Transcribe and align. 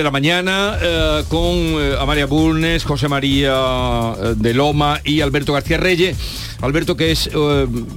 de 0.00 0.04
la 0.04 0.10
mañana 0.10 0.78
eh, 0.80 1.24
con 1.28 1.44
eh, 1.44 1.94
Amalia 2.00 2.24
Bulnes, 2.24 2.84
José 2.84 3.06
María 3.06 4.14
eh, 4.18 4.34
de 4.34 4.54
Loma 4.54 4.98
y 5.04 5.20
Alberto 5.20 5.52
García 5.52 5.76
Reyes. 5.76 6.16
Alberto 6.62 6.96
que 6.96 7.10
es, 7.10 7.28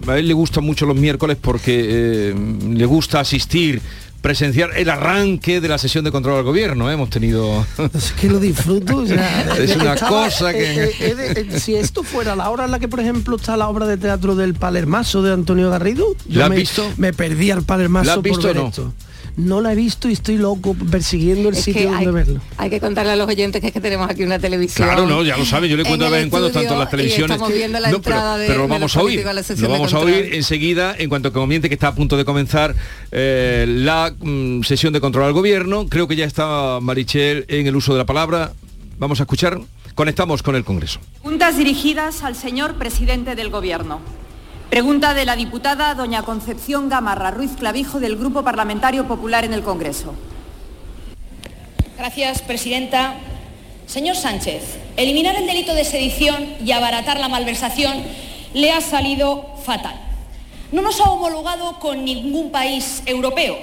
a 0.08 0.18
él 0.18 0.28
le 0.28 0.34
gustan 0.34 0.66
mucho 0.66 0.86
los 0.86 0.98
miércoles 0.98 1.38
porque 1.40 2.36
le 2.70 2.86
gusta 2.86 3.22
asistir 3.22 3.82
presenciar 4.22 4.72
el 4.76 4.90
arranque 4.90 5.62
de 5.62 5.68
la 5.70 5.78
sesión 5.78 6.04
de 6.04 6.12
control 6.12 6.40
al 6.40 6.44
gobierno. 6.44 6.92
Hemos 6.92 7.10
tenido... 7.10 7.66
Es 7.94 8.12
que 8.12 8.30
lo 8.30 8.40
disfruto. 8.40 9.04
es 9.58 9.76
una 9.78 9.96
cosa 9.96 10.52
que... 10.52 11.58
si 11.60 11.76
esto 11.76 12.04
fuera 12.04 12.36
la 12.36 12.50
hora 12.50 12.66
en 12.66 12.72
la 12.72 12.80
que, 12.80 12.90
por 12.90 13.00
ejemplo, 13.00 13.38
está 13.38 13.56
la 13.56 13.70
obra 13.70 13.86
de 13.86 13.98
teatro 13.98 14.36
del 14.36 14.56
Palermaso 14.56 15.22
de 15.22 15.34
Antonio 15.34 15.70
Garrido, 15.70 16.16
yo 16.28 16.50
me, 16.50 16.58
visto? 16.58 16.90
me 16.98 17.14
perdí 17.14 17.52
al 17.52 17.64
Palermaso 17.64 18.22
por 18.22 18.44
ver 18.44 18.56
no? 18.58 18.68
esto 18.68 18.94
no 19.36 19.62
la 19.62 19.74
he 19.74 19.76
visto 19.76 20.10
y 20.10 20.14
estoy 20.14 20.38
loco 20.38 20.76
persiguiendo 20.92 21.50
el 21.50 21.56
sitio 21.56 21.92
donde 21.92 22.12
verlo. 22.12 22.42
Hay 22.58 22.70
que 22.70 22.80
contarle 22.80 23.14
a 23.14 23.16
los 23.16 23.28
oyentes 23.28 23.62
que 23.62 23.68
es 23.68 23.74
que 23.74 23.82
tenemos 23.82 24.10
aquí 24.10 24.24
una 24.24 24.40
televisión. 24.40 24.88
Claro, 24.88 25.08
no, 25.08 25.24
ya 25.24 25.38
lo 25.38 25.46
saben, 25.46 25.70
yo 25.70 25.78
le 25.78 25.84
cuento 25.84 26.06
de 26.06 26.12
vez 26.12 26.24
en 26.24 26.30
cuando 26.30 26.52
tanto 26.52 26.78
las 26.78 26.90
televisiones. 26.90 27.36
Estamos 27.36 27.54
viendo 27.54 27.80
la 27.80 27.90
entrada 27.90 28.38
pero, 28.46 28.60
lo 28.60 28.68
vamos 28.68 28.96
a 28.96 29.02
oír. 29.02 29.26
Lo 29.58 29.70
vamos 29.70 29.94
a 29.94 30.00
oír 30.00 30.30
enseguida 30.34 30.96
en 30.98 31.10
cuanto 31.10 31.34
comience 31.34 31.68
que 31.68 31.76
está 31.76 31.90
a 31.90 31.96
punto 31.96 32.18
de 32.18 32.26
comenzar 32.26 32.76
eh, 33.12 33.66
la 33.68 34.14
mm, 34.20 34.64
sesión 34.64 34.94
de 34.94 35.02
control 35.02 35.26
al 35.26 35.34
gobierno. 35.34 35.88
Creo 35.90 36.08
que 36.08 36.16
ya 36.16 36.26
está 36.26 36.80
Marichel 36.82 37.46
en 37.48 37.68
el 37.68 37.76
uso 37.76 37.94
de 37.94 38.00
la 38.00 38.06
palabra. 38.06 38.54
Vamos 38.98 39.20
a 39.20 39.24
escuchar. 39.24 39.60
Conectamos 39.96 40.42
con 40.42 40.56
el 40.56 40.64
Congreso. 40.64 41.00
Juntas 41.22 41.58
dirigidas 41.58 42.24
al 42.24 42.36
señor 42.36 42.76
presidente 42.76 43.36
del 43.36 43.50
Gobierno. 43.50 44.00
Pregunta 44.74 45.14
de 45.14 45.26
la 45.26 45.36
diputada 45.36 45.94
doña 45.94 46.24
Concepción 46.24 46.90
Gamarra 46.90 47.30
Ruiz 47.30 47.52
Clavijo 47.60 48.00
del 48.00 48.16
Grupo 48.16 48.42
Parlamentario 48.42 49.08
Popular 49.08 49.46
en 49.46 49.54
el 49.54 49.62
Congreso. 49.62 50.16
Gracias, 51.96 52.42
presidenta. 52.42 53.14
Señor 53.86 54.16
Sánchez, 54.16 54.80
eliminar 54.98 55.36
el 55.36 55.46
delito 55.46 55.76
de 55.76 55.86
sedición 55.86 56.56
y 56.66 56.72
abaratar 56.72 57.20
la 57.20 57.30
malversación 57.30 58.02
le 58.56 58.72
ha 58.72 58.82
salido 58.82 59.46
fatal. 59.64 59.94
No 60.72 60.82
nos 60.82 61.00
ha 61.02 61.12
homologado 61.12 61.78
con 61.78 62.04
ningún 62.04 62.50
país 62.50 63.04
europeo. 63.06 63.56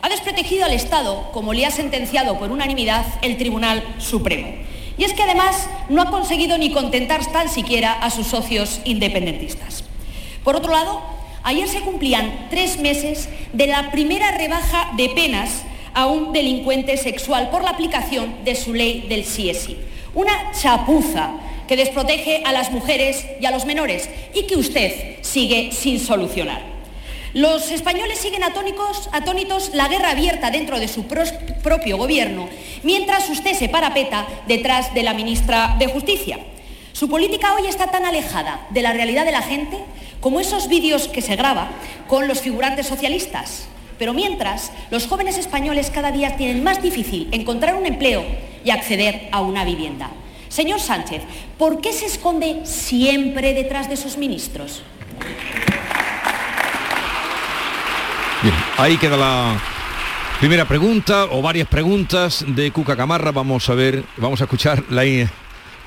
Ha 0.00 0.08
desprotegido 0.08 0.64
al 0.64 0.72
Estado, 0.72 1.30
como 1.32 1.52
le 1.52 1.66
ha 1.66 1.70
sentenciado 1.70 2.38
por 2.38 2.50
unanimidad 2.50 3.04
el 3.20 3.36
Tribunal 3.36 3.84
Supremo. 3.98 4.48
Y 4.96 5.04
es 5.04 5.12
que 5.12 5.24
además 5.24 5.68
no 5.90 6.00
ha 6.00 6.10
conseguido 6.10 6.56
ni 6.56 6.72
contentar 6.72 7.20
tan 7.32 7.50
siquiera 7.50 7.92
a 7.92 8.08
sus 8.08 8.28
socios 8.28 8.80
independentistas. 8.86 9.84
Por 10.44 10.56
otro 10.56 10.72
lado, 10.72 11.00
ayer 11.42 11.66
se 11.66 11.80
cumplían 11.80 12.48
tres 12.50 12.78
meses 12.78 13.30
de 13.54 13.66
la 13.66 13.90
primera 13.90 14.30
rebaja 14.32 14.90
de 14.94 15.08
penas 15.08 15.62
a 15.94 16.06
un 16.06 16.34
delincuente 16.34 16.98
sexual 16.98 17.48
por 17.48 17.64
la 17.64 17.70
aplicación 17.70 18.44
de 18.44 18.54
su 18.54 18.74
ley 18.74 19.06
del 19.08 19.22
CSI. 19.22 19.78
Una 20.14 20.52
chapuza 20.52 21.30
que 21.66 21.76
desprotege 21.76 22.42
a 22.44 22.52
las 22.52 22.70
mujeres 22.70 23.24
y 23.40 23.46
a 23.46 23.50
los 23.50 23.64
menores 23.64 24.10
y 24.34 24.42
que 24.42 24.56
usted 24.56 25.16
sigue 25.22 25.72
sin 25.72 25.98
solucionar. 25.98 26.60
Los 27.32 27.70
españoles 27.70 28.18
siguen 28.18 28.44
atónicos, 28.44 29.08
atónitos 29.12 29.70
la 29.72 29.88
guerra 29.88 30.10
abierta 30.10 30.50
dentro 30.50 30.78
de 30.78 30.88
su 30.88 31.06
propio 31.06 31.96
gobierno, 31.96 32.48
mientras 32.82 33.28
usted 33.30 33.54
se 33.54 33.70
parapeta 33.70 34.26
detrás 34.46 34.92
de 34.94 35.02
la 35.02 35.14
ministra 35.14 35.74
de 35.78 35.86
Justicia. 35.86 36.38
Su 36.92 37.08
política 37.08 37.54
hoy 37.54 37.66
está 37.66 37.88
tan 37.88 38.04
alejada 38.04 38.66
de 38.70 38.82
la 38.82 38.92
realidad 38.92 39.24
de 39.24 39.32
la 39.32 39.42
gente 39.42 39.78
como 40.24 40.40
esos 40.40 40.68
vídeos 40.68 41.06
que 41.06 41.20
se 41.20 41.36
graba 41.36 41.68
con 42.08 42.26
los 42.26 42.40
figurantes 42.40 42.86
socialistas. 42.86 43.66
Pero 43.98 44.14
mientras, 44.14 44.72
los 44.90 45.06
jóvenes 45.06 45.36
españoles 45.36 45.90
cada 45.90 46.12
día 46.12 46.38
tienen 46.38 46.64
más 46.64 46.80
difícil 46.80 47.28
encontrar 47.30 47.74
un 47.74 47.84
empleo 47.84 48.24
y 48.64 48.70
acceder 48.70 49.28
a 49.32 49.42
una 49.42 49.66
vivienda. 49.66 50.08
Señor 50.48 50.80
Sánchez, 50.80 51.20
¿por 51.58 51.82
qué 51.82 51.92
se 51.92 52.06
esconde 52.06 52.64
siempre 52.64 53.52
detrás 53.52 53.90
de 53.90 53.98
sus 53.98 54.16
ministros? 54.16 54.82
Bien, 58.42 58.54
ahí 58.78 58.96
queda 58.96 59.18
la 59.18 59.60
primera 60.40 60.64
pregunta 60.64 61.26
o 61.32 61.42
varias 61.42 61.68
preguntas 61.68 62.46
de 62.48 62.70
Cuca 62.70 62.96
Camarra. 62.96 63.30
Vamos 63.30 63.68
a 63.68 63.74
ver, 63.74 64.02
vamos 64.16 64.40
a 64.40 64.44
escuchar 64.44 64.84
las 64.88 65.28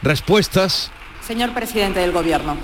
respuestas. 0.03 0.91
Señor 1.25 1.55
presidente 1.55 2.01
del 2.01 2.11
Gobierno. 2.11 2.55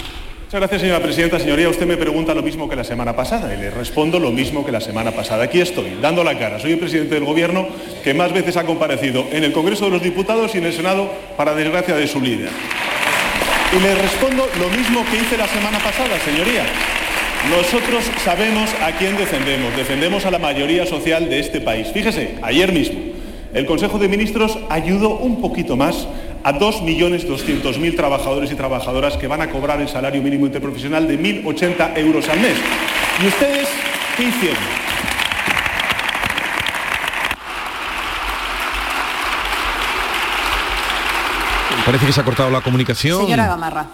Muchas 0.53 0.69
gracias, 0.69 0.81
señora 0.81 1.03
presidenta. 1.03 1.39
Señoría, 1.39 1.67
usted 1.67 1.87
me 1.87 1.97
pregunta 1.97 2.35
lo 2.35 2.43
mismo 2.43 2.69
que 2.69 2.75
la 2.75 2.83
semana 2.83 3.15
pasada 3.15 3.51
y 3.55 3.57
le 3.57 3.71
respondo 3.71 4.19
lo 4.19 4.29
mismo 4.29 4.63
que 4.63 4.71
la 4.71 4.81
semana 4.81 5.09
pasada. 5.09 5.45
Aquí 5.45 5.59
estoy, 5.59 5.97
dando 5.99 6.23
la 6.23 6.37
cara. 6.37 6.59
Soy 6.59 6.73
el 6.73 6.77
presidente 6.77 7.15
del 7.15 7.23
Gobierno 7.23 7.67
que 8.03 8.13
más 8.13 8.31
veces 8.31 8.55
ha 8.57 8.63
comparecido 8.63 9.25
en 9.31 9.43
el 9.43 9.51
Congreso 9.51 9.85
de 9.85 9.89
los 9.89 10.03
Diputados 10.03 10.53
y 10.53 10.59
en 10.59 10.65
el 10.65 10.73
Senado 10.73 11.09
para 11.35 11.55
desgracia 11.55 11.95
de 11.95 12.07
su 12.07 12.21
líder. 12.21 12.49
Y 13.75 13.81
le 13.81 13.95
respondo 13.95 14.47
lo 14.59 14.69
mismo 14.69 15.03
que 15.09 15.17
hice 15.17 15.37
la 15.37 15.47
semana 15.47 15.79
pasada, 15.79 16.19
señoría. 16.19 16.65
Nosotros 17.49 18.03
sabemos 18.23 18.69
a 18.79 18.91
quién 18.91 19.17
defendemos. 19.17 19.75
Defendemos 19.75 20.23
a 20.27 20.29
la 20.29 20.37
mayoría 20.37 20.85
social 20.85 21.29
de 21.29 21.39
este 21.39 21.61
país. 21.61 21.87
Fíjese, 21.91 22.35
ayer 22.43 22.71
mismo 22.71 22.99
el 23.53 23.65
Consejo 23.67 23.99
de 23.99 24.07
Ministros 24.07 24.57
ayudó 24.69 25.17
un 25.17 25.39
poquito 25.39 25.75
más 25.75 26.07
a 26.43 26.53
2.200.000 26.53 27.95
trabajadores 27.95 28.51
y 28.51 28.55
trabajadoras 28.55 29.17
que 29.17 29.27
van 29.27 29.41
a 29.41 29.49
cobrar 29.49 29.79
el 29.81 29.87
salario 29.87 30.21
mínimo 30.21 30.45
interprofesional 30.45 31.07
de 31.07 31.19
1.080 31.19 31.97
euros 31.97 32.27
al 32.29 32.39
mes. 32.39 32.57
¿Y 33.21 33.27
ustedes 33.27 33.69
qué 34.17 34.23
hicieron? 34.23 34.63
Parece 41.85 42.05
que 42.05 42.13
se 42.13 42.21
ha 42.21 42.23
cortado 42.23 42.49
la 42.49 42.61
comunicación. 42.61 43.23
Señora 43.23 43.47
Gamarra. 43.47 43.87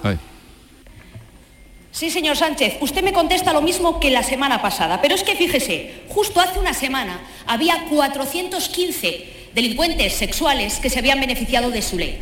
Sí, 1.92 2.12
señor 2.12 2.38
Sánchez, 2.38 2.78
usted 2.82 3.04
me 3.04 3.12
contesta 3.12 3.52
lo 3.52 3.62
mismo 3.62 4.00
que 4.00 4.12
la 4.12 4.24
semana 4.24 4.62
pasada, 4.62 5.02
pero 5.02 5.16
es 5.16 5.24
que 5.24 5.36
fíjese, 5.36 6.04
justo 6.08 6.40
hace 6.40 6.60
una 6.60 6.74
semana 6.74 7.20
había 7.48 7.86
415 7.90 9.39
delincuentes 9.62 10.14
sexuales 10.14 10.80
que 10.80 10.90
se 10.90 11.00
habían 11.00 11.20
beneficiado 11.20 11.70
de 11.70 11.82
su 11.82 11.98
ley. 11.98 12.18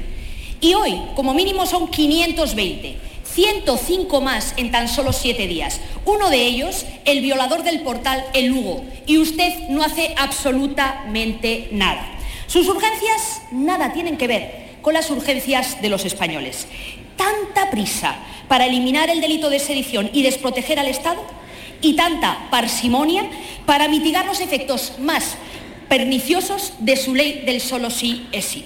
Y 0.59 0.73
hoy, 0.73 0.99
como 1.15 1.35
mínimo, 1.35 1.67
son 1.67 1.87
520. 1.87 2.95
105 3.23 4.21
más 4.21 4.55
en 4.57 4.71
tan 4.71 4.87
solo 4.87 5.13
siete 5.13 5.45
días. 5.45 5.79
Uno 6.05 6.31
de 6.31 6.41
ellos, 6.41 6.87
el 7.05 7.21
violador 7.21 7.61
del 7.61 7.81
portal 7.81 8.25
El 8.33 8.47
Lugo. 8.47 8.83
Y 9.05 9.19
usted 9.19 9.69
no 9.69 9.83
hace 9.83 10.15
absolutamente 10.17 11.67
nada. 11.71 12.07
Sus 12.47 12.67
urgencias 12.67 13.43
nada 13.51 13.93
tienen 13.93 14.17
que 14.17 14.25
ver 14.25 14.69
con 14.81 14.95
las 14.95 15.11
urgencias 15.11 15.79
de 15.79 15.89
los 15.89 16.05
españoles. 16.05 16.67
Tanta 17.17 17.69
prisa 17.69 18.15
para 18.47 18.65
eliminar 18.65 19.11
el 19.11 19.21
delito 19.21 19.51
de 19.51 19.59
sedición 19.59 20.09
y 20.11 20.23
desproteger 20.23 20.79
al 20.79 20.87
Estado 20.87 21.23
y 21.83 21.93
tanta 21.93 22.47
parsimonia 22.49 23.29
para 23.67 23.87
mitigar 23.89 24.25
los 24.25 24.39
efectos 24.39 24.93
más 24.97 25.37
perniciosos 25.89 26.73
de 26.79 26.97
su 26.97 27.15
ley 27.15 27.43
del 27.45 27.61
solo 27.61 27.89
sí 27.89 28.27
es 28.31 28.45
sí. 28.45 28.65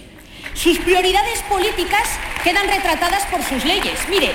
Sus 0.53 0.79
prioridades 0.79 1.41
políticas 1.43 2.07
quedan 2.43 2.67
retratadas 2.67 3.25
por 3.27 3.43
sus 3.43 3.63
leyes. 3.63 3.99
Mire, 4.09 4.31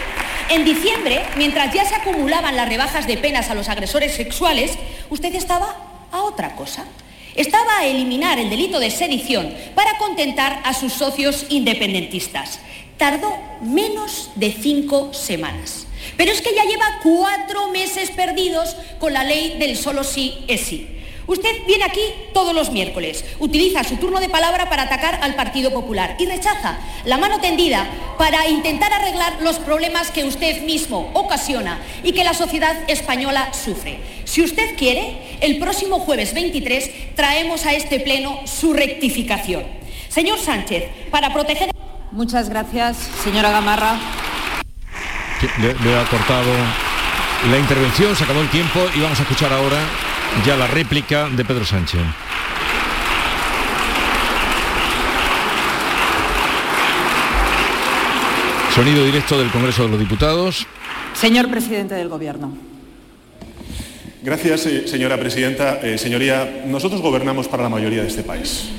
en 0.49 0.65
diciembre, 0.65 1.23
mientras 1.37 1.75
ya 1.75 1.85
se 1.85 1.95
acumulaban 1.95 2.57
las 2.57 2.69
rebajas 2.69 3.07
de 3.07 3.19
penas 3.19 3.51
a 3.51 3.55
los 3.55 3.69
agresores 3.69 4.15
sexuales, 4.15 4.73
usted 5.11 5.35
estaba 5.35 5.77
a 6.13 6.23
otra 6.23 6.55
cosa. 6.55 6.85
Estaba 7.35 7.79
a 7.79 7.87
eliminar 7.87 8.39
el 8.39 8.49
delito 8.49 8.81
de 8.81 8.91
sedición 8.91 9.53
para 9.75 9.99
contentar 9.99 10.63
a 10.65 10.73
sus 10.73 10.93
socios 10.93 11.47
independentistas. 11.51 12.61
Tardó 12.97 13.37
menos 13.61 14.31
de 14.37 14.53
cinco 14.53 15.13
semanas. 15.13 15.87
Pero 16.17 16.33
es 16.33 16.41
que 16.41 16.55
ya 16.55 16.65
lleva 16.65 17.01
cuatro 17.03 17.69
meses 17.71 18.11
perdidos 18.11 18.77
con 18.99 19.13
la 19.13 19.25
ley 19.25 19.57
del 19.59 19.77
solo 19.77 20.03
sí 20.03 20.45
es 20.49 20.63
sí. 20.63 20.96
Usted 21.27 21.67
viene 21.67 21.85
aquí 21.85 22.03
todos 22.33 22.55
los 22.55 22.71
miércoles, 22.71 23.25
utiliza 23.41 23.83
su 23.83 23.97
turno 23.97 24.21
de 24.21 24.29
palabra 24.29 24.69
para 24.69 24.83
atacar 24.83 25.19
al 25.23 25.35
Partido 25.35 25.73
Popular 25.73 26.15
y 26.21 26.27
rechaza 26.27 26.79
la 27.05 27.19
mano 27.19 27.41
tendida 27.41 27.87
para 28.17 28.47
intentar 28.49 28.93
arreglar 28.93 29.39
los 29.41 29.59
problemas 29.59 30.13
que 30.13 30.25
usted 30.25 30.63
mismo 30.63 31.11
ocasiona 31.15 31.81
y 32.05 32.13
que 32.13 32.23
la 32.23 32.33
sociedad 32.33 32.77
española 32.89 33.53
sufre. 33.53 33.99
Si 34.25 34.43
usted 34.43 34.77
quiere, 34.77 35.39
el 35.41 35.59
próximo 35.59 35.99
jueves 35.99 36.33
23 36.33 37.17
traemos 37.17 37.67
a 37.67 37.73
este 37.73 37.99
Pleno 37.99 38.41
su 38.47 38.73
rectificación. 38.73 39.65
Señor 40.09 40.39
Sánchez, 40.39 40.85
para 41.11 41.33
proteger... 41.33 41.71
Muchas 42.13 42.49
gracias, 42.49 42.97
señora 43.25 43.51
Gamarra. 43.51 43.99
Le, 45.59 45.97
ha 45.97 46.05
cortado 46.05 46.53
la 47.51 47.59
intervención, 47.59 48.15
se 48.15 48.25
acabó 48.25 48.41
el 48.41 48.49
tiempo 48.49 48.81
y 48.95 49.01
vamos 49.01 49.19
a 49.19 49.23
escuchar 49.23 49.53
ahora 49.53 49.79
ya 50.45 50.57
la 50.57 50.67
réplica 50.67 51.29
de 51.29 51.45
Pedro 51.45 51.65
Sánchez. 51.65 52.01
Sonido 58.75 59.05
directo 59.05 59.39
del 59.39 59.51
Congreso 59.51 59.85
de 59.85 59.89
los 59.89 59.99
Diputados. 59.99 60.67
Señor 61.15 61.51
presidente 61.51 61.95
del 61.95 62.09
Gobierno. 62.09 62.53
Gracias, 64.23 64.67
eh, 64.67 64.87
señora 64.87 65.19
presidenta. 65.19 65.81
Eh, 65.83 65.97
señoría, 65.97 66.65
nosotros 66.67 67.01
gobernamos 67.01 67.49
para 67.49 67.63
la 67.63 67.69
mayoría 67.69 68.03
de 68.03 68.09
este 68.09 68.23
país. 68.23 68.71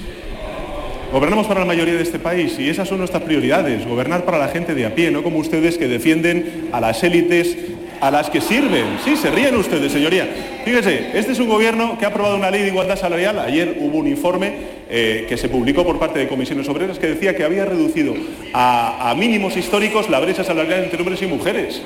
Gobernamos 1.11 1.47
para 1.47 1.61
la 1.61 1.65
mayoría 1.65 1.95
de 1.95 2.03
este 2.03 2.19
país 2.19 2.59
y 2.59 2.69
esas 2.69 2.89
son 2.89 2.97
nuestras 2.97 3.23
prioridades, 3.23 3.87
gobernar 3.87 4.25
para 4.25 4.37
la 4.37 4.49
gente 4.49 4.75
de 4.75 4.85
a 4.85 4.93
pie, 4.93 5.09
no 5.09 5.23
como 5.23 5.39
ustedes 5.39 5.77
que 5.77 5.87
defienden 5.87 6.69
a 6.73 6.81
las 6.81 7.01
élites 7.01 7.57
a 8.01 8.11
las 8.11 8.29
que 8.29 8.41
sirven. 8.41 8.99
Sí, 9.03 9.15
se 9.15 9.31
ríen 9.31 9.55
ustedes, 9.55 9.91
señoría. 9.91 10.27
Fíjese, 10.65 11.11
este 11.13 11.31
es 11.31 11.39
un 11.39 11.47
gobierno 11.47 11.97
que 11.97 12.05
ha 12.05 12.09
aprobado 12.09 12.35
una 12.35 12.51
ley 12.51 12.61
de 12.61 12.67
igualdad 12.69 12.97
salarial. 12.97 13.39
Ayer 13.39 13.77
hubo 13.79 13.97
un 13.97 14.07
informe 14.07 14.53
eh, 14.89 15.25
que 15.27 15.37
se 15.37 15.49
publicó 15.49 15.85
por 15.85 15.99
parte 15.99 16.19
de 16.19 16.27
comisiones 16.27 16.67
obreras 16.69 16.99
que 16.99 17.07
decía 17.07 17.35
que 17.35 17.43
había 17.43 17.65
reducido 17.65 18.13
a, 18.53 19.13
mínimos 19.17 19.57
históricos 19.57 20.09
la 20.09 20.19
brecha 20.19 20.43
salarial 20.43 20.83
entre 20.83 21.01
hombres 21.01 21.21
y 21.21 21.27
mujeres. 21.27 21.81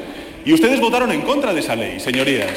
Y 0.46 0.54
ustedes 0.54 0.80
votaron 0.80 1.12
en 1.12 1.22
contra 1.22 1.54
de 1.54 1.60
esa 1.60 1.75
ley, 1.75 2.00
señorías. 2.00 2.52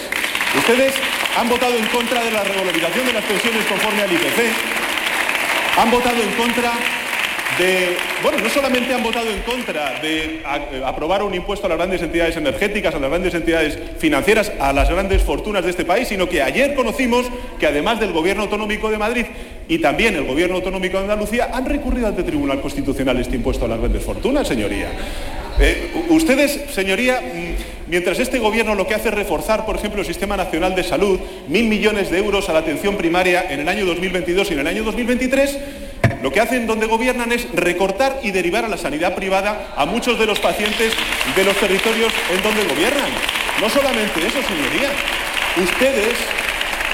Ustedes 0.57 0.95
han 1.37 1.49
votado 1.49 1.77
en 1.77 1.87
contra 1.87 2.25
de 2.25 2.31
la 2.31 2.43
revalorización 2.45 3.07
de 3.07 3.13
las 3.13 3.25
pensiones 3.25 3.65
conforme 3.67 4.03
al 4.03 4.13
IPC, 4.13 5.79
han 5.79 5.91
votado 5.91 6.23
en 6.23 6.31
contra 6.31 6.73
de, 7.59 7.97
bueno, 8.23 8.39
no 8.39 8.49
solamente 8.49 8.93
han 8.93 9.03
votado 9.03 9.31
en 9.31 9.41
contra 9.43 10.01
de 10.01 10.41
a- 10.45 10.89
aprobar 10.89 11.23
un 11.23 11.35
impuesto 11.35 11.67
a 11.67 11.69
las 11.69 11.79
grandes 11.79 12.03
entidades 12.03 12.37
energéticas, 12.37 12.95
a 12.95 12.99
las 12.99 13.11
grandes 13.11 13.35
entidades 13.35 13.79
financieras, 13.99 14.51
a 14.59 14.73
las 14.73 14.91
grandes 14.91 15.23
fortunas 15.23 15.63
de 15.65 15.71
este 15.71 15.85
país, 15.85 16.09
sino 16.09 16.29
que 16.29 16.43
ayer 16.43 16.75
conocimos 16.75 17.27
que 17.61 17.67
además 17.67 18.01
del 18.01 18.13
Gobierno 18.13 18.43
Autonómico 18.45 18.91
de 18.91 18.99
Madrid 18.99 19.27
y 19.69 19.79
también 19.79 20.17
el 20.17 20.25
Gobierno 20.25 20.57
Autonómico 20.57 20.97
de 20.99 21.05
Andalucía 21.05 21.51
han 21.53 21.65
recurrido 21.67 22.09
ante 22.09 22.23
Tribunal 22.25 22.61
Constitucional 22.61 23.19
este 23.21 23.37
impuesto 23.37 23.65
a 23.67 23.69
las 23.69 23.79
grandes 23.79 24.03
fortunas, 24.03 24.49
señoría. 24.49 24.89
Eh, 25.61 25.93
ustedes, 26.09 26.61
señoría, 26.73 27.21
mm, 27.21 27.91
mientras 27.91 28.19
este 28.19 28.41
gobierno 28.41 28.75
lo 28.75 28.89
que 28.89 28.95
hace 28.95 29.09
es 29.11 29.15
reforzar, 29.15 29.65
por 29.65 29.77
ejemplo, 29.77 30.01
el 30.01 30.07
Sistema 30.07 30.37
Nacional 30.37 30.75
de 30.75 30.83
Salud, 30.83 31.21
mil 31.47 31.67
millones 31.67 32.11
de 32.11 32.19
euros 32.19 32.49
a 32.49 32.53
la 32.53 32.59
atención 32.59 32.97
primaria 32.97 33.45
en 33.49 33.61
el 33.61 33.69
año 33.69 33.87
2022 33.87 34.51
y 34.51 34.55
en 34.55 34.61
el 34.61 34.67
año 34.67 34.83
2023, 34.83 35.57
lo 36.25 36.33
que 36.33 36.41
hacen 36.41 36.67
donde 36.67 36.87
gobiernan 36.87 37.33
es 37.33 37.47
recortar 37.53 38.21
y 38.23 38.31
derivar 38.31 38.65
a 38.65 38.69
la 38.69 38.79
sanidad 38.79 39.15
privada 39.15 39.75
a 39.77 39.85
muchos 39.85 40.19
de 40.19 40.25
los 40.25 40.41
pacientes 40.41 40.95
de 41.37 41.45
los 41.45 41.55
territorios 41.59 42.11
en 42.35 42.43
donde 42.43 42.65
gobiernan. 42.65 43.11
No 43.61 43.69
solamente 43.69 44.27
eso, 44.27 44.39
señoría. 44.43 44.89
Ustedes, 45.63 46.15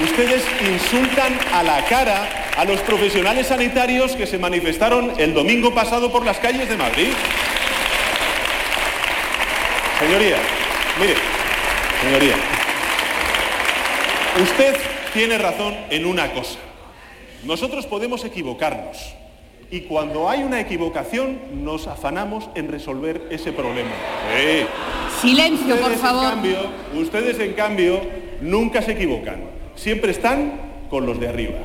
ustedes 0.03 0.43
insultan 0.69 1.39
a 1.53 1.63
la 1.63 1.81
cara 1.85 2.51
a 2.57 2.65
los 2.65 2.81
profesionales 2.81 3.47
sanitarios 3.47 4.17
que 4.17 4.27
se 4.27 4.37
manifestaron 4.37 5.13
el 5.17 5.33
domingo 5.33 5.73
pasado 5.73 6.11
por 6.11 6.25
las 6.25 6.37
calles 6.39 6.67
de 6.67 6.75
Madrid. 6.75 7.13
Señoría, 9.97 10.39
mire, 10.99 11.15
señoría, 12.03 12.35
usted 14.43 14.75
tiene 15.13 15.37
razón 15.37 15.73
en 15.89 16.05
una 16.05 16.33
cosa. 16.33 16.59
Nosotros 17.45 17.85
podemos 17.85 18.25
equivocarnos 18.25 19.20
y 19.71 19.81
cuando 19.81 20.29
hay 20.29 20.43
una 20.43 20.59
equivocación 20.59 21.39
nos 21.63 21.87
afanamos 21.87 22.49
en 22.55 22.69
resolver 22.69 23.27
ese 23.31 23.53
problema. 23.53 23.89
Silencio, 25.21 25.77
por 25.77 25.91
Ustedes, 25.91 25.93
en 25.93 25.99
favor. 25.99 26.29
cambio, 26.29 26.57
ustedes 26.95 27.39
en 27.39 27.53
cambio 27.53 28.01
nunca 28.41 28.81
se 28.81 28.91
equivocan. 28.91 29.41
Siempre 29.75 30.11
están 30.11 30.87
con 30.89 31.05
los 31.05 31.19
de 31.19 31.29
arriba. 31.29 31.59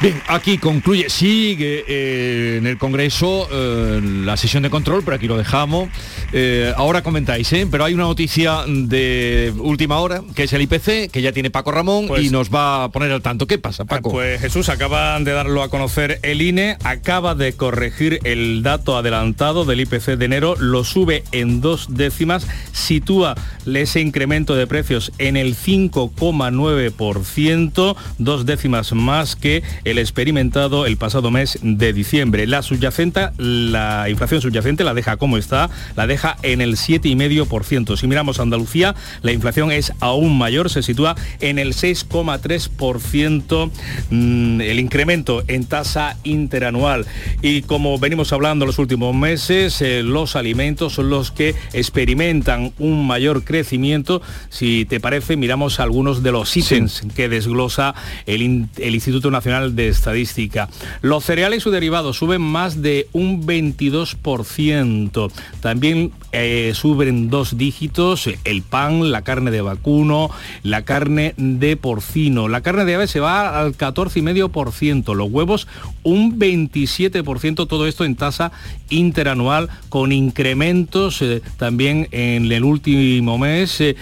Bien, 0.00 0.22
aquí 0.28 0.58
concluye, 0.58 1.10
sigue 1.10 1.84
eh, 1.88 2.58
en 2.58 2.68
el 2.68 2.78
Congreso 2.78 3.48
eh, 3.50 4.00
la 4.00 4.36
sesión 4.36 4.62
de 4.62 4.70
control, 4.70 5.02
pero 5.04 5.16
aquí 5.16 5.26
lo 5.26 5.36
dejamos. 5.36 5.88
Eh, 6.32 6.72
ahora 6.76 7.02
comentáis, 7.02 7.50
¿eh? 7.54 7.66
pero 7.70 7.84
hay 7.84 7.94
una 7.94 8.02
noticia 8.04 8.64
de 8.66 9.54
última 9.58 9.98
hora, 9.98 10.22
que 10.34 10.42
es 10.42 10.52
el 10.52 10.60
IPC, 10.62 11.08
que 11.10 11.22
ya 11.22 11.32
tiene 11.32 11.50
Paco 11.50 11.72
Ramón 11.72 12.06
Pues- 12.08 12.22
y 12.22 12.28
nos 12.30 12.50
va 12.50 12.84
a 12.84 12.90
poner 12.90 13.10
al 13.12 13.22
tanto. 13.22 13.46
¿Qué 13.46 13.56
pasa, 13.58 13.86
Paco? 13.86 14.10
Pues 14.10 14.38
Jesús, 14.40 14.68
acaban 14.68 15.24
de 15.24 15.32
darlo 15.32 15.62
a 15.62 15.70
conocer 15.70 16.18
el 16.22 16.42
INE, 16.42 16.76
acaba 16.84 17.34
de 17.34 17.54
corregir 17.54 18.20
el 18.24 18.62
dato 18.62 18.98
adelantado 18.98 19.64
del 19.64 19.80
IPC 19.80 20.16
de 20.16 20.26
enero, 20.26 20.54
lo 20.58 20.84
sube 20.84 21.24
en 21.32 21.62
dos 21.62 21.86
décimas, 21.94 22.46
sitúa 22.72 23.34
ese 23.64 24.00
incremento 24.00 24.54
de 24.54 24.66
precios 24.66 25.12
en 25.18 25.36
el 25.36 25.54
5,9%, 25.54 27.96
dos 28.18 28.44
décimas 28.44 28.92
más 28.92 29.36
que 29.36 29.62
el 29.84 29.98
experimentado 29.98 30.84
el 30.84 30.96
pasado 30.98 31.30
mes 31.30 31.58
de 31.62 31.92
diciembre. 31.92 32.46
La 32.46 32.62
subyacente, 32.62 33.28
la 33.38 34.08
inflación 34.10 34.42
subyacente 34.42 34.84
la 34.84 34.94
deja 34.94 35.16
como 35.16 35.38
está, 35.38 35.70
la 35.96 36.06
deja 36.06 36.17
en 36.42 36.60
el 36.60 36.76
7,5%. 36.76 37.96
Si 37.96 38.06
miramos 38.06 38.40
Andalucía, 38.40 38.94
la 39.22 39.32
inflación 39.32 39.72
es 39.72 39.92
aún 40.00 40.36
mayor, 40.36 40.70
se 40.70 40.82
sitúa 40.82 41.16
en 41.40 41.58
el 41.58 41.74
6,3%, 41.74 43.70
mm, 44.10 44.60
el 44.60 44.80
incremento 44.80 45.42
en 45.48 45.64
tasa 45.64 46.16
interanual. 46.24 47.06
Y 47.42 47.62
como 47.62 47.98
venimos 47.98 48.32
hablando 48.32 48.66
los 48.66 48.78
últimos 48.78 49.14
meses, 49.14 49.80
eh, 49.80 50.02
los 50.02 50.36
alimentos 50.36 50.94
son 50.94 51.10
los 51.10 51.30
que 51.30 51.54
experimentan 51.72 52.72
un 52.78 53.06
mayor 53.06 53.44
crecimiento. 53.44 54.20
Si 54.48 54.84
te 54.84 55.00
parece, 55.00 55.36
miramos 55.36 55.80
algunos 55.80 56.22
de 56.22 56.32
los 56.32 56.56
ítems 56.56 57.02
que 57.14 57.28
desglosa 57.28 57.94
el 58.26 58.42
Instituto 58.42 59.30
Nacional 59.30 59.76
de 59.76 59.88
Estadística. 59.88 60.68
Los 61.02 61.24
cereales 61.24 61.58
y 61.58 61.60
sus 61.60 61.72
derivados 61.72 62.16
suben 62.16 62.42
más 62.42 62.82
de 62.82 63.08
un 63.12 63.46
22%. 63.46 65.30
También 65.60 66.07
eh, 66.32 66.72
suben 66.74 67.30
dos 67.30 67.56
dígitos 67.56 68.28
el 68.44 68.62
pan, 68.62 69.10
la 69.10 69.22
carne 69.22 69.50
de 69.50 69.60
vacuno, 69.60 70.30
la 70.62 70.84
carne 70.84 71.34
de 71.36 71.76
porcino. 71.76 72.48
La 72.48 72.60
carne 72.60 72.84
de 72.84 72.94
ave 72.94 73.06
se 73.06 73.20
va 73.20 73.58
al 73.60 73.76
14,5%. 73.76 75.14
Los 75.14 75.30
huevos 75.30 75.66
un 76.02 76.38
27%. 76.38 77.66
Todo 77.68 77.86
esto 77.86 78.04
en 78.04 78.16
tasa 78.16 78.52
interanual 78.90 79.68
con 79.88 80.12
incrementos 80.12 81.22
eh, 81.22 81.42
también 81.56 82.08
en 82.10 82.50
el 82.50 82.64
último 82.64 83.38
mes. 83.38 83.80
eh, 83.80 83.94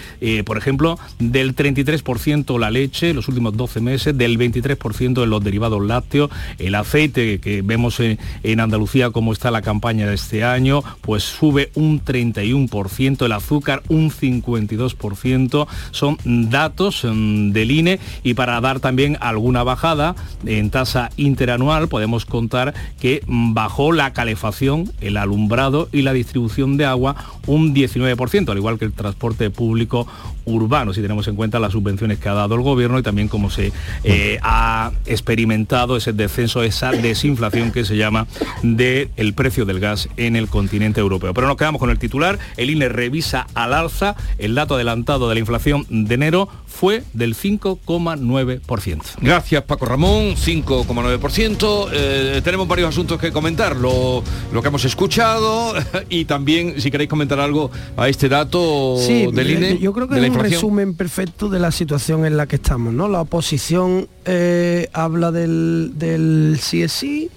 por 0.45 0.57
ejemplo, 0.57 0.99
del 1.19 1.55
33% 1.55 2.59
la 2.59 2.71
leche, 2.71 3.13
los 3.13 3.27
últimos 3.27 3.55
12 3.55 3.81
meses, 3.81 4.17
del 4.17 4.37
23% 4.37 5.23
en 5.23 5.29
los 5.29 5.43
derivados 5.43 5.83
lácteos, 5.85 6.29
el 6.57 6.75
aceite 6.75 7.39
que 7.39 7.61
vemos 7.61 7.99
en, 7.99 8.19
en 8.43 8.59
Andalucía 8.59 9.11
cómo 9.11 9.33
está 9.33 9.51
la 9.51 9.61
campaña 9.61 10.07
de 10.07 10.15
este 10.15 10.43
año, 10.43 10.83
pues 11.01 11.23
sube 11.23 11.71
un 11.75 11.96
31%, 12.03 13.25
el 13.25 13.31
azúcar 13.31 13.83
un 13.89 14.11
52%, 14.11 15.67
son 15.91 16.17
datos 16.25 17.03
mm, 17.03 17.51
del 17.51 17.71
INE 17.71 17.99
y 18.23 18.33
para 18.33 18.59
dar 18.61 18.79
también 18.79 19.17
alguna 19.19 19.63
bajada 19.63 20.15
en 20.45 20.69
tasa 20.69 21.09
interanual 21.17 21.87
podemos 21.87 22.25
contar 22.25 22.73
que 22.99 23.21
mm, 23.25 23.53
bajó 23.53 23.91
la 23.91 24.13
calefacción, 24.13 24.91
el 25.01 25.17
alumbrado 25.17 25.89
y 25.91 26.01
la 26.01 26.13
distribución 26.13 26.77
de 26.77 26.85
agua 26.85 27.15
un 27.45 27.73
19%, 27.73 28.49
al 28.49 28.57
igual 28.57 28.77
que 28.77 28.85
el 28.85 28.93
transporte 28.93 29.49
público 29.49 30.07
urbano, 30.45 30.93
si 30.93 31.01
tenemos 31.01 31.27
en 31.27 31.35
cuenta 31.35 31.59
las 31.59 31.73
subvenciones 31.73 32.19
que 32.19 32.29
ha 32.29 32.33
dado 32.33 32.55
el 32.55 32.61
gobierno 32.61 32.97
y 32.99 33.03
también 33.03 33.27
cómo 33.27 33.49
se 33.49 33.71
eh, 34.03 34.39
ha 34.41 34.91
experimentado 35.05 35.97
ese 35.97 36.13
descenso, 36.13 36.63
esa 36.63 36.91
desinflación 36.91 37.71
que 37.71 37.85
se 37.85 37.97
llama 37.97 38.27
del 38.63 39.09
el 39.17 39.33
precio 39.33 39.65
del 39.65 39.79
gas 39.79 40.09
en 40.17 40.35
el 40.35 40.47
continente 40.47 40.99
europeo. 40.99 41.33
Pero 41.33 41.47
nos 41.47 41.57
quedamos 41.57 41.79
con 41.79 41.86
el 41.91 41.99
titular, 41.99 42.39
el 42.57 42.69
INE 42.69 42.89
revisa 42.89 43.47
al 43.53 43.73
alza, 43.73 44.15
el 44.37 44.55
dato 44.55 44.75
adelantado 44.75 45.27
de 45.29 45.35
la 45.35 45.39
inflación 45.39 45.85
de 45.89 46.15
enero 46.15 46.49
fue 46.67 47.03
del 47.13 47.33
5,9%. 47.35 49.01
Gracias 49.21 49.63
Paco 49.63 49.85
Ramón, 49.85 50.35
5,9%. 50.35 51.89
Eh, 51.91 52.41
tenemos 52.43 52.67
varios 52.67 52.89
asuntos 52.89 53.19
que 53.19 53.31
comentar, 53.31 53.75
lo, 53.75 54.23
lo 54.53 54.61
que 54.61 54.67
hemos 54.67 54.85
escuchado 54.85 55.73
y 56.09 56.25
también 56.25 56.79
si 56.81 56.91
queréis 56.91 57.09
comentar 57.09 57.39
algo 57.39 57.71
a 57.95 58.07
este 58.09 58.29
dato 58.29 58.95
Sí, 58.99 59.27
del 59.31 59.49
INE. 59.51 59.77
yo 59.79 59.93
creo 59.93 60.07
que 60.07 60.15
es 60.15 60.19
un 60.21 60.25
inflación. 60.27 60.51
resumen 60.53 60.93
perfecto 60.95 61.49
de 61.49 61.59
la 61.59 61.71
situación 61.71 62.25
en 62.25 62.37
la 62.37 62.45
que 62.47 62.57
estamos, 62.57 62.93
¿no? 62.93 63.07
La 63.07 63.21
oposición 63.21 64.07
eh, 64.25 64.89
habla 64.93 65.31
del, 65.31 65.91
del 65.95 66.57
sí 66.61 66.83
es 66.83 66.91
sí, 66.91 67.29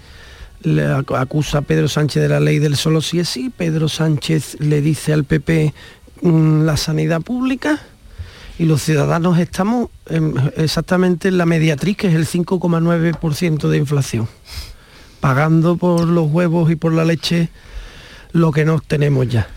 le 0.63 0.87
ac- 0.87 1.19
acusa 1.19 1.59
a 1.59 1.63
Pedro 1.63 1.89
Sánchez 1.89 2.23
de 2.23 2.29
la 2.29 2.41
ley 2.41 2.59
del 2.59 2.77
solo 2.77 3.01
sí 3.01 3.19
es 3.21 3.29
sí, 3.29 3.51
Pedro 3.55 3.89
Sánchez 3.89 4.57
le 4.61 4.81
dice 4.81 5.13
al 5.13 5.25
PP 5.25 5.73
mm, 6.23 6.63
la 6.65 6.77
sanidad 6.77 7.21
pública 7.23 7.79
y 8.59 8.65
los 8.67 8.83
ciudadanos 8.83 9.39
estamos 9.39 9.89
en- 10.07 10.35
exactamente 10.57 11.29
en 11.29 11.39
la 11.39 11.47
mediatriz, 11.47 11.97
que 11.97 12.09
es 12.09 12.15
el 12.15 12.27
5,9% 12.27 13.69
de 13.69 13.77
inflación, 13.79 14.29
pagando 15.21 15.77
por 15.77 16.07
los 16.07 16.31
huevos 16.31 16.71
y 16.71 16.77
por 16.77 16.93
la 16.93 17.05
leche 17.05 17.49
lo 18.33 18.53
que 18.53 18.65
no 18.65 18.81
tenemos 18.81 19.27
ya. 19.29 19.49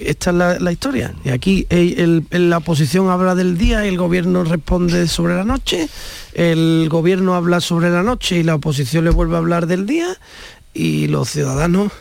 Esta 0.00 0.30
es 0.30 0.36
la, 0.36 0.58
la 0.58 0.72
historia. 0.72 1.14
Y 1.24 1.30
aquí 1.30 1.66
el- 1.70 2.24
el- 2.30 2.50
la 2.50 2.58
oposición 2.58 3.10
habla 3.10 3.34
del 3.34 3.56
día 3.58 3.84
y 3.84 3.88
el 3.88 3.96
gobierno 3.98 4.44
responde 4.44 5.06
sobre 5.08 5.34
la 5.34 5.44
noche, 5.44 5.88
el 6.34 6.88
gobierno 6.90 7.34
habla 7.34 7.60
sobre 7.60 7.90
la 7.90 8.02
noche 8.02 8.38
y 8.38 8.42
la 8.42 8.54
oposición 8.54 9.04
le 9.04 9.10
vuelve 9.10 9.34
a 9.36 9.38
hablar 9.38 9.66
del 9.66 9.86
día 9.86 10.08
y 10.74 11.06
los 11.08 11.30
ciudadanos 11.30 11.92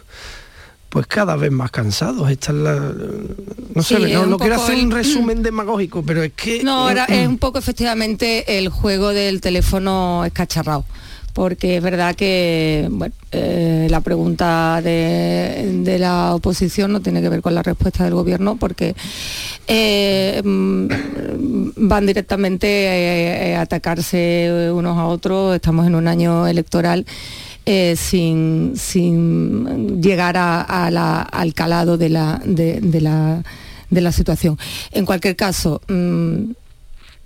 pues 0.89 1.06
cada 1.06 1.36
vez 1.36 1.51
más 1.51 1.70
cansados. 1.72 2.32
Esta 2.32 2.51
es 2.54 2.58
la, 2.60 2.75
no 3.75 3.84
Sí, 3.84 3.96
sé, 3.96 4.04
es 4.06 4.13
no, 4.13 4.25
no 4.25 4.38
quiero 4.38 4.56
hacer 4.56 4.75
el- 4.75 4.86
un 4.86 4.92
resumen 4.92 5.44
demagógico, 5.44 6.01
pero 6.04 6.24
es 6.24 6.32
que... 6.34 6.63
No, 6.63 6.89
era- 6.89 7.06
es 7.06 7.27
un 7.27 7.38
poco 7.38 7.60
efectivamente 7.60 8.58
el 8.58 8.70
juego 8.70 9.10
del 9.10 9.42
teléfono 9.42 10.24
escacharrado. 10.25 10.86
Porque 11.38 11.77
es 11.77 11.84
verdad 11.84 12.15
que 12.15 12.89
eh, 13.32 13.88
la 13.91 14.01
pregunta 14.01 14.82
de, 14.84 15.98
la 16.00 16.34
oposición 16.34 16.91
no 16.91 17.00
tiene 17.00 17.22
que 17.22 17.29
ver 17.29 17.44
con 17.44 17.53
la 17.53 17.62
respuesta 17.62 18.03
del 18.03 18.15
gobierno, 18.15 18.56
porque 18.56 18.96
eh, 19.67 20.41
mm, 20.44 20.88
van 21.75 22.08
directamente 22.08 22.67
eh, 23.51 23.56
a 23.56 23.62
atacarse 23.62 24.72
unos 24.74 24.98
a 24.98 25.06
otros, 25.06 25.53
estamos 25.53 25.86
en 25.86 25.94
un 25.94 26.08
año 26.08 26.48
electoral. 26.48 27.06
sin, 27.98 28.74
sin 28.75 30.01
llegar 30.01 30.38
al 30.38 31.53
calado 31.53 32.00
de 32.00 32.10
la, 32.10 32.41
de, 32.44 32.82
la, 33.00 33.44
de 33.91 34.01
la 34.01 34.12
situación. 34.12 34.58
En 34.91 35.06
cualquier 35.06 35.36
caso, 35.36 35.82
mm, 35.88 36.51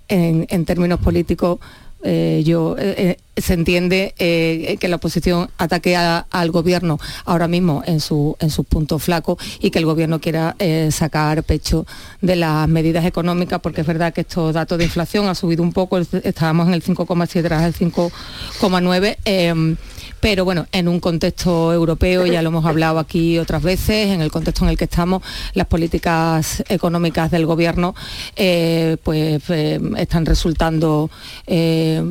en 0.08 0.64
términos 0.66 1.00
políticos, 1.00 1.60
eh, 2.04 2.42
yo 2.44 2.76
eh, 2.78 3.16
eh, 3.36 3.40
se 3.40 3.54
entiende 3.54 4.14
que 4.18 4.88
la 4.88 4.96
oposición 4.96 5.48
ataque 5.58 5.96
a- 5.96 6.26
al 6.30 6.50
gobierno 6.50 6.98
ahora 7.24 7.48
mismo 7.48 7.82
en 7.86 8.00
su 8.00 8.36
en 8.40 8.50
sus 8.50 8.66
puntos 8.66 9.02
flacos 9.02 9.38
y 9.60 9.70
que 9.70 9.78
el 9.78 9.86
gobierno 9.86 10.20
quiera 10.20 10.54
sacar 10.90 11.42
pecho 11.42 11.86
de 12.20 12.36
las 12.36 12.68
medidas 12.68 13.04
económicas 13.06 13.60
porque 13.60 13.80
es 13.80 13.86
verdad 13.86 14.12
que 14.12 14.20
estos 14.22 14.52
datos 14.54 14.76
de 14.78 14.84
inflación 14.84 15.26
ha 15.28 15.34
subido 15.34 15.62
un 15.62 15.72
poco 15.72 15.98
estábamos 15.98 16.68
en 16.68 16.74
el 16.74 16.82
5,7 16.82 17.42
tras 17.42 17.62
el 17.64 17.74
5,9 17.74 19.16
eh, 19.24 19.76
pero 20.22 20.44
bueno, 20.44 20.68
en 20.70 20.86
un 20.86 21.00
contexto 21.00 21.72
europeo, 21.72 22.24
ya 22.26 22.42
lo 22.42 22.50
hemos 22.50 22.64
hablado 22.64 23.00
aquí 23.00 23.40
otras 23.40 23.60
veces, 23.60 24.06
en 24.06 24.20
el 24.20 24.30
contexto 24.30 24.64
en 24.64 24.70
el 24.70 24.78
que 24.78 24.84
estamos, 24.84 25.20
las 25.52 25.66
políticas 25.66 26.62
económicas 26.68 27.32
del 27.32 27.44
gobierno 27.44 27.96
eh, 28.36 28.98
pues 29.02 29.42
eh, 29.50 29.80
están 29.96 30.24
resultando 30.24 31.10
eh, 31.48 32.04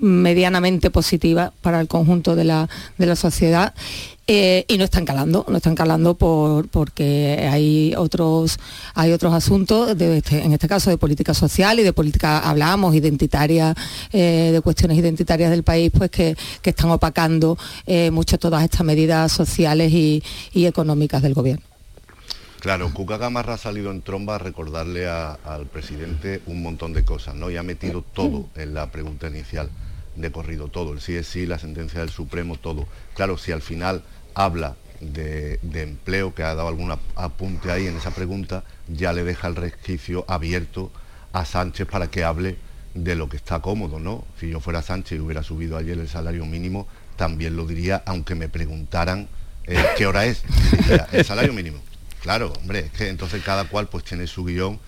medianamente 0.00 0.90
positivas 0.90 1.52
para 1.62 1.80
el 1.80 1.86
conjunto 1.86 2.34
de 2.34 2.42
la, 2.42 2.68
de 2.98 3.06
la 3.06 3.14
sociedad. 3.14 3.72
Eh, 4.26 4.64
y 4.68 4.78
no 4.78 4.84
están 4.84 5.04
calando, 5.04 5.44
no 5.48 5.56
están 5.56 5.74
calando 5.74 6.14
por, 6.14 6.68
porque 6.68 7.46
hay 7.50 7.94
otros, 7.96 8.58
hay 8.94 9.12
otros 9.12 9.34
asuntos, 9.34 9.90
este- 10.00 10.42
en 10.42 10.52
este 10.52 10.66
caso 10.66 10.88
de 10.90 10.96
política 10.96 11.34
social 11.34 11.78
y 11.78 11.82
de 11.82 11.92
política, 11.92 12.38
hablamos, 12.38 12.94
identitaria, 12.94 13.74
eh, 14.12 14.50
de 14.52 14.60
cuestiones 14.62 14.96
identitarias 14.96 15.50
del 15.50 15.62
país, 15.62 15.92
pues 15.96 16.10
que, 16.10 16.36
que 16.62 16.70
están 16.70 16.90
opacando 16.90 17.58
eh, 17.86 18.10
mucho 18.10 18.38
todas 18.38 18.64
estas 18.64 18.84
medidas 18.84 19.30
sociales 19.32 19.92
y, 19.92 20.22
económicas 20.54 21.20
del 21.22 21.34
gobierno. 21.34 21.62
Claro, 22.60 22.90
Cuca 22.94 23.18
Gamarra 23.18 23.54
ha 23.54 23.58
salido 23.58 23.90
en 23.90 24.00
tromba 24.00 24.36
a 24.36 24.38
recordarle 24.38 25.06
al 25.06 25.66
presidente 25.70 26.40
un 26.46 26.62
montón 26.62 26.94
de 26.94 27.04
cosas, 27.04 27.34
¿no? 27.34 27.50
Y 27.50 27.58
ha 27.58 27.62
metido 27.62 28.00
todo 28.00 28.48
en 28.56 28.72
la 28.72 28.90
pregunta 28.90 29.28
inicial, 29.28 29.68
de 30.16 30.32
corrido, 30.32 30.68
todo, 30.68 30.92
el 30.92 31.00
sí 31.00 31.14
es 31.14 31.26
sí, 31.26 31.44
la 31.44 31.58
sentencia 31.58 32.00
del 32.00 32.08
Supremo, 32.08 32.56
todo. 32.56 32.86
Claro, 33.14 33.36
si 33.36 33.52
al 33.52 33.60
final 33.60 34.02
habla 34.34 34.76
de, 35.00 35.58
empleo, 35.74 36.34
que 36.34 36.42
ha 36.42 36.54
dado 36.54 36.68
algún 36.68 36.90
ap- 36.90 37.00
apunte 37.16 37.70
ahí 37.70 37.86
en 37.86 37.96
esa 37.96 38.10
pregunta, 38.10 38.64
ya 38.88 39.12
le 39.12 39.24
deja 39.24 39.48
el 39.48 39.56
resquicio 39.56 40.24
abierto 40.28 40.90
a 41.32 41.44
Sánchez 41.44 41.86
para 41.86 42.06
que 42.08 42.24
hable 42.24 42.56
de 42.94 43.14
lo 43.16 43.28
que 43.28 43.36
está 43.36 43.60
cómodo, 43.60 43.98
¿no? 43.98 44.24
Si 44.38 44.48
yo 44.48 44.60
fuera 44.60 44.80
Sánchez 44.82 45.18
y 45.18 45.20
hubiera 45.20 45.42
subido 45.42 45.76
ayer 45.76 45.98
el 45.98 46.08
salario 46.08 46.46
mínimo, 46.46 46.86
también 47.16 47.56
lo 47.56 47.66
diría, 47.66 48.02
aunque 48.06 48.34
me 48.34 48.48
preguntaran 48.48 49.28
eh, 49.66 49.82
qué 49.96 50.06
hora 50.06 50.26
es. 50.26 50.42
El 51.12 51.24
salario 51.24 51.52
mínimo. 51.52 51.80
Claro, 52.22 52.52
hombre, 52.60 52.80
es 52.80 52.90
que 52.92 53.08
entonces 53.08 53.42
cada 53.42 53.64
cual 53.64 53.88
pues 53.88 54.04
tiene 54.04 54.26
su 54.26 54.44
guion 54.44 54.78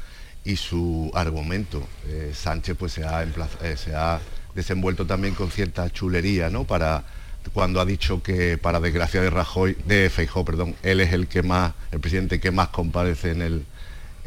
y 0.44 0.56
su 0.56 1.10
argumento. 1.14 1.86
Eh, 2.06 2.32
Sánchez 2.34 2.76
pues 2.78 2.92
se 2.92 3.04
ha, 3.04 3.22
eh, 3.22 3.76
se 3.76 3.94
ha 3.94 4.20
desenvuelto 4.54 5.06
también 5.06 5.34
con 5.34 5.50
cierta 5.50 5.90
chulería, 5.90 6.48
¿no? 6.48 6.64
Para 6.64 7.04
cuando 7.52 7.80
ha 7.80 7.84
dicho 7.86 8.22
que 8.22 8.58
para 8.58 8.80
desgracia 8.80 9.20
de 9.20 9.30
Rajoy, 9.30 9.76
de 9.86 10.10
Feijó, 10.10 10.44
perdón, 10.44 10.74
él 10.82 11.00
es 11.00 11.12
el 11.12 11.26
que 11.28 11.42
más, 11.42 11.72
el 11.92 12.00
presidente 12.00 12.40
que 12.40 12.50
más 12.50 12.68
comparece 12.68 13.30
en 13.32 13.42
el 13.42 13.64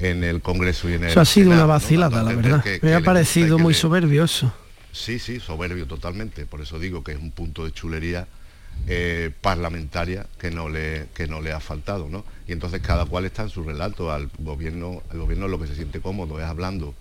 en 0.01 0.23
el 0.23 0.41
Congreso 0.41 0.89
y 0.89 0.93
en 0.93 1.03
el 1.03 1.09
Eso 1.09 1.19
ha 1.19 1.25
sido 1.25 1.47
Senado, 1.51 1.65
una 1.65 1.73
vacilada, 1.73 2.23
la 2.23 2.33
verdad. 2.33 2.63
que- 2.63 2.79
Me 2.81 2.89
que 2.91 2.93
ha 2.95 3.01
parecido 3.01 3.59
muy 3.59 3.73
le- 3.73 3.79
soberbio 3.79 4.23
eso. 4.23 4.53
Sí, 4.93 5.19
sí, 5.19 5.41
soberbio 5.41 5.87
totalmente. 5.87 6.45
Por 6.45 6.61
eso 6.61 6.79
digo 6.79 7.03
que 7.03 7.11
es 7.11 7.17
un 7.19 7.31
punto 7.31 7.65
de 7.65 7.71
chulería 7.73 8.25
eh, 8.87 9.29
parlamentaria 9.41 10.25
que 10.39 10.51
no 10.51 10.69
le 10.69 11.07
que 11.13 11.27
no 11.27 11.41
le 11.41 11.51
ha 11.51 11.59
faltado, 11.59 12.07
¿no? 12.09 12.23
Y 12.47 12.53
entonces 12.53 12.81
cada 12.81 13.03
cual 13.05 13.25
está 13.25 13.43
en 13.43 13.49
su 13.49 13.61
relato. 13.63 14.09
Al 14.09 14.29
gobierno, 14.39 15.03
el 15.11 15.19
gobierno 15.19 15.49
lo 15.49 15.59
que 15.59 15.67
se 15.67 15.75
siente 15.75 15.99
cómodo 15.99 16.39
es 16.39 16.45
hablando 16.45 16.95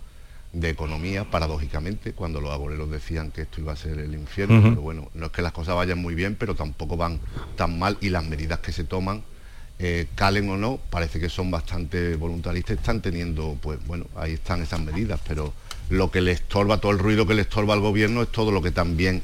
de 0.52 0.70
economía, 0.70 1.30
paradójicamente, 1.30 2.12
cuando 2.12 2.40
los 2.40 2.50
agoreros 2.50 2.90
decían 2.90 3.30
que 3.30 3.42
esto 3.42 3.60
iba 3.60 3.72
a 3.72 3.76
ser 3.76 3.98
el 3.98 4.14
infierno, 4.14 4.62
pero 4.62 4.80
bueno, 4.80 5.10
no 5.14 5.26
es 5.26 5.32
que 5.32 5.42
las 5.42 5.52
cosas 5.52 5.74
vayan 5.76 5.98
muy 5.98 6.14
bien, 6.14 6.36
pero 6.36 6.54
tampoco 6.54 6.96
van 6.96 7.20
tan 7.56 7.78
mal 7.78 7.98
y 8.00 8.08
las 8.08 8.24
medidas 8.24 8.60
que 8.60 8.72
se 8.72 8.84
toman, 8.84 9.22
eh, 9.78 10.08
calen 10.14 10.48
o 10.48 10.56
no, 10.56 10.78
parece 10.90 11.20
que 11.20 11.28
son 11.28 11.50
bastante 11.50 12.16
voluntaristas, 12.16 12.78
están 12.78 13.02
teniendo, 13.02 13.58
pues 13.60 13.78
bueno, 13.86 14.06
ahí 14.16 14.32
están 14.32 14.62
esas 14.62 14.80
medidas, 14.80 15.20
pero 15.28 15.52
lo 15.90 16.10
que 16.10 16.20
le 16.20 16.32
estorba, 16.32 16.78
todo 16.78 16.92
el 16.92 16.98
ruido 16.98 17.26
que 17.26 17.34
le 17.34 17.42
estorba 17.42 17.74
al 17.74 17.80
gobierno 17.80 18.22
es 18.22 18.28
todo 18.32 18.50
lo 18.50 18.62
que 18.62 18.70
también 18.70 19.22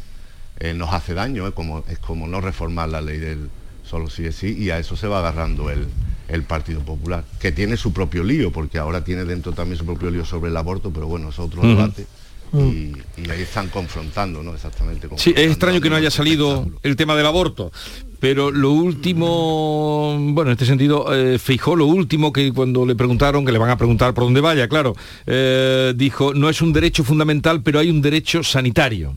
eh, 0.61 0.75
nos 0.75 0.93
hace 0.93 1.15
daño, 1.15 1.49
¿eh? 1.49 1.53
como, 1.53 1.85
es 1.89 1.99
como 1.99 2.29
no 2.29 2.41
reformar 2.41 2.91
la 2.91 3.01
ley 3.01 3.19
del 3.19 3.51
solo 3.95 4.11
sí 4.11 4.25
es 4.27 4.35
sí, 4.35 4.57
y 4.59 4.71
a 4.71 4.79
eso 4.81 4.97
se 4.97 5.07
va 5.07 5.21
agarrando 5.21 5.71
el, 5.71 5.87
el 6.27 6.43
Partido 6.43 6.81
Popular, 6.81 7.23
que 7.39 7.53
tiene 7.53 7.77
su 7.77 7.93
propio 7.93 8.25
lío, 8.25 8.51
porque 8.51 8.79
ahora 8.79 9.05
tiene 9.05 9.25
dentro 9.25 9.53
también 9.53 9.79
su 9.79 9.87
propio 9.87 10.11
lío 10.11 10.25
sobre 10.25 10.51
el 10.51 10.57
aborto, 10.57 10.91
pero 10.93 11.07
bueno, 11.07 11.29
es 11.29 11.39
otro 11.39 11.63
debate. 11.63 12.05
Y, 12.53 12.93
y 13.17 13.31
ahí 13.31 13.43
están 13.43 13.69
confrontando, 13.69 14.43
¿no? 14.43 14.53
Exactamente. 14.53 15.09
Sí, 15.17 15.33
es 15.37 15.51
extraño 15.51 15.81
que 15.81 15.91
no 15.91 15.97
haya 15.97 16.11
salido 16.11 16.67
el 16.83 16.97
tema 16.97 17.15
del 17.15 17.27
aborto, 17.27 17.71
pero 18.19 18.51
lo 18.51 18.73
último, 18.73 20.17
bueno, 20.19 20.51
en 20.51 20.55
este 20.55 20.67
sentido, 20.67 21.15
eh, 21.15 21.39
Feijó, 21.39 21.77
lo 21.77 21.87
último 21.87 22.33
que 22.33 22.53
cuando 22.53 22.85
le 22.85 22.97
preguntaron, 22.97 23.45
que 23.45 23.53
le 23.53 23.59
van 23.59 23.71
a 23.71 23.77
preguntar 23.77 24.13
por 24.13 24.25
dónde 24.25 24.41
vaya, 24.41 24.67
claro, 24.67 24.95
eh, 25.27 25.93
dijo, 25.95 26.35
no 26.35 26.49
es 26.49 26.61
un 26.63 26.73
derecho 26.73 27.05
fundamental, 27.05 27.63
pero 27.63 27.79
hay 27.79 27.91
un 27.91 28.03
derecho 28.03 28.43
sanitario. 28.43 29.17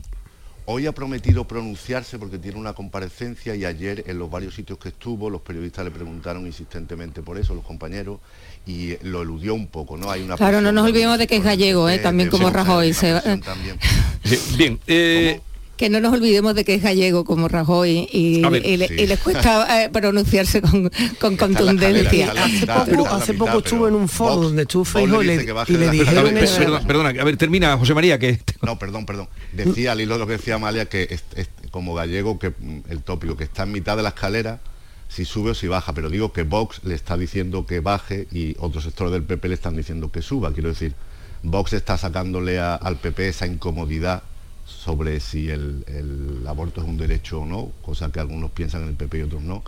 Hoy 0.70 0.86
ha 0.86 0.92
prometido 0.92 1.44
pronunciarse 1.48 2.18
porque 2.18 2.36
tiene 2.36 2.58
una 2.58 2.74
comparecencia 2.74 3.54
y 3.56 3.64
ayer 3.64 4.04
en 4.06 4.18
los 4.18 4.30
varios 4.30 4.54
sitios 4.54 4.78
que 4.78 4.90
estuvo 4.90 5.30
los 5.30 5.40
periodistas 5.40 5.82
le 5.82 5.90
preguntaron 5.90 6.44
insistentemente 6.46 7.22
por 7.22 7.38
eso, 7.38 7.54
los 7.54 7.64
compañeros, 7.64 8.18
y 8.66 8.98
lo 9.00 9.22
eludió 9.22 9.54
un 9.54 9.68
poco, 9.68 9.96
¿no? 9.96 10.10
Hay 10.10 10.20
una 10.22 10.36
Claro, 10.36 10.60
no 10.60 10.70
nos 10.70 10.84
de- 10.84 10.90
olvidemos 10.90 11.16
de 11.18 11.26
que 11.26 11.36
es 11.36 11.42
gallego, 11.42 11.88
¿eh? 11.88 11.98
también 12.00 12.28
como 12.28 12.50
Rajoy. 12.50 12.92
se 12.92 13.12
presión 13.14 13.40
también. 13.40 13.78
Sí, 14.24 14.38
Bien, 14.58 14.78
eh, 14.86 15.40
Que 15.78 15.88
no 15.88 16.00
nos 16.00 16.12
olvidemos 16.12 16.54
de 16.54 16.64
que 16.64 16.74
es 16.74 16.82
gallego 16.82 17.24
como 17.24 17.48
Rajoy 17.48 18.08
y, 18.12 18.44
A 18.44 18.50
ver, 18.50 18.66
y 18.66 18.76
le- 18.76 18.88
sí. 18.88 18.94
y 18.98 19.06
les 19.06 19.18
cuesta 19.20 19.84
eh, 19.84 19.88
pronunciarse 19.90 20.60
con, 20.60 20.90
contundencia. 21.20 22.34
la 22.34 22.44
Hace 22.44 22.52
mitad, 22.60 22.86
poco- 22.88 23.06
hace 23.08 23.32
mitad, 23.32 23.56
estuvo 23.58 23.88
en 23.88 23.94
un 23.94 24.08
foro 24.08 24.36
donde 24.42 24.62
estuvo 24.62 24.84
Feijóo 24.84 25.22
y 25.22 25.26
le- 25.26 25.34
y 25.34 25.38
dijeron 25.38 26.24
ver, 26.24 26.34
per- 26.34 26.48
perdona, 26.58 26.86
perdona, 26.86 27.08
a 27.20 27.24
ver, 27.24 27.36
termina, 27.36 27.76
José 27.78 27.94
María, 27.94 28.18
que... 28.18 28.40
No, 28.62 28.78
perdón, 28.78 29.06
perdón. 29.06 29.28
Decía 29.52 29.92
al 29.92 30.00
hilo 30.00 30.14
de 30.14 30.18
lo 30.20 30.26
que 30.26 30.32
decía 30.32 30.56
Amalia 30.56 30.86
que 30.86 31.04
es- 31.10 31.24
es 31.36 31.48
como 31.70 31.94
gallego 31.94 32.38
que 32.38 32.50
mm, 32.50 32.80
el 32.90 33.02
tópico 33.02 33.36
que 33.36 33.44
está 33.44 33.62
en 33.62 33.72
mitad 33.72 33.96
de 33.96 34.02
la 34.02 34.10
escalera 34.10 34.58
si 35.08 35.24
sube 35.24 35.52
o 35.52 35.54
si 35.54 35.68
baja, 35.68 35.92
pero 35.94 36.10
digo 36.10 36.32
que 36.32 36.42
Vox 36.42 36.80
le 36.84 36.94
está 36.94 37.16
diciendo 37.16 37.66
que 37.66 37.80
baje 37.80 38.26
y 38.30 38.56
otros 38.58 38.84
sectores 38.84 39.12
del 39.12 39.22
PP 39.22 39.48
le 39.48 39.54
están 39.54 39.76
diciendo 39.76 40.10
que 40.10 40.20
suba. 40.22 40.52
Quiero 40.52 40.68
decir, 40.70 40.94
Vox 41.42 41.72
está 41.72 41.96
sacándole 41.96 42.58
a- 42.58 42.74
al 42.74 42.96
PP 42.96 43.28
esa 43.28 43.46
incomodidad 43.46 44.22
sobre 44.88 45.20
si 45.20 45.50
el, 45.50 45.84
aborto 46.46 46.80
es 46.80 46.88
un 46.88 46.96
derecho 46.96 47.40
o 47.42 47.44
no, 47.44 47.72
cosa 47.82 48.10
que 48.10 48.20
algunos 48.20 48.50
piensan 48.52 48.84
en 48.84 48.88
el 48.88 48.94
PP 48.94 49.18
y 49.18 49.22
otros 49.22 49.42
no. 49.42 49.62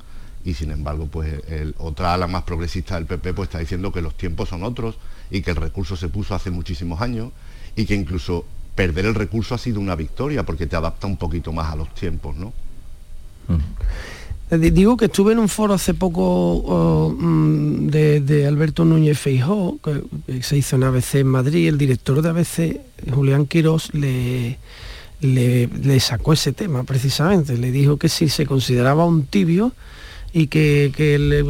Y 0.46 0.54
sin 0.54 0.70
embargo, 0.70 1.08
pues 1.12 1.42
el, 1.48 1.74
otra 1.76 2.14
ala 2.14 2.26
más 2.26 2.44
progresista 2.44 2.94
del 2.94 3.04
PP 3.04 3.34
pues 3.34 3.48
está 3.50 3.58
diciendo 3.58 3.92
que 3.92 4.00
los 4.00 4.16
tiempos 4.16 4.48
son 4.48 4.62
otros 4.62 4.94
y 5.30 5.42
que 5.42 5.50
el 5.50 5.56
recurso 5.56 5.94
se 5.94 6.08
puso 6.08 6.34
hace 6.34 6.50
muchísimos 6.50 7.02
años 7.02 7.32
y 7.76 7.84
que 7.84 7.94
incluso 7.94 8.46
perder 8.74 9.04
el 9.04 9.14
recurso 9.14 9.54
ha 9.54 9.58
sido 9.58 9.78
una 9.78 9.94
victoria 9.94 10.42
porque 10.46 10.66
te 10.66 10.76
adapta 10.76 11.06
un 11.06 11.18
poquito 11.18 11.52
más 11.52 11.70
a 11.70 11.76
los 11.76 11.94
tiempos, 11.94 12.34
¿no? 12.36 12.54
Eh, 14.50 14.56
di- 14.56 14.70
Digo 14.70 14.96
que 14.96 15.04
estuve 15.04 15.34
en 15.34 15.38
un 15.38 15.50
foro 15.50 15.74
hace 15.74 15.92
poco 15.92 16.22
oh, 16.24 17.10
mm, 17.10 17.88
de, 17.88 18.46
Alberto 18.46 18.86
Núñez 18.86 19.18
Feijó, 19.18 19.78
que 19.84 20.42
se 20.42 20.56
hizo 20.56 20.76
en 20.76 20.84
ABC 20.84 21.16
en 21.16 21.26
Madrid, 21.26 21.68
el 21.68 21.76
director 21.76 22.22
de 22.22 22.28
ABC, 22.30 22.80
Julián 23.12 23.44
Quirós, 23.46 23.92
le, 23.92 24.56
le, 25.20 25.66
le 25.66 26.00
sacó 26.00 26.32
ese 26.32 26.52
tema 26.52 26.84
precisamente, 26.84 27.56
le 27.56 27.70
dijo 27.70 27.96
que 27.96 28.08
si 28.08 28.28
se 28.28 28.46
consideraba 28.46 29.04
un 29.04 29.24
tibio 29.24 29.72
y 30.32 30.46
que, 30.46 30.92
que 30.96 31.18
le- 31.18 31.44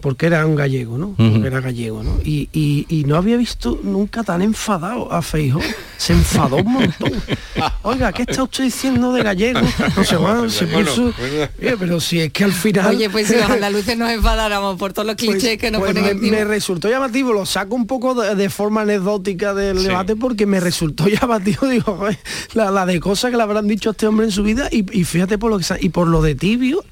porque 0.00 0.26
era 0.26 0.44
un 0.46 0.56
gallego, 0.56 0.98
¿no? 0.98 1.14
Porque 1.16 1.46
era 1.46 1.60
gallego, 1.60 2.02
¿no? 2.02 2.18
Y, 2.24 2.48
y- 2.52 2.86
y 2.88 3.04
no 3.04 3.16
había 3.16 3.36
visto 3.36 3.78
nunca 3.82 4.22
tan 4.22 4.42
enfadado 4.42 5.12
a 5.12 5.22
Feijóo. 5.22 5.62
Se 5.96 6.12
enfadó 6.12 6.56
un 6.56 6.72
montón. 6.72 7.12
Oiga, 7.82 8.12
¿qué 8.12 8.22
está 8.22 8.42
usted 8.42 8.64
diciendo 8.64 9.12
de 9.12 9.22
gallego? 9.22 9.60
No 9.96 10.04
sé, 10.04 10.16
bueno, 10.16 10.50
se 10.50 10.66
puso... 10.66 11.02
bueno. 11.16 11.48
Eh, 11.60 11.76
pero 11.78 12.00
si 12.00 12.20
es 12.20 12.32
que 12.32 12.44
al 12.44 12.52
final... 12.52 12.94
Oye, 12.94 13.08
pues 13.08 13.28
si 13.28 13.34
los 13.36 13.48
andaluces 13.48 13.96
nos 13.96 14.10
enfadáramos 14.10 14.76
por 14.76 14.92
todos 14.92 15.06
los 15.06 15.16
Pues- 15.16 15.30
clichés 15.30 15.58
que 15.58 15.70
nos 15.70 15.80
pues 15.80 15.94
ponen 15.94 16.20
me, 16.20 16.44
resultó 16.44 16.88
llamativo, 16.88 17.32
lo 17.32 17.46
saco 17.46 17.74
un 17.76 17.86
poco 17.86 18.14
de, 18.14 18.34
de 18.34 18.50
forma 18.50 18.82
anecdótica 18.82 19.54
del 19.54 19.78
Sí. 19.78 19.86
debate 19.86 20.16
porque 20.16 20.46
me 20.46 20.60
resultó 20.60 21.06
llamativo, 21.08 21.68
digo, 21.68 22.06
la, 22.54 22.70
la 22.70 22.84
de 22.86 22.98
cosas 23.00 23.30
que 23.30 23.36
le 23.36 23.42
habrán 23.42 23.68
dicho 23.68 23.90
a 23.90 23.92
este 23.92 24.06
hombre 24.06 24.26
en 24.26 24.32
su 24.32 24.42
vida 24.42 24.68
y, 24.70 24.84
y 24.98 25.04
fíjate 25.04 25.38
por 25.38 25.50
lo 25.50 25.58
que 25.58 25.64
y 25.80 25.88
por 25.90 26.08
lo 26.08 26.20
de 26.22 26.34
tibio, 26.34 26.84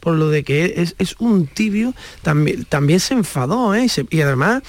por 0.00 0.14
lo 0.14 0.28
de 0.30 0.42
que 0.42 0.74
es, 0.78 0.94
es 0.98 1.14
un 1.20 1.46
tibio, 1.46 1.94
también, 2.22 2.64
también 2.64 3.00
se 3.00 3.14
enfadó, 3.14 3.74
¿eh? 3.74 3.84
Y 3.84 3.88
se- 3.88 4.06
y 4.10 4.20
además 4.22 4.62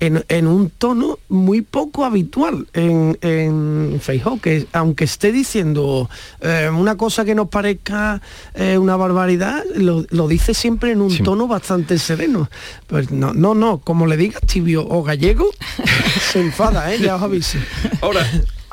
en, 0.00 0.24
en 0.28 0.48
un 0.48 0.70
tono 0.70 1.20
muy 1.28 1.62
poco 1.62 2.04
habitual 2.04 2.66
en, 2.74 3.16
en 3.22 4.00
Feijóo, 4.02 4.40
que 4.40 4.66
aunque 4.72 5.04
esté 5.04 5.30
diciendo 5.30 6.10
eh, 6.40 6.68
una 6.76 6.96
cosa 6.96 7.24
que 7.24 7.34
nos 7.34 7.48
parezca 7.48 8.20
eh, 8.54 8.76
una 8.76 8.96
barbaridad, 8.96 9.62
lo, 9.76 10.04
lo 10.10 10.26
dice 10.28 10.52
siempre 10.52 10.90
en 10.90 11.00
un 11.00 11.10
Sí. 11.12 11.22
tono 11.22 11.46
bastante 11.46 11.96
sereno. 11.98 12.50
Pues 12.88 13.12
no, 13.12 13.32
no, 13.32 13.54
no, 13.54 13.78
como 13.78 14.06
le 14.06 14.16
digas 14.16 14.42
tibio 14.42 14.84
o 14.86 15.04
gallego, 15.04 15.48
se 16.32 16.40
enfada, 16.40 16.92
¿eh? 16.92 16.98
ya 17.00 17.14
os 17.16 17.22
aviso. 17.22 17.58
Ahora, 18.02 18.26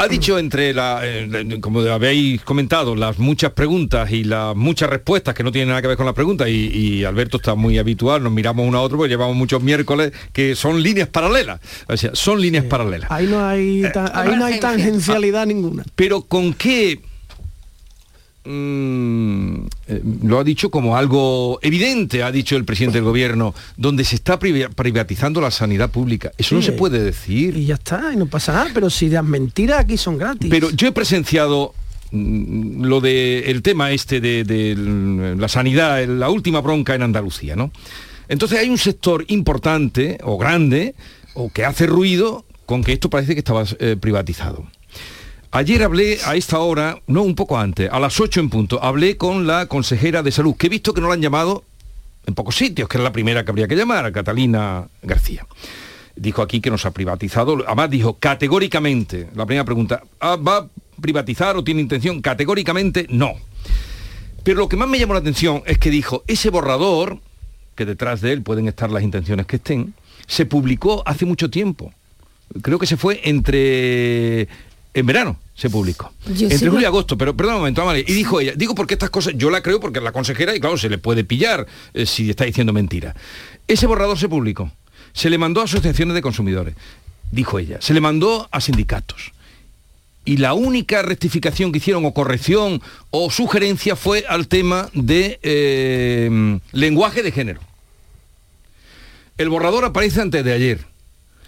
ha 0.04 0.08
dicho 0.08 0.40
entre 0.40 0.74
la, 0.74 1.02
eh, 1.04 1.58
como 1.62 1.82
habéis 1.82 2.42
comentado, 2.42 2.96
las 2.96 3.20
muchas 3.20 3.52
preguntas 3.52 4.12
y 4.12 4.24
las 4.24 4.56
muchas 4.56 4.90
respuestas 4.90 5.34
que 5.36 5.44
no 5.44 5.52
tienen 5.52 5.70
nada 5.70 5.82
que 5.82 5.88
ver 5.88 5.98
con 5.98 6.06
las 6.06 6.16
preguntas 6.16 6.48
y, 6.50 6.68
y 6.76 7.04
Alberto 7.06 7.38
está 7.38 7.56
muy 7.56 7.78
habitual, 7.78 8.24
nos 8.24 8.32
miramos 8.32 8.68
uno 8.68 8.78
a 8.78 8.82
otro 8.82 8.98
porque 8.98 9.10
llevamos 9.10 9.36
muchos 9.36 9.62
miércoles 9.62 10.12
que 10.34 10.56
son 10.56 10.82
líneas 10.82 11.08
paralelas. 11.08 11.60
O 11.88 11.96
sea, 11.98 12.12
son 12.14 12.42
líneas 12.42 12.66
paralelas. 12.66 13.12
Ahí 13.12 13.28
no 13.28 13.46
hay, 13.46 13.84
ta- 13.94 14.12
ahí 14.14 14.36
no 14.36 14.46
hay 14.46 14.60
tangencialidad 14.60 15.46
ninguna. 15.46 15.84
Pero 15.96 16.22
con 16.24 16.54
qué 16.54 17.00
mm, 18.44 19.56
eh, 19.88 20.02
lo 20.24 20.40
ha 20.40 20.44
dicho 20.44 20.70
como 20.70 20.98
algo 20.98 21.60
evidente, 21.62 22.24
ha 22.24 22.32
dicho 22.32 22.56
el 22.56 22.66
presidente 22.66 22.98
del 22.98 23.06
gobierno, 23.06 23.54
donde 23.78 24.04
se 24.04 24.16
está 24.16 24.40
priva- 24.40 24.70
privatizando 24.70 25.42
la 25.42 25.52
sanidad 25.52 25.90
pública. 25.90 26.32
Eso 26.38 26.56
no 26.56 26.62
se 26.62 26.72
puede 26.74 27.02
decir. 27.04 27.56
Y 27.58 27.66
ya 27.66 27.76
está, 27.76 28.12
y 28.14 28.16
no 28.18 28.26
pasa 28.28 28.54
nada, 28.54 28.72
pero 28.74 28.90
si 28.90 29.10
las 29.10 29.24
mentiras 29.24 29.80
aquí 29.82 29.98
son 29.98 30.18
gratis. 30.18 30.50
Pero 30.50 30.70
yo 30.72 30.88
he 30.88 30.92
presenciado 30.92 31.74
mm, 32.12 32.84
lo 32.86 33.02
de 33.02 33.52
el 33.52 33.62
tema 33.62 33.92
este 33.92 34.20
de, 34.22 34.44
de 34.44 34.76
la 35.38 35.48
sanidad, 35.48 36.04
la 36.06 36.30
última 36.30 36.62
bronca 36.62 36.96
en 36.96 37.04
Andalucía, 37.04 37.56
¿no? 37.56 37.72
Entonces 38.28 38.60
hay 38.60 38.70
un 38.70 38.78
sector 38.78 39.26
importante 39.28 40.18
o 40.24 40.38
grande 40.38 40.96
o 41.34 41.50
que 41.52 41.66
hace 41.66 41.86
ruido 41.86 42.46
con 42.66 42.84
que 42.84 42.94
esto 42.94 43.10
parece 43.10 43.34
que 43.34 43.40
estaba 43.40 43.66
eh, 43.80 43.98
privatizado. 44.00 44.66
Ayer 45.54 45.84
hablé 45.84 46.18
a 46.26 46.36
esta 46.36 46.60
hora, 46.60 47.02
no 47.08 47.24
un 47.24 47.36
poco 47.36 47.58
antes, 47.58 47.90
a 47.92 48.00
las 48.00 48.18
8 48.22 48.40
en 48.40 48.50
punto, 48.50 48.82
hablé 48.82 49.18
con 49.18 49.46
la 49.46 49.66
consejera 49.66 50.24
de 50.24 50.32
salud, 50.32 50.56
que 50.56 50.68
he 50.68 50.70
visto 50.70 50.94
que 50.94 51.02
no 51.02 51.10
la 51.10 51.16
han 51.16 51.22
llamado 51.22 51.66
en 52.26 52.34
pocos 52.34 52.56
sitios, 52.56 52.88
que 52.88 52.98
es 52.98 53.04
la 53.04 53.12
primera 53.12 53.44
que 53.44 53.52
habría 53.52 53.68
que 53.68 53.76
llamar, 53.76 54.06
a 54.06 54.14
Catalina 54.14 54.88
García. 55.02 55.46
Dijo 56.16 56.42
aquí 56.42 56.62
que 56.62 56.72
nos 56.72 56.86
ha 56.86 56.92
privatizado, 56.92 57.66
además 57.68 57.90
dijo 57.90 58.14
categóricamente, 58.14 59.28
la 59.36 59.46
primera 59.46 59.66
pregunta, 59.66 60.04
¿ah, 60.22 60.38
¿va 60.38 60.58
a 60.58 60.68
privatizar 61.02 61.58
o 61.58 61.64
tiene 61.66 61.82
intención? 61.82 62.22
Categóricamente 62.22 63.06
no. 63.10 63.34
Pero 64.44 64.60
lo 64.60 64.70
que 64.70 64.78
más 64.78 64.88
me 64.88 65.00
llamó 65.00 65.16
la 65.16 65.20
atención 65.20 65.64
es 65.66 65.78
que 65.80 65.90
dijo, 65.90 66.24
ese 66.28 66.50
borrador, 66.50 67.20
que 67.76 67.86
detrás 67.86 68.22
de 68.22 68.32
él 68.32 68.42
pueden 68.42 68.70
estar 68.70 68.90
las 68.90 69.04
intenciones 69.04 69.48
que 69.48 69.58
estén, 69.58 69.96
se 70.28 70.46
publicó 70.46 71.04
hace 71.06 71.26
mucho 71.26 71.50
tiempo. 71.50 71.94
Creo 72.62 72.80
que 72.80 72.88
se 72.88 72.96
fue 72.96 73.20
entre... 73.26 74.48
En 74.94 75.06
verano 75.06 75.40
se 75.56 75.70
publicó. 75.70 76.12
Yo 76.36 76.50
entre 76.50 76.70
julio 76.70 76.82
y 76.82 76.86
agosto, 76.86 77.18
pero 77.18 77.36
perdón 77.36 77.56
un 77.56 77.60
momento, 77.62 77.82
Amalia. 77.82 78.04
Y 78.06 78.14
dijo 78.14 78.42
ella, 78.42 78.54
digo 78.56 78.76
porque 78.76 78.96
estas 78.96 79.10
cosas, 79.10 79.34
yo 79.38 79.50
la 79.50 79.62
creo 79.62 79.80
porque 79.80 80.00
es 80.00 80.04
la 80.04 80.12
consejera 80.12 80.56
y 80.56 80.60
claro, 80.60 80.78
se 80.78 80.90
le 80.90 80.98
puede 80.98 81.24
pillar 81.24 81.66
eh, 81.94 82.06
si 82.06 82.30
está 82.30 82.44
diciendo 82.44 82.74
mentira. 82.74 83.16
Ese 83.68 83.88
borrador 83.88 84.18
se 84.18 84.28
publicó. 84.28 84.72
Se 85.14 85.30
le 85.30 85.38
mandó 85.38 85.62
a 85.62 85.66
asociaciones 85.66 86.16
de 86.16 86.22
consumidores, 86.22 86.76
dijo 87.32 87.60
ella. 87.60 87.78
Se 87.82 87.94
le 87.94 88.02
mandó 88.02 88.50
a 88.52 88.60
sindicatos 88.62 89.32
y 90.24 90.38
la 90.38 90.54
única 90.54 91.02
rectificación 91.02 91.72
que 91.72 91.80
hicieron 91.80 92.06
o 92.06 92.14
corrección 92.14 92.82
o 93.10 93.32
sugerencia 93.32 93.96
fue 93.96 94.26
al 94.28 94.48
tema 94.48 94.90
de 94.94 95.40
eh, 95.42 96.60
lenguaje 96.72 97.24
de 97.24 97.32
género. 97.32 97.62
El 99.38 99.50
borrador 99.50 99.86
aparece 99.86 100.22
antes 100.22 100.44
de 100.44 100.54
ayer. 100.54 100.86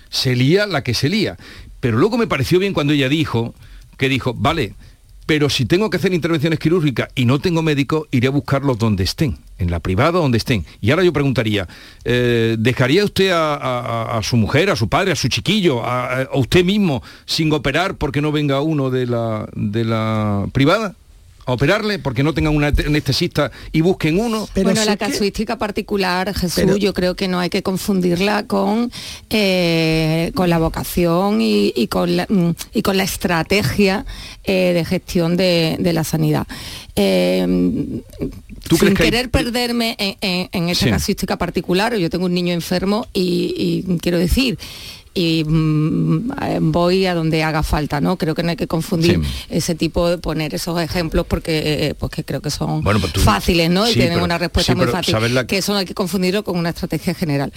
Se 0.10 0.36
lía 0.36 0.66
la 0.66 0.84
que 0.84 0.94
se 0.94 1.10
lía. 1.10 1.38
Pero 1.84 1.98
luego 1.98 2.18
me 2.18 2.28
pareció 2.28 2.60
bien 2.60 2.72
cuando 2.72 2.94
ella 2.94 3.10
dijo, 3.10 3.54
que 3.98 4.08
dijo, 4.08 4.34
vale, 4.34 4.74
pero 5.26 5.50
si 5.50 5.66
tengo 5.66 5.90
que 5.90 5.98
hacer 5.98 6.14
intervenciones 6.14 6.58
quirúrgicas 6.58 7.10
y 7.14 7.26
no 7.26 7.40
tengo 7.40 7.62
médico, 7.62 8.08
iré 8.10 8.30
a 8.30 8.32
buscarlos 8.32 8.78
donde 8.78 9.04
estén, 9.04 9.38
en 9.58 9.70
la 9.70 9.82
privada 9.82 10.12
donde 10.12 10.38
estén. 10.38 10.66
Y 10.80 10.92
ahora 10.92 11.04
yo 11.04 11.12
preguntaría, 11.12 11.68
eh, 12.06 12.56
¿dejaría 12.58 13.04
usted 13.04 13.32
a, 13.34 14.18
su 14.24 14.38
mujer, 14.38 14.70
a 14.70 14.78
su 14.78 14.88
padre, 14.88 15.12
a 15.12 15.18
su 15.18 15.28
chiquillo, 15.28 15.84
a, 15.84 16.22
a 16.22 16.38
usted 16.38 16.64
mismo, 16.64 17.04
sin 17.26 17.52
operar 17.52 17.96
porque 17.96 18.22
no 18.22 18.32
venga 18.32 18.62
uno 18.62 18.90
de 18.90 19.06
la, 19.06 19.50
de 19.54 19.84
la 19.84 20.48
privada? 20.54 20.96
¿A 21.46 21.52
operarle 21.54 22.00
porque 22.00 22.24
no 22.24 22.34
tengan 22.34 22.56
un 22.56 22.64
anestesista 22.64 23.52
y 23.72 23.82
busquen 23.82 24.20
uno? 24.20 24.48
Pero 24.54 24.70
bueno, 24.70 24.86
la 24.86 24.96
que- 24.98 25.06
casuística 25.12 25.58
particular, 25.58 26.34
Jesús, 26.34 26.54
Pero- 26.56 26.78
yo 26.78 26.94
creo 26.94 27.16
que 27.16 27.28
no 27.28 27.40
hay 27.40 27.50
que 27.50 27.62
confundirla 27.64 28.48
con, 28.48 28.92
eh, 29.30 30.32
con 30.36 30.50
la 30.50 30.58
vocación 30.60 31.42
y, 31.42 31.74
y 31.76 31.88
con, 31.88 32.16
la, 32.16 32.26
mm, 32.30 32.52
y 32.74 32.82
con 32.82 32.96
la 32.98 33.04
estrategia 33.04 34.06
eh, 34.46 34.72
de 34.74 34.86
gestión 34.86 35.36
de, 35.38 35.76
de 35.80 35.94
la 35.94 36.04
sanidad. 36.04 36.48
Eh, 36.96 37.46
¿Tú 38.68 38.78
sin 38.78 38.80
crees 38.80 38.98
que 38.98 39.04
hay- 39.04 39.10
querer 39.12 39.30
perderme 39.30 39.96
en, 40.00 40.16
en- 40.22 40.50
en 40.52 40.70
esta 40.70 40.86
Sí. 40.86 40.92
casuística 40.92 41.38
particular, 41.38 41.96
yo 41.98 42.10
tengo 42.10 42.26
un 42.26 42.34
niño 42.34 42.54
enfermo 42.54 43.08
y, 43.14 43.84
y 43.88 43.98
quiero 43.98 44.18
decir, 44.18 44.58
y 45.14 45.44
mm, 45.46 46.72
voy 46.72 47.06
a 47.06 47.14
donde 47.14 47.44
haga 47.44 47.62
falta, 47.64 48.02
¿no? 48.02 48.18
Creo 48.18 48.34
que 48.36 48.44
no 48.44 48.50
hay 48.50 48.56
que 48.56 48.68
confundir 48.68 49.20
Sí. 49.24 49.46
ese 49.50 49.76
tipo 49.76 50.10
de 50.10 50.18
poner 50.18 50.56
esos 50.56 50.80
ejemplos 50.82 51.26
porque 51.28 51.88
eh, 51.90 51.96
pues 51.96 52.12
que 52.12 52.24
creo 52.24 52.42
que 52.42 52.50
son 52.50 52.82
Bueno, 52.84 53.00
pues 53.00 53.14
tú- 53.14 53.22
fáciles, 53.22 53.70
¿no? 53.70 53.88
y 53.88 53.94
tienen 53.94 54.14
pero- 54.14 54.26
una 54.26 54.38
respuesta 54.38 54.72
sí, 54.74 54.76
muy 54.76 54.86
pero 54.86 54.98
fácil. 54.98 55.34
la- 55.36 55.46
Que 55.48 55.58
eso 55.60 55.72
no 55.74 55.80
hay 55.80 55.86
que 55.86 55.94
confundirlo 55.94 56.44
con 56.44 56.58
una 56.58 56.70
estrategia 56.70 57.14
general. 57.14 57.54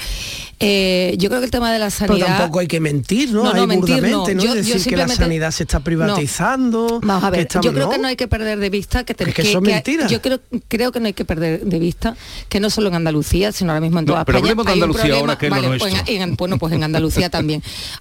Eh, 0.61 1.15
yo 1.19 1.29
creo 1.29 1.41
que 1.41 1.47
el 1.47 1.51
tema 1.51 1.73
de 1.73 1.79
la 1.79 1.87
Pero 1.91 2.07
sanidad. 2.09 2.27
tampoco 2.39 2.59
hay 2.61 2.67
que 2.67 2.81
mentir, 2.81 3.31
¿no? 3.33 3.45
No, 3.45 3.53
no, 3.55 3.61
Hay 3.63 3.67
mentir 3.67 4.03
no. 4.03 4.19
burdamente, 4.19 4.35
¿no? 4.35 4.43
Yo- 4.45 4.49
yo 4.55 4.75
Decir 4.75 4.91
que 4.91 4.97
la 4.97 5.09
sanidad 5.09 5.51
se 5.51 5.63
está 5.65 5.81
privatizando. 5.81 7.01
Vamos 7.03 7.25
a 7.25 7.31
ver, 7.31 7.41
está- 7.41 7.61
yo 7.61 7.73
creo 7.73 7.89
que 7.91 7.99
no 7.99 8.09
hay 8.09 8.17
que 8.17 8.29
perder 8.29 8.59
de 8.59 8.71
vista 8.71 9.05
que, 9.05 9.15
te- 9.15 9.29
Es 9.29 9.35
que 9.35 9.43
eso 9.43 9.59
es 9.59 9.63
mentira. 9.65 10.07
yo 10.09 10.21
creo, 10.23 10.41
creo 10.69 10.93
que 10.93 11.01
no 11.01 11.07
hay 11.07 11.13
que 11.13 11.25
perder 11.25 11.65
de 11.65 11.79
vista 11.79 12.17
que 12.49 12.61
no 12.61 12.71
solo 12.71 12.89
en 12.89 12.95
Andalucía, 12.95 13.53
sino 13.53 13.71
ahora 13.73 13.81
mismo 13.81 13.99
en 14.01 14.05
No, 14.07 14.13
toda 14.13 14.25
pero 14.25 14.39
España 14.39 14.51
hablemos 14.53 14.67
de 14.67 14.73
hay 14.73 14.79
un 14.79 14.83
Andalucía 14.85 15.03
problema- 15.05 15.21
ahora, 15.21 15.39
que 15.39 15.47
es 15.47 15.51
lo 15.51 15.57
vale, 15.57 15.79
pues 15.79 15.93
nuestro. 15.93 16.15
en- 16.15 16.37
bueno, 16.37 16.59
pues 16.59 16.73
en 16.75 16.83
Andalucía 16.85 17.31
también 17.31 17.46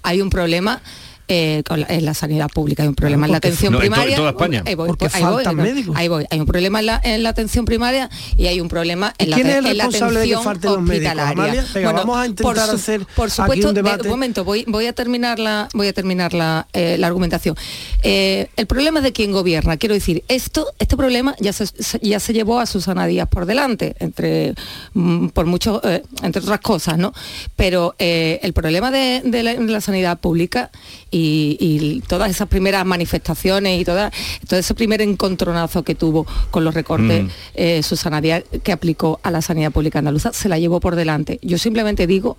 hay 0.02 0.20
un 0.20 0.30
problema 0.30 0.80
eh, 1.28 1.62
con 1.66 1.80
la, 1.80 1.86
en 1.88 2.04
la 2.04 2.14
sanidad 2.14 2.48
pública, 2.48 2.82
hay 2.82 2.88
un 2.88 2.94
problema 2.94 3.26
en 3.26 3.32
la 3.32 3.38
atención 3.38 3.72
No, 3.72 3.78
en 3.78 3.82
to- 3.82 3.86
en 3.86 3.92
primaria. 3.92 4.16
toda 4.16 4.30
España. 4.30 4.62
Ahí 4.66 4.74
voy, 4.74 4.88
Porque 4.88 5.06
ahí 5.06 5.22
faltan 5.22 5.56
voy, 5.56 5.64
médicos. 5.64 5.96
ahí 5.96 6.08
voy. 6.08 6.24
Hay 6.30 6.40
un 6.40 6.46
problema 6.46 6.80
en 6.80 6.86
la, 6.86 7.00
en 7.02 7.22
la 7.22 7.28
atención 7.30 7.64
primaria 7.64 8.08
y 8.36 8.46
hay 8.46 8.60
un 8.60 8.68
problema 8.68 9.14
en 9.18 9.26
¿Y 9.28 9.30
la, 9.30 9.36
en 9.38 9.46
la 9.46 9.60
de 9.74 9.82
atención 9.82 10.16
hospitalaria. 10.16 11.30
Amalia? 11.32 11.66
Venga, 11.74 11.92
vamos 11.92 12.16
a 12.18 12.26
intentar 12.26 12.54
por 12.54 12.64
su- 12.64 12.76
hacer 12.76 13.06
por 13.16 13.26
aquí 13.26 13.34
supuesto, 13.36 13.68
un 13.68 13.74
de- 13.74 13.82
debate. 13.82 14.02
un 14.04 14.08
momento, 14.10 14.44
voy, 14.44 14.64
voy 14.68 14.86
a 14.86 14.92
terminar 14.92 15.38
la, 15.38 15.68
voy 15.74 15.88
a 15.88 15.92
terminar 15.92 16.32
la, 16.34 16.66
eh, 16.72 16.96
la 16.98 17.06
argumentación. 17.06 17.56
Eh, 18.02 18.48
el 18.56 18.66
problema 18.66 19.00
es 19.00 19.04
de 19.04 19.12
quién 19.12 19.32
gobierna. 19.32 19.76
Quiero 19.76 19.94
decir, 19.94 20.22
esto, 20.28 20.68
este 20.78 20.96
problema 20.96 21.34
ya 21.40 21.52
se, 21.52 21.66
se- 21.66 21.98
ya 22.02 22.20
se 22.20 22.32
llevó 22.32 22.60
a 22.60 22.66
Susana 22.66 23.06
Díaz 23.06 23.28
por 23.28 23.46
delante, 23.46 23.94
entre 23.98 24.54
mm, 24.94 25.28
por 25.28 25.46
mucho, 25.46 25.80
eh, 25.84 26.02
entre 26.22 26.42
otras 26.42 26.60
cosas, 26.60 26.98
¿no? 26.98 27.12
Pero 27.56 27.94
eh, 27.98 28.40
el 28.42 28.52
problema 28.52 28.90
de, 28.90 29.22
de 29.24 29.42
la, 29.42 29.54
de 29.54 29.60
la 29.66 29.80
sanidad 29.80 30.18
pública 30.20 30.70
y, 31.16 31.56
y 31.60 32.00
todas 32.06 32.30
esas 32.30 32.48
primeras 32.48 32.84
manifestaciones 32.84 33.80
y 33.80 33.84
toda, 33.84 34.12
todo 34.48 34.58
ese 34.58 34.74
primer 34.74 35.00
encontronazo 35.00 35.82
que 35.82 35.94
tuvo 35.94 36.26
con 36.50 36.64
los 36.64 36.74
recortes 36.74 37.24
Mm. 37.24 37.28
eh, 37.54 37.82
Susana 37.82 38.20
Díaz 38.20 38.44
que 38.62 38.72
aplicó 38.72 39.20
a 39.22 39.30
la 39.30 39.40
sanidad 39.42 39.70
pública 39.72 39.98
andaluza, 39.98 40.32
se 40.32 40.48
la 40.48 40.58
llevó 40.58 40.80
por 40.80 40.96
delante. 40.96 41.38
Yo 41.42 41.58
simplemente 41.58 42.06
digo 42.06 42.36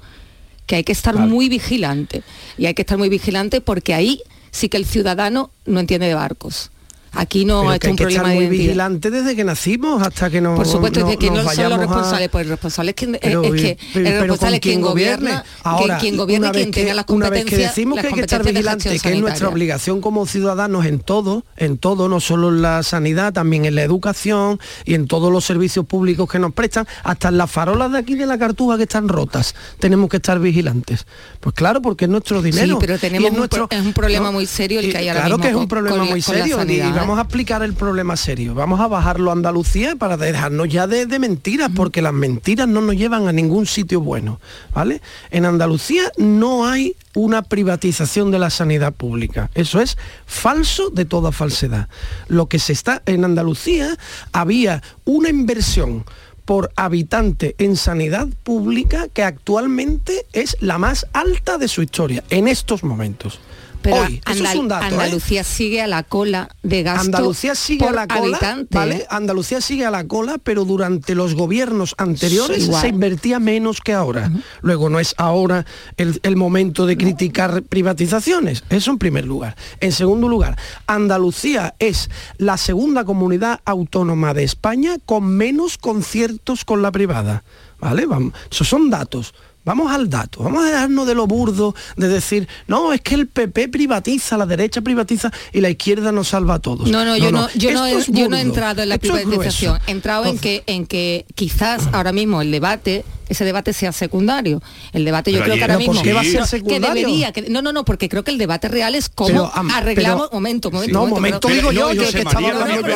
que 0.66 0.76
hay 0.76 0.84
que 0.84 0.92
estar 0.92 1.16
muy 1.16 1.48
vigilante 1.50 2.24
y 2.58 2.66
hay 2.66 2.74
que 2.74 2.82
estar 2.82 2.98
muy 2.98 3.10
vigilante 3.10 3.62
porque 3.62 3.94
ahí 3.94 4.22
sí 4.52 4.70
que 4.70 4.78
el 4.78 4.86
ciudadano 4.86 5.52
no 5.66 5.80
entiende 5.80 6.08
de 6.08 6.14
barcos. 6.14 6.72
Aquí 7.18 7.46
no 7.46 7.62
Pero 7.62 7.74
es 7.74 7.80
que 7.80 7.88
hay 7.88 7.92
un 7.92 7.98
que 7.98 8.04
problema 8.04 8.22
estar 8.22 8.30
de 8.30 8.36
muy 8.36 8.44
identidad. 8.46 8.64
vigilante 8.68 9.12
desde 9.12 9.36
que 9.36 9.44
nacimos 9.44 10.02
hasta 10.04 10.30
que 10.30 10.40
nos 10.42 10.56
Por 10.56 10.68
supuesto, 10.68 11.00
no, 11.00 11.10
es 11.10 11.18
que 11.18 11.26
no 11.32 11.36
son 11.38 11.46
los 11.46 11.46
vayamos 11.46 11.78
a- 11.78 11.82
responsables, 11.82 12.30
pues 12.30 12.44
el 12.44 12.50
responsable 12.50 12.92
es 12.92 12.96
quien, 12.96 13.18
Pero, 13.22 13.44
es 13.44 13.62
que 13.62 13.78
pero- 13.94 14.08
el 14.08 14.20
responsable 14.22 14.56
es 14.58 14.62
quien 14.62 14.82
gobierna. 14.82 15.44
Ahora, 15.64 15.98
quien 15.98 16.16
gobierna 16.18 16.52
quien 16.52 16.72
tenga 16.72 16.94
las 16.94 17.06
una 17.10 17.30
vez 17.30 17.42
competencias. 17.42 17.74
que 17.74 17.80
decimos 17.82 18.00
que 18.00 18.08
hay 18.08 18.14
que 18.14 18.22
estar 18.22 18.40
competencias 18.40 18.44
de 18.44 18.52
vigilantes, 18.60 18.92
gestión 18.94 19.12
que 19.12 19.18
es 19.18 19.22
nuestra 19.22 19.50
obligación 19.50 20.02
como 20.02 20.26
ciudadanos 20.28 20.86
en 20.86 21.00
todo, 21.00 21.44
en 21.58 21.78
todo, 21.78 22.08
no 22.08 22.20
solo 22.20 22.50
en 22.50 22.62
la 22.62 22.84
sanidad, 22.84 23.34
también 23.34 23.66
en 23.66 23.76
la 23.76 23.84
educación 23.84 24.60
y 24.86 24.94
en 24.94 25.08
todos 25.08 25.32
los 25.32 25.44
servicios 25.44 25.86
públicos 25.86 26.30
que 26.30 26.40
nos 26.40 26.54
prestan, 26.54 26.88
hasta 27.04 27.30
en 27.30 27.38
las 27.38 27.50
farolas 27.50 27.92
de 27.92 27.98
aquí 27.98 28.16
de 28.16 28.26
la 28.26 28.38
Cartuja 28.38 28.78
que 28.78 28.84
están 28.84 29.08
rotas, 29.08 29.56
tenemos 29.80 30.10
que 30.10 30.18
estar 30.18 30.40
vigilantes. 30.40 31.06
Pues 31.40 31.56
claro, 31.56 31.82
porque 31.82 32.06
es 32.06 32.12
nuestro 32.12 32.42
dinero. 32.42 32.76
Sí, 32.76 32.78
pero 32.80 32.96
y 32.96 33.00
tenemos 33.00 33.26
es 33.26 33.32
un 33.32 33.38
nuestro- 33.38 33.68
es 33.72 33.82
un 33.82 33.94
problema 33.94 34.32
muy 34.32 34.46
serio 34.46 34.80
el 34.80 34.92
que 34.92 34.98
hay 34.98 35.08
ahora 35.10 35.22
Claro 35.22 35.38
mismo 35.38 35.44
que 35.44 35.50
es 35.50 35.56
un 35.56 35.68
problema 35.68 35.98
con 35.98 36.10
muy 36.10 36.22
serio 36.22 36.46
y- 36.46 36.50
y 36.50 36.52
sanidad, 36.52 36.88
¿eh? 36.88 36.92
Vamos 37.08 37.20
a 37.20 37.24
explicar 37.24 37.64
el 37.64 37.74
problema 37.74 38.18
serio. 38.18 38.54
Vamos 38.54 38.82
a 38.82 38.88
bajarlo 38.88 39.30
a 39.30 39.34
Andalucía 39.34 39.96
para 39.96 40.18
dejarnos 40.18 40.68
ya 40.68 40.88
de, 40.88 41.06
de 41.06 41.20
mentiras, 41.20 41.72
porque 41.74 42.02
las 42.02 42.12
mentiras 42.12 42.68
no 42.68 42.82
nos 42.82 42.98
llevan 42.98 43.30
a 43.30 43.32
ningún 43.32 43.66
sitio 43.66 44.02
bueno, 44.02 44.42
¿vale? 44.74 45.02
En 45.32 45.46
Andalucía 45.46 46.12
no 46.18 46.68
hay 46.68 46.98
una 47.16 47.44
privatización 47.44 48.30
de 48.30 48.40
la 48.40 48.50
sanidad 48.50 48.92
pública. 48.92 49.50
Eso 49.56 49.80
es 49.80 49.98
falso 50.26 50.90
de 50.90 51.06
toda 51.06 51.32
falsedad. 51.32 51.88
Lo 52.28 52.48
que 52.48 52.60
se 52.60 52.74
está 52.74 53.02
en 53.06 53.24
Andalucía 53.24 53.98
había 54.34 54.84
una 55.06 55.30
inversión 55.30 56.04
por 56.44 56.74
habitante 56.76 57.56
en 57.58 57.78
sanidad 57.78 58.28
pública 58.44 59.08
que 59.08 59.24
actualmente 59.24 60.26
es 60.34 60.58
la 60.60 60.78
más 60.78 61.08
alta 61.14 61.58
de 61.58 61.70
su 61.70 61.82
historia 61.84 62.26
en 62.30 62.50
estos 62.50 62.84
momentos. 62.84 63.40
Pero 63.88 64.02
Hoy, 64.02 64.22
eso 64.30 64.44
es 64.44 64.56
un 64.56 64.68
dato, 64.68 64.84
¿eh? 64.84 64.90
Andalucía 64.90 65.46
sigue 65.46 65.82
a 65.82 65.88
la 65.88 66.04
cola 66.04 66.50
de 66.62 66.84
gasto 66.84 67.06
Andalucía 67.06 67.56
sigue 67.56 67.86
por 67.86 67.98
a 67.98 68.06
la 68.06 68.08
cola, 68.08 68.38
habitante. 68.38 68.78
¿vale? 68.78 69.08
Andalucía 69.10 69.62
sigue 69.62 69.86
a 69.86 69.92
la 69.92 70.06
cola, 70.06 70.38
pero 70.44 70.66
durante 70.66 71.16
los 71.16 71.36
gobiernos 71.36 71.96
anteriores 71.98 72.66
se 72.66 72.88
invertía 72.90 73.40
menos 73.40 73.80
que 73.80 73.94
ahora. 73.94 74.30
Luego 74.62 74.90
no 74.90 75.00
es 75.00 75.16
ahora 75.18 75.66
el, 75.96 76.20
el 76.24 76.36
momento 76.36 76.86
de 76.86 76.98
criticar 76.98 77.64
privatizaciones, 77.64 78.66
eso 78.70 78.92
en 78.92 78.98
primer 78.98 79.26
lugar. 79.26 79.56
En 79.80 79.94
segundo 79.94 80.28
lugar, 80.28 80.58
Andalucía 80.86 81.74
es 81.80 82.10
la 82.38 82.58
segunda 82.58 83.06
comunidad 83.06 83.62
autónoma 83.64 84.34
de 84.34 84.44
España 84.44 84.98
con 85.06 85.28
menos 85.28 85.78
conciertos 85.78 86.66
con 86.66 86.82
la 86.82 86.92
privada. 86.92 87.46
¿Vale? 87.80 88.06
Vamos, 88.06 88.34
esos 88.52 88.68
son 88.68 88.90
datos. 88.90 89.34
Vamos 89.68 89.92
al 89.92 90.10
dato, 90.10 90.44
vamos 90.44 90.64
a 90.64 90.68
dejarnos 90.68 91.06
de 91.06 91.14
lo 91.14 91.28
burdo 91.28 91.76
de 91.98 92.08
decir, 92.08 92.48
no, 92.68 92.94
es 92.94 93.02
que 93.02 93.16
el 93.16 93.28
PP 93.28 93.68
privatiza, 93.68 94.38
la 94.38 94.46
derecha 94.46 94.80
privatiza 94.80 95.30
y 95.52 95.60
la 95.60 95.70
izquierda 95.70 96.14
nos 96.14 96.30
salva 96.30 96.54
a 96.54 96.60
todos. 96.60 96.90
No, 96.90 97.04
no, 97.04 97.18
yo 97.18 97.34
no, 97.34 97.50
yo 97.54 97.74
no, 97.74 97.86
he, 97.86 97.98
es 97.98 98.08
yo 98.08 98.30
no 98.30 98.38
he 98.38 98.46
burdo, 98.46 98.50
entrado 98.50 98.82
en 98.84 98.88
la 98.88 98.96
esto 98.96 99.14
privatización. 99.14 99.78
He 99.86 99.92
entrado 99.92 100.24
en 100.24 100.40
que, 100.40 100.64
en 100.68 100.88
que 100.88 101.26
quizás 101.36 101.90
ahora 101.92 102.14
mismo 102.14 102.42
el 102.42 102.50
debate, 102.50 103.04
ese 103.30 103.46
debate 103.46 103.74
sea 103.74 103.92
secundario. 103.92 104.62
El 104.94 105.06
debate 105.06 105.32
yo 105.32 105.40
Pero 105.40 105.46
creo 105.46 105.56
que 105.58 105.62
ahora 105.64 105.74
¿Pero 105.76 105.80
mismo 105.80 105.94
por 105.96 106.04
qué 106.04 106.14
va 106.14 106.22
a 106.22 106.24
ser 106.24 106.40
No, 106.42 106.46
secundario? 106.48 106.94
Que 106.94 107.00
debería, 107.00 107.32
que- 107.32 107.42
no, 107.50 107.62
no, 107.62 107.74
no, 107.74 107.86
porque 107.86 108.10
creo 108.10 108.24
que 108.24 108.32
el 108.32 108.38
debate 108.38 108.68
real 108.68 108.96
es 108.96 109.10
cómo 109.10 109.28
Pero, 109.30 109.52
am, 109.54 109.70
arreglamos. 109.72 110.28
pero- 110.28 110.34
momento, 110.36 110.72
momento. 110.72 110.94
No, 110.94 111.06
momento, 111.08 111.48
digo 111.48 111.72
yo, 111.72 111.90
que 111.90 112.04
estaba 112.06 112.32
María 112.34 112.50
hablando 112.52 112.88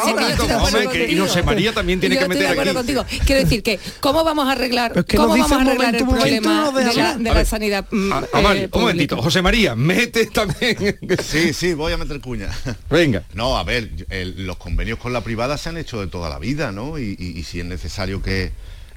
y. 1.08 1.17
José 1.17 1.44
María 1.44 1.74
también 1.74 2.00
tiene 2.00 2.17
que 2.17 2.28
meter 2.28 2.60
aquí. 2.60 2.74
contigo. 2.74 3.06
Quiero 3.26 3.41
decir 3.44 3.63
que, 3.63 3.80
¿cómo 4.00 4.24
vamos 4.24 4.48
a 4.48 4.52
arreglar, 4.54 4.94
cómo 5.06 5.28
vamos 5.30 5.52
a 5.52 5.62
arreglar 5.62 5.96
el 5.96 6.06
problema 6.06 6.72
de 6.72 7.34
la, 7.34 7.46
sanidad? 7.46 7.86
mm, 7.91 8.12
Ah, 8.13 8.24
Amal, 8.34 8.58
eh, 8.58 8.70
un 8.72 8.82
momentito. 8.82 9.22
José 9.22 9.41
María, 9.41 9.76
mete 9.76 10.26
también. 10.28 10.78
Sí, 11.24 11.54
sí, 11.54 11.74
voy 11.74 11.94
a 11.94 11.98
meter 11.98 12.20
cuña. 12.20 12.50
Venga. 12.89 13.24
No, 13.34 13.58
a 13.58 13.63
ver, 13.63 13.89
los 14.38 14.58
convenios 14.58 14.98
con 15.00 15.13
la 15.13 15.22
privada 15.22 15.58
se 15.58 15.70
han 15.70 15.78
hecho 15.78 16.00
de 16.02 16.08
toda 16.08 16.30
la 16.30 16.39
vida, 16.39 16.72
¿no? 16.72 16.98
Y 17.00 17.44
si 17.48 17.60
es 17.60 17.65
necesario 17.65 18.22
que 18.22 18.52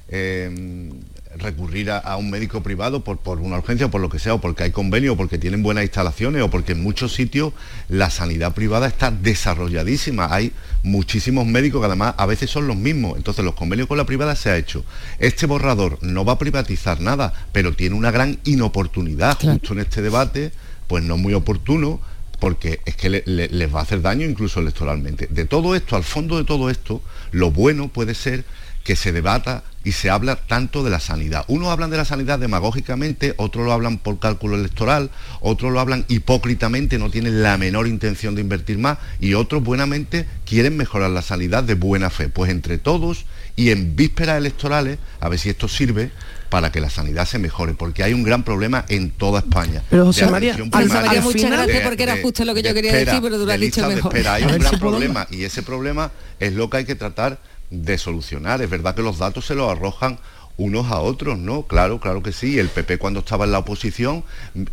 eh, 0.09 0.89
recurrir 1.37 1.91
a, 1.91 1.97
a 1.97 2.15
un 2.17 2.29
médico 2.29 2.63
privado 2.63 3.03
por, 3.03 3.17
por 3.17 3.39
una 3.39 3.57
urgencia 3.57 3.87
o 3.87 3.91
por 3.91 3.99
lo 3.99 4.09
que 4.09 4.19
sea, 4.19 4.35
o 4.35 4.41
porque 4.41 4.63
hay 4.63 4.71
convenio, 4.71 5.13
o 5.13 5.17
porque 5.17 5.37
tienen 5.37 5.63
buenas 5.63 5.83
instalaciones, 5.83 6.41
o 6.41 6.49
porque 6.49 6.71
en 6.71 6.81
muchos 6.81 7.13
sitios 7.13 7.51
la 7.89 8.09
sanidad 8.09 8.53
privada 8.53 8.87
está 8.87 9.11
desarrolladísima. 9.11 10.33
Hay 10.33 10.51
muchísimos 10.83 11.45
médicos 11.45 11.81
que 11.81 11.87
además 11.87 12.15
a 12.17 12.25
veces 12.25 12.49
son 12.49 12.67
los 12.67 12.77
mismos. 12.77 13.17
Entonces 13.17 13.43
los 13.43 13.55
convenios 13.55 13.87
con 13.87 13.97
la 13.97 14.05
privada 14.05 14.35
se 14.35 14.49
ha 14.49 14.57
hecho. 14.57 14.85
Este 15.19 15.45
borrador 15.45 15.97
no 16.01 16.23
va 16.25 16.33
a 16.33 16.39
privatizar 16.39 17.01
nada, 17.01 17.33
pero 17.51 17.73
tiene 17.73 17.95
una 17.95 18.11
gran 18.11 18.39
inoportunidad 18.45 19.37
justo 19.39 19.73
en 19.73 19.79
este 19.79 20.01
debate, 20.01 20.51
pues 20.87 21.03
no 21.03 21.17
muy 21.17 21.33
oportuno, 21.33 21.99
porque 22.39 22.81
es 22.85 22.95
que 22.95 23.09
le- 23.09 23.23
le- 23.25 23.47
les 23.49 23.73
va 23.73 23.79
a 23.79 23.83
hacer 23.83 24.01
daño 24.01 24.25
incluso 24.25 24.59
electoralmente. 24.59 25.27
De 25.29 25.45
todo 25.45 25.75
esto, 25.75 25.95
al 25.95 26.03
fondo 26.03 26.37
de 26.37 26.43
todo 26.43 26.69
esto, 26.69 27.01
lo 27.31 27.51
bueno 27.51 27.87
puede 27.87 28.13
ser 28.13 28.43
que 28.85 28.95
se 28.95 29.11
debata 29.11 29.63
y 29.83 29.91
se 29.91 30.09
habla 30.09 30.35
tanto 30.35 30.83
de 30.83 30.91
la 30.91 30.99
sanidad. 30.99 31.43
Unos 31.47 31.69
hablan 31.69 31.89
de 31.89 31.97
la 31.97 32.05
sanidad 32.05 32.39
demagógicamente, 32.39 33.33
otros 33.37 33.65
lo 33.65 33.73
hablan 33.73 33.97
por 33.97 34.19
cálculo 34.19 34.55
electoral, 34.55 35.09
otros 35.41 35.73
lo 35.73 35.79
hablan 35.79 36.05
hipócritamente, 36.07 36.97
no 36.99 37.09
tienen 37.09 37.41
la 37.43 37.57
menor 37.57 37.87
intención 37.87 38.35
de 38.35 38.41
invertir 38.41 38.77
más, 38.77 38.99
y 39.19 39.33
otros 39.33 39.63
buenamente 39.63 40.27
quieren 40.45 40.77
mejorar 40.77 41.09
la 41.09 41.23
sanidad 41.23 41.63
de 41.63 41.73
buena 41.73 42.09
fe. 42.11 42.29
Pues 42.29 42.51
entre 42.51 42.77
todos 42.77 43.25
y 43.55 43.71
en 43.71 43.95
vísperas 43.95 44.37
electorales, 44.37 44.99
a 45.19 45.29
ver 45.29 45.39
si 45.39 45.49
esto 45.49 45.67
sirve 45.67 46.11
para 46.49 46.71
que 46.71 46.79
la 46.79 46.91
sanidad 46.91 47.25
se 47.25 47.39
mejore, 47.39 47.73
porque 47.73 48.03
hay 48.03 48.13
un 48.13 48.23
gran 48.23 48.43
problema 48.43 48.85
en 48.87 49.09
toda 49.09 49.39
España. 49.39 49.81
Pero, 49.89 50.05
José 50.05 50.27
María, 50.27 50.55
muchas 50.57 51.51
gracias 51.51 51.81
porque 51.83 52.03
era 52.03 52.17
justo 52.21 52.45
lo 52.45 52.53
que 52.53 52.61
yo 52.61 52.73
quería 52.73 52.91
espera, 52.91 53.13
decir, 53.13 53.23
pero 53.23 53.39
tú 53.39 53.45
lo 53.47 53.51
has 53.51 53.59
dicho 53.59 53.87
mejor. 53.87 54.15
espera. 54.15 54.35
Hay 54.35 54.43
A 54.43 54.47
un 54.47 54.59
gran 54.59 54.71
si 54.71 54.77
problema 54.77 55.27
y 55.31 55.43
ese 55.43 55.63
problema 55.63 56.11
es 56.39 56.53
lo 56.53 56.69
que 56.69 56.77
hay 56.77 56.85
que 56.85 56.95
tratar 56.95 57.39
de 57.69 57.97
solucionar. 57.97 58.61
Es 58.61 58.69
verdad 58.69 58.95
que 58.95 59.01
los 59.01 59.17
datos 59.17 59.45
se 59.45 59.55
los 59.55 59.69
arrojan 59.69 60.19
unos 60.57 60.91
a 60.91 60.99
otros, 60.99 61.37
¿no? 61.37 61.63
Claro, 61.63 61.99
claro 61.99 62.23
que 62.23 62.31
sí. 62.31 62.59
El 62.59 62.69
PP 62.69 62.97
cuando 62.97 63.19
estaba 63.19 63.45
en 63.45 63.51
la 63.51 63.59
oposición 63.59 64.23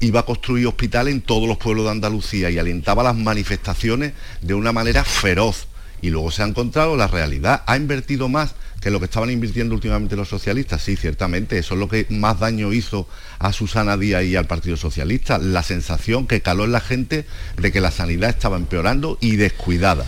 iba 0.00 0.20
a 0.20 0.24
construir 0.24 0.66
hospitales 0.66 1.12
en 1.12 1.22
todos 1.22 1.48
los 1.48 1.58
pueblos 1.58 1.86
de 1.86 1.90
Andalucía 1.90 2.50
y 2.50 2.58
alentaba 2.58 3.02
las 3.02 3.16
manifestaciones 3.16 4.12
de 4.40 4.54
una 4.54 4.72
manera 4.72 5.04
feroz. 5.04 5.66
Y 6.00 6.10
luego 6.10 6.30
se 6.30 6.42
ha 6.42 6.46
encontrado 6.46 6.96
la 6.96 7.06
realidad. 7.06 7.62
Ha 7.66 7.76
invertido 7.76 8.28
más 8.28 8.54
que 8.80 8.90
lo 8.90 8.98
que 8.98 9.04
estaban 9.04 9.30
invirtiendo 9.30 9.74
últimamente 9.74 10.16
los 10.16 10.28
socialistas. 10.28 10.82
Sí, 10.82 10.96
ciertamente. 10.96 11.58
Eso 11.58 11.74
es 11.74 11.80
lo 11.80 11.88
que 11.88 12.06
más 12.10 12.40
daño 12.40 12.72
hizo 12.72 13.08
a 13.38 13.52
Susana 13.52 13.96
Díaz 13.96 14.24
y 14.24 14.34
al 14.34 14.46
Partido 14.46 14.76
Socialista. 14.76 15.38
La 15.38 15.62
sensación 15.62 16.26
que 16.26 16.40
caló 16.40 16.64
en 16.64 16.72
la 16.72 16.80
gente 16.80 17.24
de 17.56 17.72
que 17.72 17.80
la 17.80 17.92
sanidad 17.92 18.30
estaba 18.30 18.56
empeorando 18.56 19.18
y 19.20 19.36
descuidada. 19.36 20.04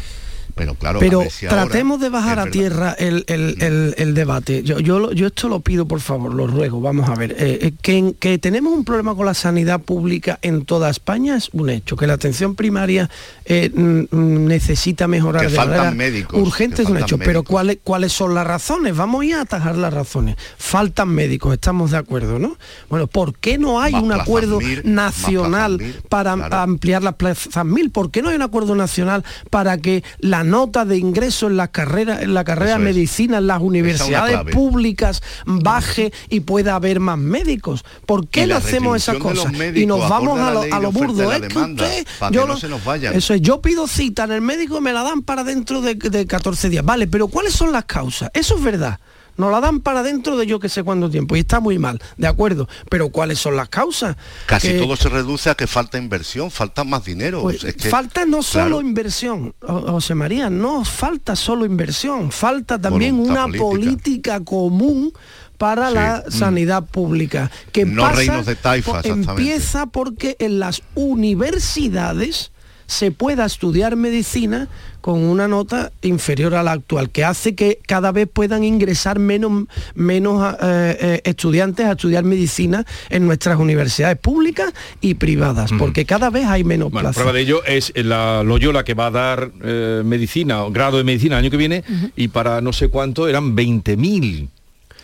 Pero 0.55 0.75
claro, 0.75 1.01
Pero 1.01 1.25
si 1.31 1.47
tratemos 1.49 1.99
de 2.01 2.11
bajar 2.11 2.39
a 2.39 2.47
tierra 2.47 2.95
el, 2.97 3.25
el- 3.27 3.61
el- 3.61 3.95
el 3.99 4.15
debate. 4.15 4.63
Yo, 4.63 4.79
yo, 4.79 5.11
yo 5.13 5.27
esto 5.27 5.49
lo 5.49 5.59
pido, 5.61 5.87
por 5.87 6.01
favor, 6.01 6.33
lo 6.33 6.47
ruego. 6.47 6.81
Vamos 6.81 7.09
a 7.11 7.15
ver. 7.17 7.33
eh, 7.33 7.59
eh, 7.61 7.73
que, 7.83 8.15
que 8.21 8.39
tenemos 8.39 8.73
un 8.73 8.85
problema 8.85 9.17
con 9.17 9.27
la 9.27 9.35
sanidad 9.35 9.81
pública 9.81 10.39
en 10.43 10.65
toda 10.65 10.91
España 10.91 11.37
es 11.37 11.49
un 11.53 11.71
hecho. 11.71 11.97
Que 11.97 12.07
la 12.07 12.13
atención 12.15 12.55
primaria 12.55 13.11
eh, 13.47 13.71
mm, 13.75 14.03
mm, 14.17 14.47
necesita 14.47 15.09
mejorar 15.09 15.43
Que 15.43 15.49
de 15.51 15.57
faltan 15.57 15.97
médicos, 15.97 16.41
urgente 16.41 16.77
que 16.77 16.83
es 16.83 16.89
un 16.89 16.99
hecho. 16.99 17.19
Pero. 17.19 17.43
¿cuáles, 17.43 17.79
¿cuáles 17.83 18.13
son 18.13 18.35
las 18.35 18.47
razones? 18.47 18.97
Vamos 18.97 19.23
a 19.23 19.25
ir 19.25 19.35
a 19.35 19.41
atajar 19.41 19.77
las 19.77 19.93
razones. 19.93 20.37
Faltan 20.57 21.09
médicos, 21.09 21.53
estamos 21.53 21.91
de 21.91 21.97
acuerdo, 21.97 22.39
¿no? 22.39 22.57
Bueno, 22.89 23.09
¿por 23.09 23.35
qué 23.35 23.59
no 23.59 23.81
hay 23.81 23.93
Más 23.95 24.03
un 24.05 24.13
acuerdo 24.13 24.61
nacional 24.85 25.83
para 26.09 26.35
claro. 26.35 26.57
ampliar 26.59 27.03
las 27.03 27.15
plazas 27.15 27.65
mil? 27.65 27.91
¿Por 27.91 28.11
qué 28.13 28.23
no 28.23 28.29
hay 28.29 28.37
un 28.37 28.43
acuerdo 28.43 28.75
nacional 28.77 29.25
para 29.51 29.79
que 29.79 30.05
la 30.21 30.44
nota 30.45 30.85
de 30.85 30.99
ingreso 30.99 31.47
en 31.47 31.57
las 31.57 31.71
carreras, 31.71 32.23
en 32.23 32.35
la 32.35 32.45
carrera 32.45 32.79
de 32.79 32.85
medicina, 32.85 33.39
en 33.39 33.47
las 33.47 33.61
universidades 33.61 34.41
públicas 34.53 35.23
baje 35.47 36.13
y 36.29 36.41
pueda 36.41 36.75
haber 36.75 37.01
más 37.01 37.19
médicos? 37.19 37.85
¿Por 38.07 38.29
qué 38.29 38.43
no 38.43 38.47
la 38.49 38.57
hacemos 38.59 38.97
esas 38.97 39.17
cosas? 39.17 39.53
Y 39.75 39.87
nos 39.87 40.09
vamos 40.09 40.39
a 40.39 40.53
la 40.53 40.67
lo, 40.67 40.75
a 40.75 40.81
lo 40.81 40.93
burdo. 40.93 41.29
la 41.29 41.37
Es 41.37 41.53
que 41.53 41.59
usted, 41.59 42.07
yo 42.31 42.47
no 42.47 42.57
se 42.57 42.69
nos 42.69 42.85
vayan. 42.85 43.15
Eso 43.15 43.35
es, 43.35 43.41
yo 43.41 43.61
pido 43.61 43.87
cita 43.87 44.25
en 44.25 44.33
el 44.33 44.41
médico 44.41 44.79
y 44.79 44.81
me 44.81 44.93
la 44.93 45.03
dan 45.03 45.23
para 45.23 45.45
dentro 45.45 45.81
de, 45.81 45.95
de 45.95 46.27
14 46.27 46.69
días. 46.69 46.85
Vale, 46.85 47.07
pero 47.07 47.29
¿cuáles 47.29 47.53
son 47.55 47.73
las 47.73 47.85
causas? 47.85 48.31
Eso 48.35 48.57
es 48.57 48.63
verdad. 48.63 48.99
Nos 49.37 49.51
la 49.51 49.61
dan 49.61 49.81
para 49.81 50.03
dentro 50.03 50.37
de 50.37 50.47
yo 50.47 50.61
que 50.61 50.69
sé 50.69 50.83
cuánto 50.83 51.11
tiempo 51.11 51.35
y 51.37 51.41
está 51.41 51.61
muy 51.61 51.79
mal, 51.79 52.01
de 52.17 52.27
acuerdo. 52.27 52.69
Pero 52.89 53.09
¿cuáles 53.11 53.39
son 53.39 53.57
las 53.57 53.69
causas? 53.69 54.17
Casi 54.47 54.69
Que- 54.69 54.79
todo 54.79 54.97
se 54.97 55.09
reduce 55.09 55.51
a 55.51 55.55
que 55.55 55.67
falta 55.67 55.99
inversión, 55.99 56.51
falta 56.51 56.85
más 56.85 57.05
dinero. 57.05 57.43
pues, 57.43 57.65
Es 57.65 57.75
que- 57.77 57.89
falta 57.89 58.25
no 58.27 58.43
solo 58.43 58.81
inversión, 58.81 59.55
José 59.61 60.15
María, 60.15 60.51
no 60.51 60.85
falta 60.85 61.35
solo 61.37 61.65
inversión, 61.67 62.31
falta 62.31 62.81
también 62.81 63.17
Voluntad 63.17 63.45
una 63.47 63.59
política. 63.59 63.65
política, 63.65 64.41
común 64.45 65.13
para 65.59 65.89
Sí, 65.89 65.95
la 65.95 66.25
mm. 66.27 66.31
sanidad 66.33 66.85
pública. 66.85 67.51
Que 67.73 67.85
No 67.85 68.03
pasa 68.03 68.17
reinos 68.17 68.47
de 68.47 68.57
taifa, 68.57 69.01
empieza 69.05 69.87
porque 69.87 70.37
en 70.39 70.59
las 70.59 70.83
universidades 70.95 72.51
se 72.87 73.11
pueda 73.11 73.45
estudiar 73.47 73.97
medicina 73.97 74.69
con 75.05 75.23
una 75.23 75.47
nota 75.49 75.93
inferior 76.01 76.55
a 76.55 76.63
la 76.63 76.73
actual, 76.73 77.11
que 77.11 77.27
hace 77.27 77.55
que 77.55 77.79
cada 77.87 78.11
vez 78.11 78.27
puedan 78.27 78.65
ingresar 78.65 79.19
menos, 79.19 79.65
menos 79.95 80.55
eh, 80.63 80.97
eh, 80.99 81.21
estudiantes 81.25 81.85
a 81.85 81.91
estudiar 81.93 82.25
medicina 82.25 82.87
en 83.11 83.27
nuestras 83.27 83.59
universidades 83.59 84.17
públicas 84.17 84.73
y 85.03 85.13
privadas, 85.17 85.73
porque 85.79 86.07
cada 86.07 86.31
vez 86.31 86.47
hay 86.47 86.65
menos 86.65 86.91
Bueno, 86.91 87.09
plazas. 87.11 87.17
prueba 87.17 87.35
de 87.35 87.43
ello 87.43 87.63
es 87.67 87.93
la 87.97 88.43
Loyola 88.45 88.83
que 88.83 88.95
va 88.95 89.09
a 89.09 89.11
dar 89.11 89.51
eh, 89.63 90.01
medicina, 90.07 90.65
o 90.65 90.71
grado 90.73 90.97
de 90.97 91.05
medicina 91.05 91.37
el 91.37 91.45
año 91.45 91.51
que 91.51 91.59
viene, 91.59 91.85
y 92.17 92.29
para 92.29 92.63
no 92.63 92.73
sé 92.73 92.89
cuánto 92.89 93.29
eran 93.29 93.55
20.000 93.55 94.49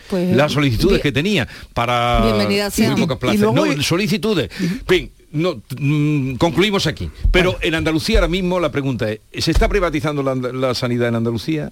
Pues, 0.08 0.34
las 0.34 0.50
solicitudes 0.52 0.92
bien- 0.94 1.02
que 1.02 1.12
tenía 1.12 1.46
para 1.74 2.22
Bienvenida 2.24 2.70
muy 2.74 3.02
pocas 3.02 3.16
Y- 3.16 3.18
y 3.18 3.20
plazas. 3.20 3.40
luego 3.42 3.66
no, 3.66 3.82
solicitudes. 3.82 4.48
Bien, 4.88 5.10
no, 5.32 5.62
mm, 5.78 6.34
concluimos 6.34 6.86
aquí. 6.86 7.10
Pero 7.30 7.56
en 7.62 7.74
Andalucía 7.74 8.18
ahora 8.18 8.28
mismo 8.28 8.58
la 8.60 8.70
pregunta 8.72 9.10
es, 9.10 9.20
¿se 9.44 9.50
está 9.50 9.68
privatizando 9.68 10.22
la, 10.22 10.34
la 10.34 10.74
sanidad 10.74 11.08
en 11.08 11.16
Andalucía? 11.16 11.70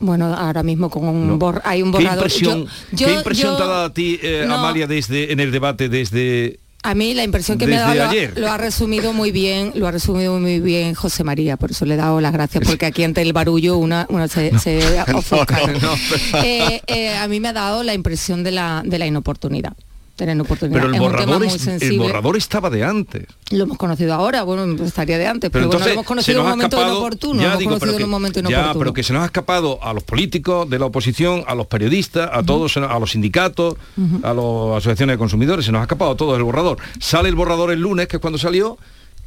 Bueno, 0.00 0.34
ahora 0.34 0.62
mismo 0.62 0.90
con 0.90 1.06
un 1.08 1.26
No. 1.28 1.38
bor- 1.38 1.62
hay 1.64 1.80
un 1.82 1.90
¿Qué 1.92 1.98
borrador. 1.98 2.16
impresión, 2.24 2.64
Yo- 2.66 2.70
yo- 2.92 3.06
¿qué 3.06 3.12
impresión 3.14 3.52
yo- 3.52 3.56
te 3.56 3.62
ha 3.62 3.66
dado 3.66 3.84
a 3.84 3.92
ti, 3.94 4.18
eh, 4.22 4.44
no. 4.46 4.54
Amalia, 4.56 4.86
desde, 4.86 5.32
en 5.32 5.40
el 5.40 5.52
debate 5.52 5.88
desde... 5.88 6.58
A 6.82 6.94
mí 6.94 7.14
la 7.14 7.24
impresión 7.24 7.56
que 7.56 7.66
me 7.66 7.78
ha 7.78 7.94
dado 7.94 8.10
ayer. 8.10 8.34
lo 8.38 8.50
ha 8.52 8.58
resumido 8.58 9.14
muy 9.14 9.30
bien, 9.32 9.72
lo 9.74 9.86
ha 9.86 9.90
resumido 9.90 10.38
muy 10.38 10.60
bien 10.60 10.92
José 10.94 11.24
María, 11.24 11.56
por 11.56 11.70
eso 11.70 11.86
le 11.86 11.94
he 11.94 11.96
dado 11.96 12.20
las 12.20 12.32
gracias, 12.34 12.62
porque 12.66 12.84
aquí 12.84 13.04
ante 13.04 13.22
el 13.22 13.32
barullo 13.32 13.78
una, 13.78 14.04
una 14.10 14.28
se, 14.28 14.58
se 14.58 14.80
ofusca. 15.14 15.60
no, 15.66 15.78
no. 15.78 16.42
Eh, 16.42 16.82
eh, 16.86 17.16
a 17.16 17.26
mí 17.28 17.40
me 17.40 17.48
ha 17.48 17.52
dado 17.54 17.84
la 17.84 17.94
impresión 17.94 18.42
de 18.42 18.50
la, 18.50 18.82
de 18.84 18.98
la 18.98 19.06
inoportunidad. 19.06 19.72
De 20.16 20.26
la 20.26 20.32
inoportunidad. 20.32 20.80
Pero 20.80 20.88
el 20.90 20.94
es 20.94 21.00
un 21.00 21.06
tema 21.16 21.38
borrador, 21.38 21.46
muy 21.46 21.88
el 21.88 21.98
borrador 21.98 22.36
estaba 22.36 22.70
de 22.70 22.84
antes. 22.84 23.26
Lo 23.50 23.64
hemos 23.64 23.76
conocido 23.78 24.14
ahora, 24.14 24.44
bueno, 24.44 24.84
estaría 24.84 25.18
de 25.18 25.26
antes, 25.26 25.50
Pero 25.50 25.68
pero, 25.68 25.72
bueno, 25.72 25.86
lo 25.86 25.92
hemos 25.92 26.06
conocido 26.06 26.38
en 26.40 26.44
un 26.44 26.50
momento 26.52 26.76
escapado, 26.76 26.92
inoportuno. 26.98 27.34
ya 27.42 27.42
lo 27.42 27.48
hemos 27.48 27.58
digo, 27.58 27.70
pero 27.70 27.80
conocido 27.80 27.96
que, 27.96 28.02
en 28.02 28.04
un 28.04 28.10
momento 28.10 28.40
ya, 28.40 28.48
inoportuno. 28.48 28.78
pero 28.78 28.92
que 28.94 29.02
se 29.02 29.12
nos 29.12 29.22
ha 29.22 29.26
escapado 29.26 29.78
a 29.82 29.92
los 29.92 30.04
políticos 30.04 30.70
de 30.70 30.78
la 30.78 30.86
oposición, 30.86 31.42
a 31.48 31.54
los 31.56 31.66
periodistas, 31.66 32.30
a 32.32 32.44
todos, 32.44 32.76
a 32.76 32.98
los 33.00 33.10
sindicatos, 33.10 33.74
a 34.22 34.32
las 34.32 34.44
asociaciones 34.78 35.14
de 35.14 35.18
consumidores, 35.18 35.64
se 35.66 35.72
nos 35.72 35.80
ha 35.80 35.82
escapado 35.82 36.12
a 36.12 36.16
todos 36.16 36.36
el 36.36 36.44
borrador. 36.44 36.78
Sale 37.00 37.28
el 37.28 37.34
borrador 37.34 37.72
el 37.72 37.80
lunes, 37.80 38.06
que 38.06 38.16
es 38.18 38.20
cuando 38.20 38.38
salió, 38.38 38.78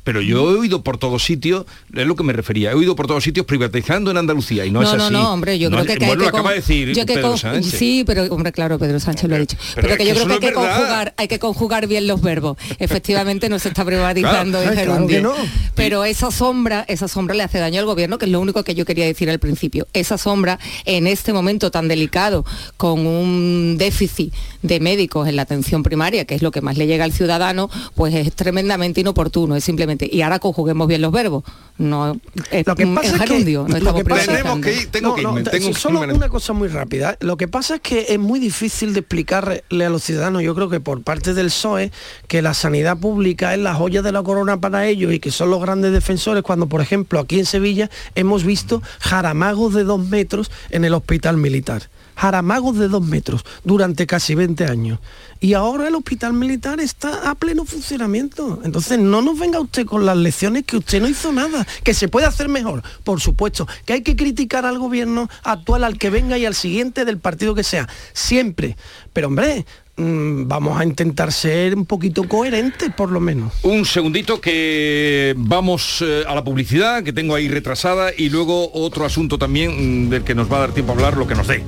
pero 0.08 0.22
yo 0.22 0.50
he 0.52 0.56
oído 0.60 0.84
por 0.84 0.98
todos 0.98 1.22
sitios, 1.22 1.66
es 1.94 2.08
lo 2.08 2.16
que 2.16 2.24
me 2.24 2.32
refería, 2.32 2.72
he 2.72 2.76
oído 2.76 2.96
por 2.96 3.08
todos 3.08 3.22
sitios 3.26 3.46
privatizando 3.46 4.10
en 4.10 4.16
Andalucía 4.16 4.66
y 4.66 4.72
no, 4.72 4.82
es 4.82 4.94
no, 4.94 5.04
así. 5.04 5.12
no, 5.12 5.34
hombre, 5.34 5.60
yo 5.60 5.70
No 5.70 5.76
creo 5.80 5.86
es- 5.86 5.92
que, 5.92 6.00
que 6.00 6.06
bueno, 6.06 6.24
lo 6.24 6.32
que 6.32 6.38
acaba 6.38 6.50
de 6.52 6.56
decir 6.56 6.94
yo 6.94 7.06
que 7.06 7.16
Pedro 7.16 7.28
con- 7.32 7.38
Sánchez. 7.38 7.74
Sí, 7.78 8.04
pero 8.08 8.24
hombre, 8.34 8.54
claro, 8.54 8.80
Pedro 8.80 9.02
Sánchez 9.02 9.30
lo 9.30 9.36
ha 9.36 9.40
dicho. 9.40 9.58
pero 9.76 9.90
Pero, 9.90 9.94
es 9.96 9.98
que 9.98 10.06
yo 10.06 10.14
creo 10.14 10.28
que 10.28 10.32
hay 10.34 10.38
no 10.38 10.40
que 10.40 10.48
es 10.48 10.54
conjugar, 10.54 11.14
hay 11.18 11.28
que 11.28 11.40
conjugar 11.40 11.88
bien 11.88 12.08
los 12.08 12.22
verbos. 12.22 12.58
Efectivamente 12.80 13.50
no 13.50 13.60
se 13.60 13.68
está 13.68 13.84
privatizando 13.84 14.62
Claro, 14.62 14.82
claro 14.82 15.08
que 15.08 15.22
no. 15.22 15.34
Pero 15.76 16.06
esa 16.06 16.32
sombra, 16.32 16.86
esa 16.88 17.10
sombra 17.10 17.36
le 17.36 17.44
hace 17.44 17.60
daño 17.60 17.82
al 17.82 17.86
gobierno, 17.86 18.18
que 18.18 18.26
es 18.28 18.32
lo 18.32 18.40
único 18.40 18.64
que 18.64 18.76
yo 18.76 18.86
quería 18.86 19.04
decir 19.06 19.30
al 19.30 19.40
principio. 19.40 19.88
Esa 19.92 20.18
sombra 20.18 20.58
en 20.86 21.06
este 21.06 21.34
momento 21.34 21.70
tan 21.70 21.90
delicado, 21.90 22.46
con 22.78 23.06
un 23.06 23.76
déficit 23.78 24.34
de 24.62 24.80
médicos 24.80 25.28
en 25.28 25.36
la 25.36 25.42
atención 25.42 25.84
primaria, 25.84 26.24
que 26.24 26.36
es 26.36 26.42
lo 26.42 26.52
que 26.52 26.62
más 26.62 26.78
le 26.78 26.88
llega 26.88 27.04
al 27.04 27.12
ciudadano, 27.12 27.70
pues 27.96 28.14
es 28.16 28.32
tremendamente 28.34 29.02
inoportuno, 29.02 29.56
es 29.58 29.64
simplemente, 29.64 29.97
y 30.06 30.22
ahora 30.22 30.40
conjuguemos 30.40 30.88
bien 30.88 31.02
los 31.02 31.12
verbos. 31.12 31.44
No, 31.78 32.20
es, 32.52 32.66
Lo 32.66 32.76
que 32.76 32.88
pasa 32.88 33.08
es 33.08 33.14
es 33.14 33.20
que- 33.22 33.28
gerundio, 33.28 33.66
no 33.68 33.80
lo 33.80 33.94
que 33.94 34.04
pasa- 34.04 34.26
Tenemos 34.32 34.60
que 34.62 34.74
ir, 34.82 34.88
tengo 34.92 35.10
No, 35.10 35.16
que 35.16 35.22
no, 35.22 35.38
irme, 35.38 35.50
tengo 35.50 35.74
solo 35.74 36.02
que- 36.02 36.14
una 36.14 36.28
cosa 36.30 36.54
muy 36.54 36.68
rápida. 36.70 37.18
Lo 37.20 37.38
que 37.38 37.48
pasa 37.48 37.76
es 37.76 37.82
que 37.82 38.08
es 38.10 38.18
muy 38.20 38.40
difícil 38.40 38.94
de 38.94 39.02
explicarle 39.02 39.64
a 39.86 39.90
los 39.90 40.04
ciudadanos, 40.04 40.42
yo 40.42 40.56
creo 40.56 40.70
que 40.70 40.80
por 40.80 41.04
parte 41.04 41.34
del 41.36 41.48
PSOE, 41.48 41.92
que 42.28 42.42
la 42.42 42.54
sanidad 42.56 42.98
pública 42.98 43.54
es 43.54 43.60
la 43.60 43.76
joya 43.76 44.02
de 44.02 44.12
la 44.12 44.24
corona 44.24 44.60
para 44.60 44.88
ellos 44.88 45.14
y 45.14 45.20
que 45.20 45.30
son 45.32 45.52
los 45.52 45.62
grandes 45.62 45.92
defensores, 45.92 46.42
cuando 46.44 46.68
por 46.68 46.82
ejemplo 46.82 47.20
aquí 47.20 47.38
en 47.40 47.46
Sevilla 47.46 47.90
hemos 48.16 48.44
visto 48.44 48.82
jaramagos 49.00 49.74
de 49.76 49.84
dos 49.84 50.04
metros 50.04 50.50
en 50.72 50.84
el 50.84 50.94
hospital 50.96 51.38
militar. 51.38 51.90
Jaramagos 52.18 52.78
de 52.78 52.88
dos 52.88 53.06
metros 53.06 53.46
durante 53.64 54.08
casi 54.08 54.36
20 54.36 54.66
años. 54.66 55.00
Y 55.40 55.54
ahora 55.54 55.88
el 55.88 55.96
hospital 55.96 56.34
militar 56.34 56.80
está 56.80 57.30
a 57.30 57.36
pleno 57.36 57.64
funcionamiento. 57.64 58.60
Entonces 58.64 58.98
no 58.98 59.22
nos 59.22 59.38
venga 59.38 59.60
usted 59.60 59.86
con 59.86 60.06
las 60.06 60.18
lecciones 60.18 60.64
que 60.66 60.78
usted 60.78 61.00
no 61.00 61.08
hizo 61.08 61.32
nada, 61.32 61.66
que 61.84 61.94
se 61.94 62.08
puede 62.08 62.26
hacer 62.26 62.50
mejor, 62.50 62.82
por 63.04 63.22
supuesto, 63.22 63.68
que 63.86 63.94
hay 63.94 64.02
que 64.02 64.16
criticar 64.16 64.66
al 64.66 64.80
gobierno 64.80 65.30
actual, 65.44 65.84
al 65.84 66.00
que 66.00 66.10
venga 66.10 66.38
y 66.38 66.46
al 66.46 66.56
siguiente 66.56 67.06
del 67.06 67.20
partido 67.20 67.54
que 67.54 67.64
sea, 67.64 67.88
siempre. 68.14 68.76
Pero 69.14 69.28
hombre, 69.28 69.66
mm, 69.98 70.48
vamos 70.48 70.80
a 70.80 70.84
intentar 70.84 71.32
ser 71.32 71.76
un 71.76 71.86
poquito 71.86 72.28
coherentes 72.28 72.92
por 72.96 73.12
lo 73.12 73.20
menos. 73.20 73.54
Un 73.62 73.86
segundito 73.86 74.42
que 74.42 75.36
vamos 75.38 76.04
eh, 76.06 76.24
a 76.28 76.34
la 76.34 76.44
publicidad 76.44 77.04
que 77.04 77.14
tengo 77.14 77.36
ahí 77.36 77.48
retrasada 77.48 78.12
y 78.18 78.30
luego 78.30 78.72
otro 78.74 79.06
asunto 79.06 79.38
también 79.38 80.08
mm, 80.08 80.10
del 80.10 80.24
que 80.24 80.34
nos 80.34 80.52
va 80.52 80.58
a 80.58 80.60
dar 80.62 80.72
tiempo 80.74 80.94
a 80.94 80.96
hablar 80.96 81.16
lo 81.16 81.28
que 81.28 81.36
nos 81.36 81.48
dé. 81.48 81.64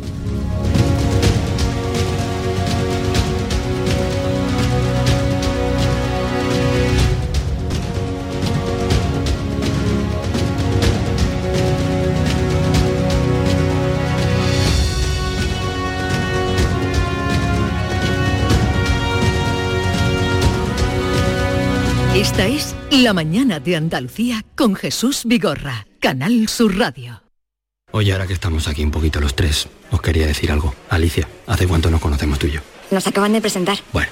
La 22.92 23.14
mañana 23.14 23.60
de 23.60 23.76
Andalucía 23.76 24.44
con 24.56 24.74
Jesús 24.74 25.22
Vigorra, 25.26 25.86
Canal 26.00 26.48
Sur 26.48 26.76
Radio. 26.76 27.22
Oye, 27.92 28.12
ahora 28.12 28.26
que 28.26 28.34
estamos 28.34 28.68
aquí 28.68 28.84
un 28.84 28.90
poquito 28.90 29.22
los 29.22 29.36
tres, 29.36 29.68
os 29.92 30.02
quería 30.02 30.26
decir 30.26 30.52
algo. 30.52 30.74
Alicia, 30.90 31.28
¿hace 31.46 31.68
cuánto 31.68 31.92
nos 31.92 32.02
conocemos 32.02 32.40
tú 32.40 32.48
y 32.48 32.54
yo? 32.54 32.62
Nos 32.90 33.06
acaban 33.06 33.32
de 33.34 33.42
presentar. 33.42 33.78
Bueno, 33.94 34.12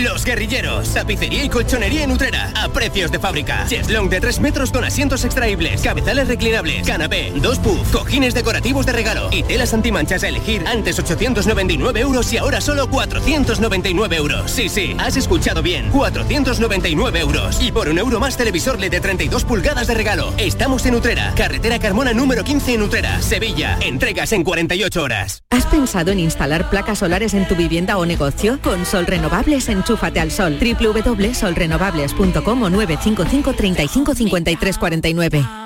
Los 0.00 0.24
guerrilleros, 0.24 0.94
tapicería 0.94 1.44
y 1.44 1.50
colchonería 1.50 2.04
en 2.04 2.12
Utrera, 2.12 2.50
a 2.56 2.70
precios 2.70 3.12
de 3.12 3.18
fábrica. 3.18 3.66
Cheslong 3.66 4.08
de 4.08 4.20
3 4.22 4.40
metros 4.40 4.72
con 4.72 4.84
asientos 4.84 5.22
extraíbles, 5.22 5.82
cabezales 5.82 6.28
reclinables, 6.28 6.86
canapé, 6.86 7.30
dos 7.36 7.58
puff, 7.58 7.92
cojines 7.92 8.32
decorativos 8.32 8.86
de 8.86 8.92
regalo 8.92 9.28
y 9.30 9.42
telas 9.42 9.74
antimanchas 9.74 10.22
a 10.22 10.28
elegir. 10.28 10.64
Antes 10.66 10.98
899 10.98 12.00
euros 12.00 12.32
y 12.32 12.38
ahora 12.38 12.62
solo 12.62 12.88
499 12.88 14.16
euros. 14.16 14.50
Sí, 14.50 14.70
sí, 14.70 14.96
has 14.98 15.18
escuchado 15.18 15.62
bien, 15.62 15.90
499 15.90 17.20
euros. 17.20 17.60
Y 17.60 17.70
por 17.70 17.90
un 17.90 17.98
euro 17.98 18.18
más 18.18 18.38
televisor 18.38 18.80
LED 18.80 18.92
de 18.92 19.00
32 19.00 19.44
pulgadas 19.44 19.88
de 19.88 19.94
regalo. 19.94 20.32
Estamos 20.38 20.86
en 20.86 20.94
Utrera, 20.94 21.34
carretera 21.36 21.78
Carmona 21.78 22.14
número 22.14 22.44
15 22.44 22.74
en 22.74 22.82
Utrera, 22.82 23.20
Sevilla. 23.20 23.76
Entregas 23.82 24.32
en 24.32 24.42
48 24.42 25.02
horas. 25.02 25.42
¿Has 25.50 25.66
pensado 25.66 26.12
en 26.12 26.20
instalar 26.20 26.70
placas 26.70 27.00
solares 27.00 27.34
en 27.34 27.46
tu 27.46 27.56
vivienda 27.56 27.98
o 27.98 28.06
negocio? 28.06 28.58
Con 28.62 28.86
Sol 28.86 29.06
Renovables, 29.06 29.68
enchúfate 29.82 30.20
al 30.20 30.30
sol. 30.30 30.58
www.solrenovables.com 30.58 32.62
o 32.62 32.70
955 32.70 33.52
35 33.52 34.14
53 34.14 34.78
49. 34.78 35.61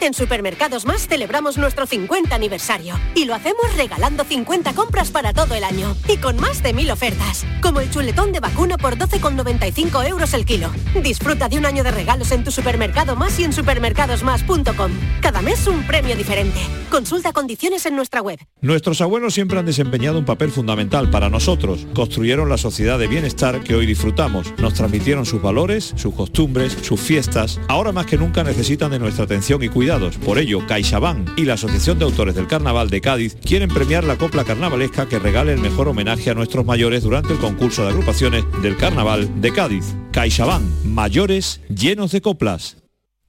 En 0.00 0.14
Supermercados 0.14 0.86
Más 0.86 1.06
celebramos 1.06 1.58
nuestro 1.58 1.86
50 1.86 2.34
aniversario 2.34 2.98
y 3.14 3.24
lo 3.24 3.34
hacemos 3.34 3.76
regalando 3.76 4.24
50 4.24 4.72
compras 4.74 5.10
para 5.10 5.32
todo 5.32 5.54
el 5.54 5.64
año 5.64 5.96
y 6.08 6.16
con 6.16 6.36
más 6.36 6.62
de 6.62 6.72
mil 6.72 6.90
ofertas, 6.90 7.44
como 7.60 7.80
el 7.80 7.90
chuletón 7.90 8.32
de 8.32 8.40
vacuno 8.40 8.76
por 8.78 8.96
12,95 8.96 10.08
euros 10.08 10.34
el 10.34 10.44
kilo. 10.44 10.70
Disfruta 11.02 11.48
de 11.48 11.58
un 11.58 11.66
año 11.66 11.84
de 11.84 11.90
regalos 11.90 12.32
en 12.32 12.44
tu 12.44 12.50
supermercado 12.50 13.16
más 13.16 13.38
y 13.38 13.44
en 13.44 13.52
supermercadosmás.com. 13.52 14.92
Cada 15.20 15.42
mes 15.42 15.66
un 15.66 15.86
premio 15.86 16.16
diferente. 16.16 16.60
Consulta 16.90 17.32
condiciones 17.32 17.84
en 17.86 17.96
nuestra 17.96 18.22
web. 18.22 18.38
Nuestros 18.60 19.00
abuelos 19.00 19.34
siempre 19.34 19.58
han 19.58 19.66
desempeñado 19.66 20.18
un 20.18 20.24
papel 20.24 20.50
fundamental 20.50 21.10
para 21.10 21.28
nosotros. 21.28 21.86
Construyeron 21.94 22.48
la 22.48 22.58
sociedad 22.58 22.98
de 22.98 23.06
bienestar 23.06 23.62
que 23.62 23.74
hoy 23.74 23.86
disfrutamos. 23.86 24.52
Nos 24.58 24.74
transmitieron 24.74 25.26
sus 25.26 25.42
valores, 25.42 25.92
sus 25.96 26.14
costumbres, 26.14 26.76
sus 26.82 27.00
fiestas. 27.00 27.60
Ahora 27.68 27.92
más 27.92 28.06
que 28.06 28.16
nunca 28.16 28.42
necesitan 28.42 28.90
de 28.90 28.98
nuestra 28.98 29.24
atención 29.24 29.62
y 29.62 29.68
cuidados. 29.78 30.16
Por 30.16 30.40
ello, 30.40 30.66
CaixaBank 30.66 31.38
y 31.38 31.44
la 31.44 31.54
Asociación 31.54 32.00
de 32.00 32.04
Autores 32.04 32.34
del 32.34 32.48
Carnaval 32.48 32.90
de 32.90 33.00
Cádiz 33.00 33.36
quieren 33.36 33.70
premiar 33.70 34.02
la 34.02 34.18
copla 34.18 34.42
carnavalesca 34.42 35.08
que 35.08 35.20
regale 35.20 35.52
el 35.52 35.60
mejor 35.60 35.86
homenaje 35.86 36.30
a 36.30 36.34
nuestros 36.34 36.66
mayores 36.66 37.04
durante 37.04 37.34
el 37.34 37.38
concurso 37.38 37.84
de 37.84 37.90
agrupaciones 37.90 38.44
del 38.60 38.76
Carnaval 38.76 39.40
de 39.40 39.52
Cádiz. 39.52 39.94
CaixaBank, 40.10 40.64
mayores 40.82 41.60
llenos 41.68 42.10
de 42.10 42.20
coplas. 42.20 42.78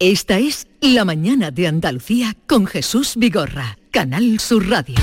Esta 0.00 0.38
es 0.38 0.66
La 0.82 1.06
mañana 1.06 1.50
de 1.50 1.66
Andalucía 1.68 2.36
con 2.46 2.66
Jesús 2.66 3.14
Vigorra, 3.16 3.78
Canal 3.90 4.38
Sur 4.40 4.68
Radio. 4.68 4.94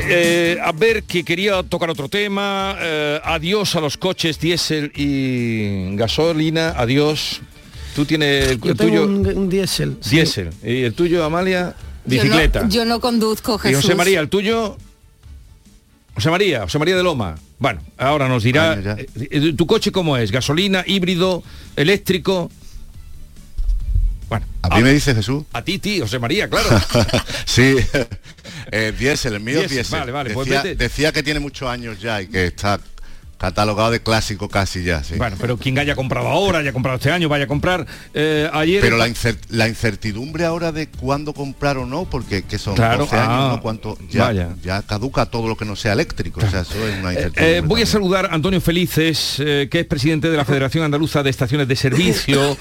Eh, 0.00 0.58
a 0.60 0.72
ver, 0.72 1.04
que 1.04 1.22
quería 1.22 1.62
tocar 1.62 1.90
otro 1.90 2.08
tema. 2.08 2.74
Eh, 2.80 3.20
adiós 3.22 3.76
a 3.76 3.80
los 3.80 3.96
coches 3.96 4.40
diésel 4.40 4.90
y 4.96 5.94
gasolina. 5.94 6.70
Adiós. 6.76 7.40
Tú 7.94 8.04
tienes 8.04 8.48
el, 8.50 8.60
Yo 8.60 8.72
el 8.72 8.76
tengo 8.76 8.90
tuyo. 8.90 9.04
un, 9.04 9.24
un 9.38 9.48
diésel. 9.48 9.96
sí. 10.00 10.16
Diésel. 10.16 10.50
Y 10.64 10.82
el 10.82 10.94
tuyo, 10.94 11.24
Amalia, 11.24 11.72
bicicleta. 12.04 12.62
Yo 12.62 12.66
no, 12.66 12.72
yo 12.72 12.84
no 12.84 13.00
conduzco, 13.00 13.54
y 13.62 13.68
Jesús. 13.68 13.82
José 13.82 13.94
María, 13.94 14.18
el 14.18 14.28
tuyo. 14.28 14.76
José 16.16 16.30
María, 16.30 16.62
José 16.62 16.80
María 16.80 16.96
de 16.96 17.04
Loma. 17.04 17.36
Bueno, 17.58 17.82
ahora 17.96 18.28
nos 18.28 18.44
dirá. 18.44 18.74
Eh, 18.74 19.06
eh, 19.30 19.52
¿Tu 19.56 19.66
coche 19.66 19.90
cómo 19.90 20.16
es? 20.16 20.30
¿Gasolina, 20.30 20.84
híbrido, 20.86 21.42
eléctrico? 21.76 22.50
Bueno. 24.28 24.46
¿A 24.62 24.76
mí 24.76 24.82
me 24.82 24.92
dice 24.92 25.14
Jesús? 25.14 25.44
A 25.52 25.62
ti, 25.62 25.78
tío, 25.78 26.04
José 26.04 26.18
María, 26.18 26.48
claro. 26.48 26.68
sí, 27.46 27.76
eh, 28.70 28.92
diésel, 28.96 29.34
el 29.34 29.40
mío 29.40 29.60
es 29.62 29.70
Diésel, 29.70 30.00
vale, 30.00 30.12
vale, 30.12 30.30
pues 30.34 30.48
decía, 30.48 30.62
vete. 30.62 30.84
decía 30.84 31.12
que 31.12 31.22
tiene 31.22 31.40
muchos 31.40 31.68
años 31.68 32.00
ya 32.00 32.22
y 32.22 32.28
que 32.28 32.46
está 32.46 32.78
catalogado 33.38 33.90
de 33.92 34.00
clásico 34.02 34.48
casi 34.48 34.82
ya, 34.82 35.02
sí. 35.04 35.14
Bueno, 35.16 35.36
pero 35.40 35.56
quien 35.56 35.78
haya 35.78 35.94
comprado 35.94 36.26
ahora, 36.28 36.58
haya 36.58 36.72
comprado 36.72 36.96
este 36.98 37.10
año, 37.12 37.28
vaya 37.28 37.44
a 37.44 37.46
comprar 37.46 37.86
eh, 38.12 38.50
ayer. 38.52 38.80
Pero 38.80 38.96
la, 38.96 39.08
incer- 39.08 39.38
la 39.48 39.68
incertidumbre 39.68 40.44
ahora 40.44 40.72
de 40.72 40.88
cuándo 40.88 41.32
comprar 41.32 41.78
o 41.78 41.86
no, 41.86 42.04
porque 42.04 42.42
que 42.42 42.58
son 42.58 42.74
Claro, 42.74 43.04
12 43.04 43.16
años, 43.16 43.28
ah, 43.30 43.52
¿no? 43.54 43.62
Cuánto, 43.62 43.96
ya, 44.10 44.24
vaya. 44.24 44.48
ya 44.62 44.82
caduca 44.82 45.26
todo 45.26 45.48
lo 45.48 45.56
que 45.56 45.64
no 45.64 45.76
sea 45.76 45.92
eléctrico. 45.92 46.40
O 46.44 46.50
sea, 46.50 46.62
eso 46.62 46.74
es 46.86 46.98
una 46.98 47.10
Eh, 47.10 47.14
incertidumbre. 47.14 47.56
eh, 47.58 47.60
voy 47.60 47.82
a 47.82 47.86
saludar 47.86 48.26
a 48.26 48.34
Antonio 48.34 48.60
Felices, 48.60 49.36
eh, 49.38 49.68
que 49.70 49.80
es 49.80 49.86
presidente 49.86 50.28
de 50.30 50.36
la 50.36 50.44
Federación 50.44 50.82
Andaluza 50.84 51.22
de 51.22 51.30
Estaciones 51.30 51.68
de 51.68 51.76
Servicio. 51.76 52.56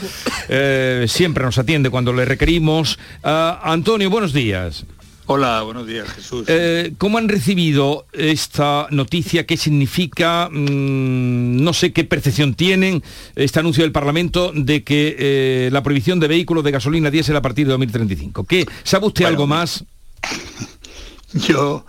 Siempre 1.07 1.43
nos 1.43 1.57
atiende 1.57 1.89
cuando 1.89 2.13
le 2.13 2.25
requerimos. 2.25 2.99
Ah, 3.23 3.59
Antonio, 3.63 4.09
buenos 4.09 4.31
días. 4.33 4.85
Hola, 5.29 5.61
buenos 5.63 5.85
días, 5.85 6.07
Jesús. 6.09 6.45
Eh, 6.47 6.93
¿Cómo 6.97 7.17
han 7.17 7.27
recibido 7.27 8.05
esta 8.13 8.87
noticia? 8.91 9.45
¿Qué 9.45 9.57
significa? 9.57 10.47
Mm, 10.49 11.61
no 11.61 11.73
sé 11.73 11.91
qué 11.91 12.05
percepción 12.05 12.53
tienen 12.53 13.03
este 13.35 13.59
anuncio 13.59 13.83
del 13.83 13.91
Parlamento 13.91 14.53
de 14.55 14.85
que 14.85 15.15
eh, 15.19 15.69
la 15.73 15.83
prohibición 15.83 16.21
de 16.21 16.29
vehículos 16.29 16.63
de 16.63 16.71
gasolina 16.71 17.11
diésel 17.11 17.35
a 17.35 17.41
partir 17.41 17.67
de 17.67 17.71
2035. 17.71 18.45
¿Qué, 18.45 18.65
¿Sabe 18.83 19.07
usted 19.07 19.25
algo 19.25 19.47
más? 19.47 19.83
Yo, 21.33 21.85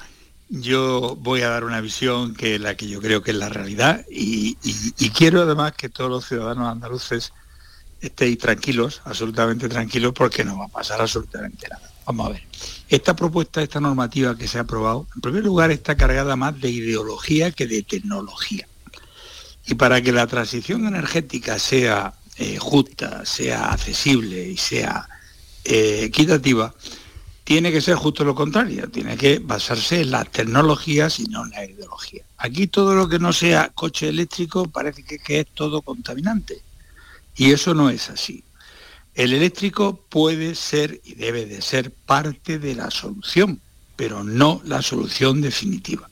yo 0.49 1.17
voy 1.21 1.43
a 1.43 1.49
dar 1.51 1.63
una 1.63 1.81
visión 1.81 2.35
que 2.35 2.57
es 2.57 2.61
la 2.61 2.75
que 2.77 2.89
yo 2.89 3.01
creo 3.01 3.23
que 3.23 3.31
es 3.31 3.37
la 3.37 3.49
realidad 3.49 4.05
y, 4.11 4.59
y- 4.65 4.93
y 4.99 5.11
quiero 5.11 5.43
además 5.43 5.75
que 5.77 5.89
todos 5.89 6.11
los 6.11 6.27
ciudadanos 6.27 6.67
andaluces 6.69 7.33
estéis 8.01 8.37
tranquilos, 8.39 9.01
absolutamente 9.05 9.69
tranquilos, 9.69 10.13
porque 10.13 10.45
no 10.45 10.59
va 10.59 10.65
a 10.65 10.69
pasar 10.69 11.01
absolutamente 11.01 11.69
nada. 11.69 11.88
Vamos 12.09 12.27
a 12.27 12.31
ver. 12.31 12.43
Esta 12.89 13.15
propuesta, 13.15 13.63
esta 13.63 13.81
normativa 13.81 14.35
que 14.35 14.49
se 14.49 14.57
ha 14.57 14.63
aprobado, 14.63 15.07
en 15.15 15.21
primer 15.21 15.45
lugar 15.45 15.71
está 15.71 15.95
cargada 15.95 16.37
más 16.37 16.59
de 16.59 16.71
ideología 16.71 17.51
que 17.51 17.67
de 17.67 17.83
tecnología. 17.83 18.67
Y 19.67 19.75
para 19.75 20.01
que 20.01 20.11
la 20.11 20.27
transición 20.27 20.87
energética 20.87 21.59
sea 21.59 22.15
eh, 22.39 22.57
justa, 22.59 23.27
sea 23.27 23.73
accesible 23.73 24.43
y 24.49 24.57
sea 24.57 25.07
eh, 25.65 26.05
equitativa, 26.05 26.75
tiene 27.45 27.71
que 27.71 27.83
ser 27.83 27.97
justo 27.97 28.25
lo 28.25 28.35
contrario, 28.35 28.89
tiene 28.89 29.19
que 29.19 29.39
basarse 29.41 30.01
en 30.01 30.11
las 30.11 30.33
tecnologías 30.33 31.21
y 31.21 31.25
no 31.25 31.45
en 31.45 31.51
la 31.51 31.67
ideología. 31.67 32.23
Aquí 32.39 32.69
todo 32.69 32.95
lo 32.95 33.07
que 33.07 33.19
no 33.19 33.35
sea 33.35 33.69
coche 33.75 34.09
eléctrico 34.09 34.67
parece 34.67 35.05
que, 35.05 35.19
que 35.19 35.41
es 35.41 35.47
todo 35.49 35.83
contaminante. 35.83 36.63
Y 37.37 37.53
eso 37.53 37.75
no 37.75 37.91
es 37.91 38.09
así. 38.09 38.43
El 39.19 39.33
eléctrico 39.33 40.01
puede 40.09 40.55
ser 40.55 41.01
y 41.05 41.15
debe 41.17 41.45
de 41.45 41.61
ser 41.61 41.91
parte 41.91 42.61
de 42.61 42.77
la 42.77 42.89
solución, 42.89 43.61
pero 43.97 44.23
no 44.23 44.63
la 44.65 44.81
solución 44.81 45.41
definitiva. 45.41 46.09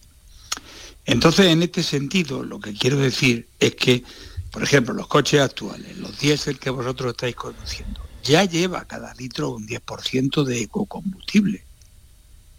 Entonces, 1.04 1.46
en 1.46 1.62
este 1.62 1.84
sentido, 1.84 2.42
lo 2.42 2.58
que 2.58 2.74
quiero 2.74 2.96
decir 2.96 3.46
es 3.60 3.76
que, 3.76 4.02
por 4.50 4.64
ejemplo, 4.64 4.92
los 4.92 5.06
coches 5.06 5.40
actuales, 5.40 5.96
los 5.98 6.18
diésel 6.18 6.58
que 6.58 6.70
vosotros 6.70 7.12
estáis 7.12 7.36
conduciendo, 7.36 8.00
ya 8.24 8.42
lleva 8.42 8.88
cada 8.88 9.14
litro 9.14 9.50
un 9.50 9.68
10% 9.68 10.42
de 10.42 10.62
ecocombustible, 10.62 11.64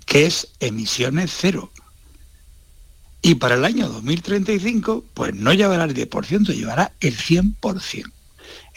que 0.05 0.27
es 0.27 0.47
emisiones 0.61 1.29
cero. 1.37 1.73
Y 3.21 3.35
para 3.35 3.55
el 3.55 3.65
año 3.65 3.89
2035, 3.89 5.03
pues 5.13 5.35
no 5.35 5.51
llevará 5.51 5.83
el 5.83 5.93
10%, 5.93 6.55
llevará 6.55 6.93
el 7.01 7.17
100%. 7.17 8.13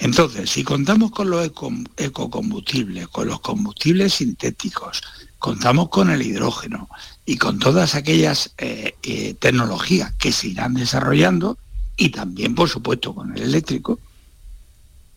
Entonces, 0.00 0.48
si 0.50 0.64
contamos 0.64 1.10
con 1.10 1.28
los 1.28 1.44
eco- 1.46 1.72
ecocombustibles, 1.96 3.08
con 3.08 3.28
los 3.28 3.40
combustibles 3.40 4.14
sintéticos, 4.14 5.02
contamos 5.38 5.90
con 5.90 6.10
el 6.10 6.22
hidrógeno 6.22 6.88
y 7.26 7.36
con 7.36 7.58
todas 7.58 7.94
aquellas 7.94 8.52
eh, 8.58 8.94
eh, 9.02 9.34
tecnologías 9.34 10.12
que 10.14 10.32
se 10.32 10.48
irán 10.48 10.74
desarrollando 10.74 11.58
y 11.96 12.08
también, 12.08 12.54
por 12.54 12.68
supuesto, 12.68 13.14
con 13.14 13.36
el 13.36 13.42
eléctrico, 13.42 13.98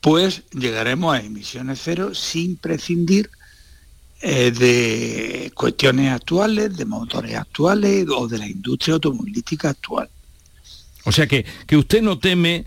pues 0.02 0.44
llegaremos 0.52 1.16
a 1.16 1.22
emisiones 1.22 1.80
cero 1.82 2.14
sin 2.14 2.58
prescindir 2.58 3.30
eh, 4.22 4.52
de 4.52 5.52
cuestiones 5.56 6.12
actuales, 6.12 6.76
de 6.76 6.84
motores 6.86 7.36
actuales 7.36 8.06
o 8.14 8.28
de 8.28 8.38
la 8.38 8.48
industria 8.48 8.96
automovilística 8.96 9.70
actual. 9.70 10.10
O 11.06 11.12
sea 11.14 11.26
que, 11.26 11.46
que 11.66 11.78
usted 11.78 12.02
no 12.02 12.20
teme, 12.20 12.66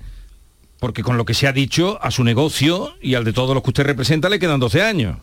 porque 0.79 1.03
con 1.03 1.17
lo 1.17 1.25
que 1.25 1.35
se 1.35 1.47
ha 1.47 1.53
dicho, 1.53 1.99
a 2.03 2.11
su 2.11 2.23
negocio 2.25 2.95
y 3.01 3.15
al 3.15 3.25
de 3.25 3.33
todos 3.33 3.55
los 3.55 3.63
que 3.63 3.71
usted 3.71 3.85
representa 3.85 4.29
le 4.29 4.39
quedan 4.39 4.61
12 4.61 4.83
años. 4.83 5.19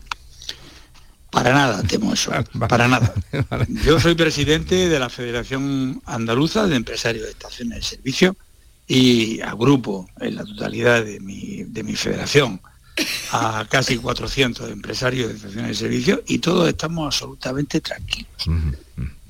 Para 1.30 1.52
nada 1.52 1.82
temo 1.82 2.12
eso, 2.12 2.30
para 2.68 2.86
nada. 2.86 3.12
Yo 3.84 3.98
soy 3.98 4.14
presidente 4.14 4.88
de 4.88 4.98
la 5.00 5.08
Federación 5.08 6.00
Andaluza 6.06 6.66
de 6.68 6.76
Empresarios 6.76 7.24
de 7.24 7.32
Estaciones 7.32 7.78
de 7.78 7.82
Servicio 7.82 8.36
y 8.86 9.40
agrupo 9.40 10.08
en 10.20 10.36
la 10.36 10.44
totalidad 10.44 11.04
de 11.04 11.18
mi, 11.18 11.64
de 11.64 11.82
mi 11.82 11.96
federación 11.96 12.60
a 13.32 13.66
casi 13.68 13.96
400 13.96 14.70
empresarios 14.70 15.28
de 15.30 15.34
estaciones 15.34 15.68
de 15.70 15.74
servicio 15.74 16.22
y 16.28 16.38
todos 16.38 16.68
estamos 16.68 17.06
absolutamente 17.06 17.80
tranquilos. 17.80 18.28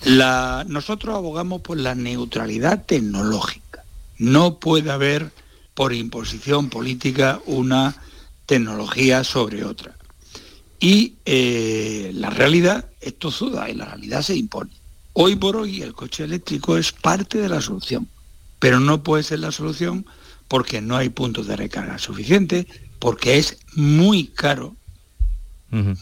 La- 0.05 0.65
nosotros 0.69 1.15
abogamos 1.17 1.63
por 1.63 1.79
la 1.79 1.95
neutralidad 1.95 2.85
tecnológica. 2.85 3.83
No 4.19 4.59
puede 4.59 4.91
haber 4.91 5.31
por 5.75 5.93
imposición 5.93 6.71
política 6.71 7.41
una 7.47 7.97
tecnología 8.47 9.25
sobre 9.25 9.65
otra. 9.65 9.97
Y 10.81 11.15
eh, 11.25 12.13
la 12.15 12.31
realidad 12.31 12.89
es 13.01 13.19
tozuda 13.19 13.69
y 13.69 13.75
la 13.75 13.87
realidad 13.87 14.23
se 14.23 14.37
impone. 14.37 14.71
Hoy 15.13 15.37
por 15.37 15.57
hoy 15.57 15.83
el 15.83 15.95
coche 15.95 16.25
eléctrico 16.25 16.77
es 16.77 16.93
parte 16.93 17.39
de 17.39 17.49
la 17.49 17.61
solución, 17.61 18.09
pero 18.59 18.81
no 18.81 19.03
puede 19.03 19.23
ser 19.23 19.41
la 19.41 19.53
solución 19.53 20.07
porque 20.49 20.81
no 20.81 20.97
hay 20.97 21.09
puntos 21.09 21.47
de 21.47 21.57
recarga 21.57 21.99
suficientes, 21.99 22.67
porque 22.99 23.39
es 23.39 23.59
muy 23.75 24.27
caro, 24.27 24.77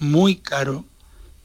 muy 0.01 0.37
caro, 0.37 0.85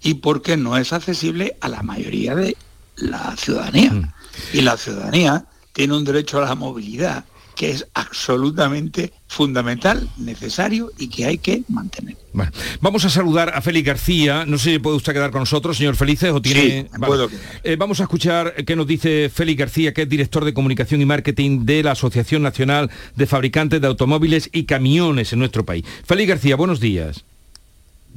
y 0.02 0.16
porque 0.16 0.58
no 0.58 0.78
es 0.78 0.94
accesible 0.94 1.58
a 1.62 1.70
la 1.70 1.84
mayoría 1.84 2.36
de 2.36 2.58
la 2.96 3.36
ciudadanía. 3.38 4.14
Y 4.54 4.62
la 4.62 4.78
ciudadanía 4.78 5.46
tiene 5.74 5.96
un 5.96 6.04
derecho 6.04 6.40
a 6.40 6.46
la 6.46 6.56
movilidad 6.56 7.26
que 7.58 7.72
es 7.72 7.88
absolutamente 7.96 9.12
fundamental, 9.28 10.08
necesario 10.18 10.92
y 11.00 11.10
que 11.10 11.26
hay 11.26 11.40
que 11.40 11.64
mantener. 11.68 12.16
Bueno, 12.32 12.52
vamos 12.82 13.04
a 13.04 13.10
saludar 13.10 13.52
a 13.56 13.62
Félix 13.62 13.88
García. 13.88 14.46
No 14.46 14.60
sé 14.60 14.74
si 14.74 14.80
puede 14.80 14.96
usted 14.96 15.12
quedar 15.12 15.32
con 15.32 15.42
nosotros, 15.42 15.76
señor 15.76 15.96
Felices, 15.96 16.30
o 16.32 16.40
tiene... 16.40 16.84
Sí, 16.84 17.00
puedo 17.00 17.28
eh, 17.64 17.76
vamos 17.76 18.00
a 18.00 18.04
escuchar 18.04 18.64
qué 18.64 18.76
nos 18.76 18.86
dice 18.86 19.32
Félix 19.34 19.58
García, 19.58 19.92
que 19.92 20.04
es 20.04 20.10
director 20.10 20.46
de 20.46 20.54
comunicación 20.54 21.02
y 21.02 21.06
marketing 21.06 21.66
de 21.66 21.82
la 21.82 21.94
Asociación 21.94 22.44
Nacional 22.44 22.92
de 23.16 23.26
Fabricantes 23.26 23.82
de 23.82 23.88
Automóviles 23.88 24.52
y 24.54 24.66
Camiones 24.66 25.34
en 25.34 25.40
nuestro 25.40 25.66
país. 25.66 25.84
Félix 26.06 26.30
García, 26.30 26.56
buenos 26.56 26.80
días. 26.80 27.26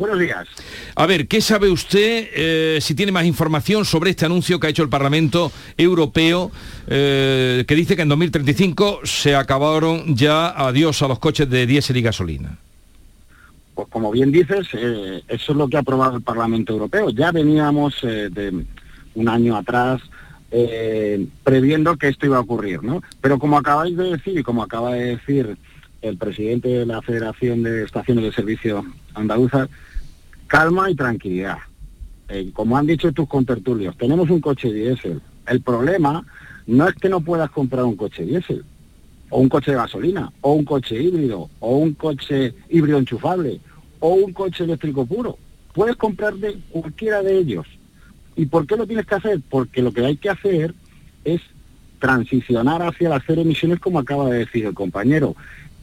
Buenos 0.00 0.18
días. 0.18 0.48
A 0.94 1.04
ver, 1.04 1.28
¿qué 1.28 1.42
sabe 1.42 1.68
usted, 1.68 2.30
eh, 2.34 2.78
si 2.80 2.94
tiene 2.94 3.12
más 3.12 3.26
información 3.26 3.84
sobre 3.84 4.08
este 4.08 4.24
anuncio 4.24 4.58
que 4.58 4.66
ha 4.66 4.70
hecho 4.70 4.82
el 4.82 4.88
Parlamento 4.88 5.52
Europeo, 5.76 6.50
eh, 6.86 7.66
que 7.68 7.74
dice 7.74 7.96
que 7.96 8.02
en 8.02 8.08
2035 8.08 9.00
se 9.04 9.34
acabaron 9.34 10.16
ya 10.16 10.48
adiós 10.56 11.02
a 11.02 11.08
los 11.08 11.18
coches 11.18 11.50
de 11.50 11.66
diésel 11.66 11.98
y 11.98 12.00
gasolina? 12.00 12.56
Pues 13.74 13.88
como 13.88 14.10
bien 14.10 14.32
dices, 14.32 14.68
eh, 14.72 15.22
eso 15.28 15.52
es 15.52 15.58
lo 15.58 15.68
que 15.68 15.76
ha 15.76 15.80
aprobado 15.80 16.16
el 16.16 16.22
Parlamento 16.22 16.72
Europeo. 16.72 17.10
Ya 17.10 17.30
veníamos 17.30 18.00
de 18.00 18.64
un 19.14 19.28
año 19.28 19.54
atrás 19.54 20.00
previendo 21.44 21.98
que 21.98 22.08
esto 22.08 22.24
iba 22.24 22.38
a 22.38 22.40
ocurrir, 22.40 22.82
¿no? 22.82 23.02
Pero 23.20 23.38
como 23.38 23.58
acabáis 23.58 23.98
de 23.98 24.12
decir 24.12 24.38
y 24.38 24.42
como 24.42 24.62
acaba 24.62 24.94
de 24.94 25.16
decir 25.16 25.58
el 26.00 26.16
presidente 26.16 26.68
de 26.68 26.86
la 26.86 27.02
Federación 27.02 27.62
de 27.62 27.84
Estaciones 27.84 28.24
de 28.24 28.32
Servicio 28.32 28.82
Andaluza, 29.14 29.68
calma 30.50 30.90
y 30.90 30.96
tranquilidad. 30.96 31.58
Eh, 32.28 32.50
como 32.52 32.76
han 32.76 32.84
dicho 32.84 33.12
tus 33.12 33.28
contertulios, 33.28 33.96
tenemos 33.96 34.28
un 34.30 34.40
coche 34.40 34.72
diésel. 34.72 35.22
El 35.46 35.60
problema 35.62 36.26
no 36.66 36.88
es 36.88 36.94
que 36.96 37.08
no 37.08 37.20
puedas 37.20 37.50
comprar 37.50 37.84
un 37.84 37.94
coche 37.94 38.24
diésel, 38.24 38.64
o 39.30 39.38
un 39.38 39.48
coche 39.48 39.70
de 39.70 39.76
gasolina, 39.76 40.32
o 40.40 40.54
un 40.54 40.64
coche 40.64 41.00
híbrido, 41.00 41.48
o 41.60 41.76
un 41.76 41.94
coche 41.94 42.52
híbrido 42.68 42.98
enchufable, 42.98 43.60
o 44.00 44.14
un 44.14 44.32
coche 44.32 44.64
eléctrico 44.64 45.06
puro. 45.06 45.38
Puedes 45.72 45.94
comprar 45.94 46.34
de 46.34 46.58
cualquiera 46.70 47.22
de 47.22 47.38
ellos. 47.38 47.68
¿Y 48.34 48.46
por 48.46 48.66
qué 48.66 48.76
lo 48.76 48.88
tienes 48.88 49.06
que 49.06 49.14
hacer? 49.14 49.40
Porque 49.48 49.82
lo 49.82 49.92
que 49.92 50.04
hay 50.04 50.16
que 50.16 50.30
hacer 50.30 50.74
es 51.24 51.40
transicionar 52.00 52.82
hacia 52.82 53.08
las 53.08 53.22
cero 53.24 53.42
emisiones 53.42 53.78
como 53.78 54.00
acaba 54.00 54.28
de 54.28 54.40
decir 54.40 54.66
el 54.66 54.74
compañero. 54.74 55.36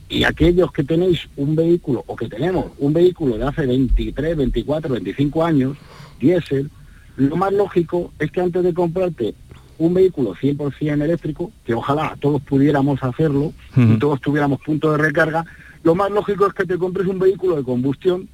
Y 0.10 0.24
aquellos 0.24 0.72
que 0.72 0.84
tenéis 0.84 1.28
un 1.36 1.56
vehículo 1.56 2.04
o 2.08 2.16
que 2.16 2.30
tenemos 2.30 2.68
un 2.78 2.94
vehículo 2.94 3.38
de 3.38 3.46
hace 3.46 3.66
23, 3.66 4.38
24, 4.38 4.94
25 4.94 5.44
años, 5.44 5.78
diésel, 6.20 6.70
lo 7.18 7.36
más 7.36 7.52
lógico 7.52 8.14
es 8.20 8.32
que 8.32 8.42
antes 8.42 8.64
de 8.64 8.74
comprarte 8.74 9.36
un 9.80 9.94
vehículo 9.94 10.34
100% 10.34 11.04
eléctrico, 11.04 11.52
que 11.66 11.74
ojalá 11.74 12.16
todos 12.20 12.42
pudiéramos 12.42 13.04
hacerlo 13.04 13.54
y 13.76 13.98
todos 14.00 14.22
tuviéramos 14.22 14.60
puntos 14.62 14.98
de 14.98 15.04
recarga, 15.04 15.46
lo 15.84 15.94
más 15.96 16.10
lógico 16.12 16.48
es 16.48 16.54
que 16.54 16.66
te 16.66 16.78
compres 16.78 17.08
un 17.08 17.20
vehículo 17.20 17.58
de 17.58 17.64
combustión, 17.64 18.28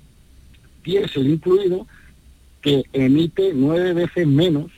diésel 0.83 1.27
incluido, 1.27 1.85
que 2.61 2.83
emite 2.93 3.51
nueve 3.53 3.93
veces 3.93 4.27
menos, 4.27 4.71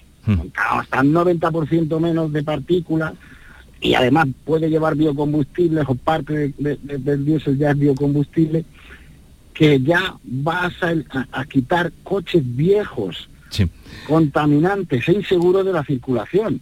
hasta 0.56 1.02
el 1.02 1.14
90% 1.14 2.00
menos 2.00 2.34
de 2.34 2.44
partículas, 2.44 3.14
y 3.82 3.94
además 3.94 4.28
puede 4.46 4.70
llevar 4.70 4.96
biocombustibles 4.96 5.86
o 5.88 5.96
parte 5.96 6.54
del 6.58 7.26
diésel 7.26 7.58
ya 7.58 7.72
es 7.72 7.78
biocombustible, 7.78 8.66
que 9.54 9.80
ya 9.82 10.16
vas 10.24 10.74
a, 10.82 11.46
quitar 11.46 11.92
coches 12.04 12.44
viejos, 12.44 13.30
contaminantes 14.08 15.08
e 15.08 15.14
inseguros 15.14 15.66
de 15.66 15.74
la 15.74 15.84
circulación. 15.84 16.62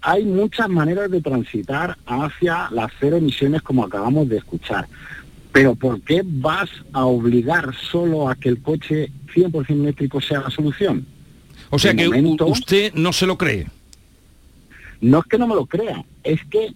Hay 0.00 0.24
muchas 0.24 0.68
maneras 0.68 1.10
de 1.10 1.20
transitar 1.20 1.96
hacia 2.06 2.68
las 2.70 2.92
cero 3.00 3.16
emisiones 3.16 3.62
como 3.62 3.84
acabamos 3.84 4.28
de 4.28 4.38
escuchar. 4.38 4.86
Pero 5.52 5.74
¿por 5.74 6.00
qué 6.02 6.22
vas 6.24 6.68
a 6.92 7.04
obligar 7.04 7.74
solo 7.74 8.28
a 8.28 8.34
que 8.34 8.48
el 8.48 8.60
coche 8.60 9.10
100% 9.34 9.70
eléctrico 9.70 10.20
sea 10.20 10.40
la 10.40 10.50
solución? 10.50 11.06
O 11.70 11.78
sea 11.78 11.94
que 11.94 12.08
usted 12.08 12.92
no 12.94 13.12
se 13.12 13.26
lo 13.26 13.38
cree. 13.38 13.66
No 15.04 15.18
es 15.18 15.26
que 15.26 15.36
no 15.36 15.46
me 15.46 15.54
lo 15.54 15.66
crea, 15.66 16.02
es 16.22 16.42
que 16.46 16.72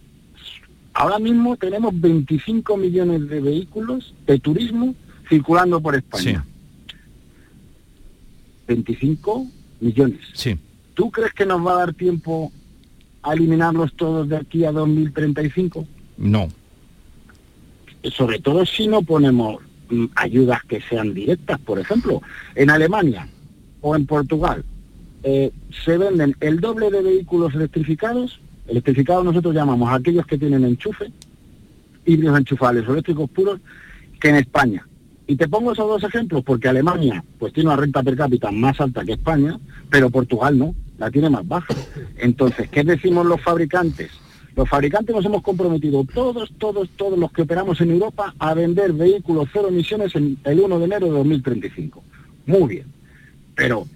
ahora 0.93 1.19
mismo 1.19 1.57
tenemos 1.57 1.99
25 1.99 2.77
millones 2.77 3.27
de 3.27 3.41
vehículos 3.41 4.15
de 4.27 4.39
turismo 4.39 4.95
circulando 5.31 5.81
por 5.81 5.97
España. 5.97 6.45
25 8.67 9.47
millones. 9.81 10.21
Sí. 10.35 10.59
¿Tú 10.93 11.11
crees 11.11 11.33
que 11.33 11.47
nos 11.47 11.67
va 11.67 11.73
a 11.73 11.77
dar 11.79 11.95
tiempo 11.95 12.53
a 13.23 13.33
eliminarlos 13.33 13.95
todos 13.95 14.29
de 14.29 14.37
aquí 14.37 14.67
a 14.67 14.73
2035? 14.73 15.87
No. 16.19 16.49
Sobre 18.13 18.41
todo 18.41 18.67
si 18.67 18.89
no 18.89 19.01
ponemos 19.01 19.63
mm, 19.89 20.05
ayudas 20.17 20.63
que 20.65 20.83
sean 20.83 21.15
directas, 21.15 21.59
por 21.61 21.79
ejemplo, 21.79 22.21
en 22.55 22.69
Alemania 22.69 23.27
o 23.81 23.97
en 23.97 24.05
Portugal 24.05 24.67
eh, 25.23 25.53
se 25.85 25.99
venden 25.99 26.37
el 26.41 26.61
doble 26.61 26.91
de 26.91 27.03
vehículos 27.03 27.55
electrificados, 27.55 28.41
electrificados 28.67 29.25
nosotros 29.25 29.55
llamamos 29.55 29.93
aquellos 29.93 30.27
que 30.27 30.39
tienen 30.39 30.65
enchufe, 30.65 31.11
híbridos 32.05 32.39
enchufables 32.39 32.89
o 32.89 32.93
eléctricos 32.93 33.29
puros, 33.31 33.61
que 34.21 34.29
en 34.29 34.37
España. 34.37 34.87
Y 35.27 35.37
te 35.37 35.49
pongo 35.49 35.73
esos 35.73 35.87
dos 35.87 36.03
ejemplos 36.05 36.43
porque 36.43 36.69
Alemania 36.69 37.23
pues 37.39 37.53
tiene 37.53 37.69
una 37.69 37.77
renta 37.77 38.03
per 38.03 38.17
cápita 38.17 38.51
más 38.51 38.81
alta 38.81 39.05
que 39.05 39.13
España, 39.13 39.59
pero 39.91 40.09
Portugal 40.09 40.59
no, 40.59 40.75
la 40.99 41.11
tiene 41.11 41.29
más 41.29 41.47
baja. 41.47 41.75
Entonces, 42.17 42.69
¿qué 42.71 42.83
decimos 42.83 43.27
los 43.27 43.41
fabricantes? 43.43 44.11
Los 44.57 44.69
fabricantes 44.69 45.15
nos 45.15 45.25
hemos 45.25 45.43
comprometido, 45.43 46.05
todos, 46.05 46.53
todos, 46.59 46.89
todos 46.97 47.19
los 47.19 47.31
que 47.31 47.43
operamos 47.43 47.81
en 47.81 47.91
Europa, 47.91 48.35
a 48.39 48.55
vender 48.55 48.93
vehículos 48.93 49.49
cero 49.53 49.69
emisiones 49.69 50.15
en 50.17 50.39
el 50.45 50.61
1 50.61 50.79
de 50.79 50.85
enero 50.85 51.07
de 51.07 51.13
2035. 51.13 52.03
Muy 52.47 52.69
bien. 52.69 52.87
Pero 53.55 53.87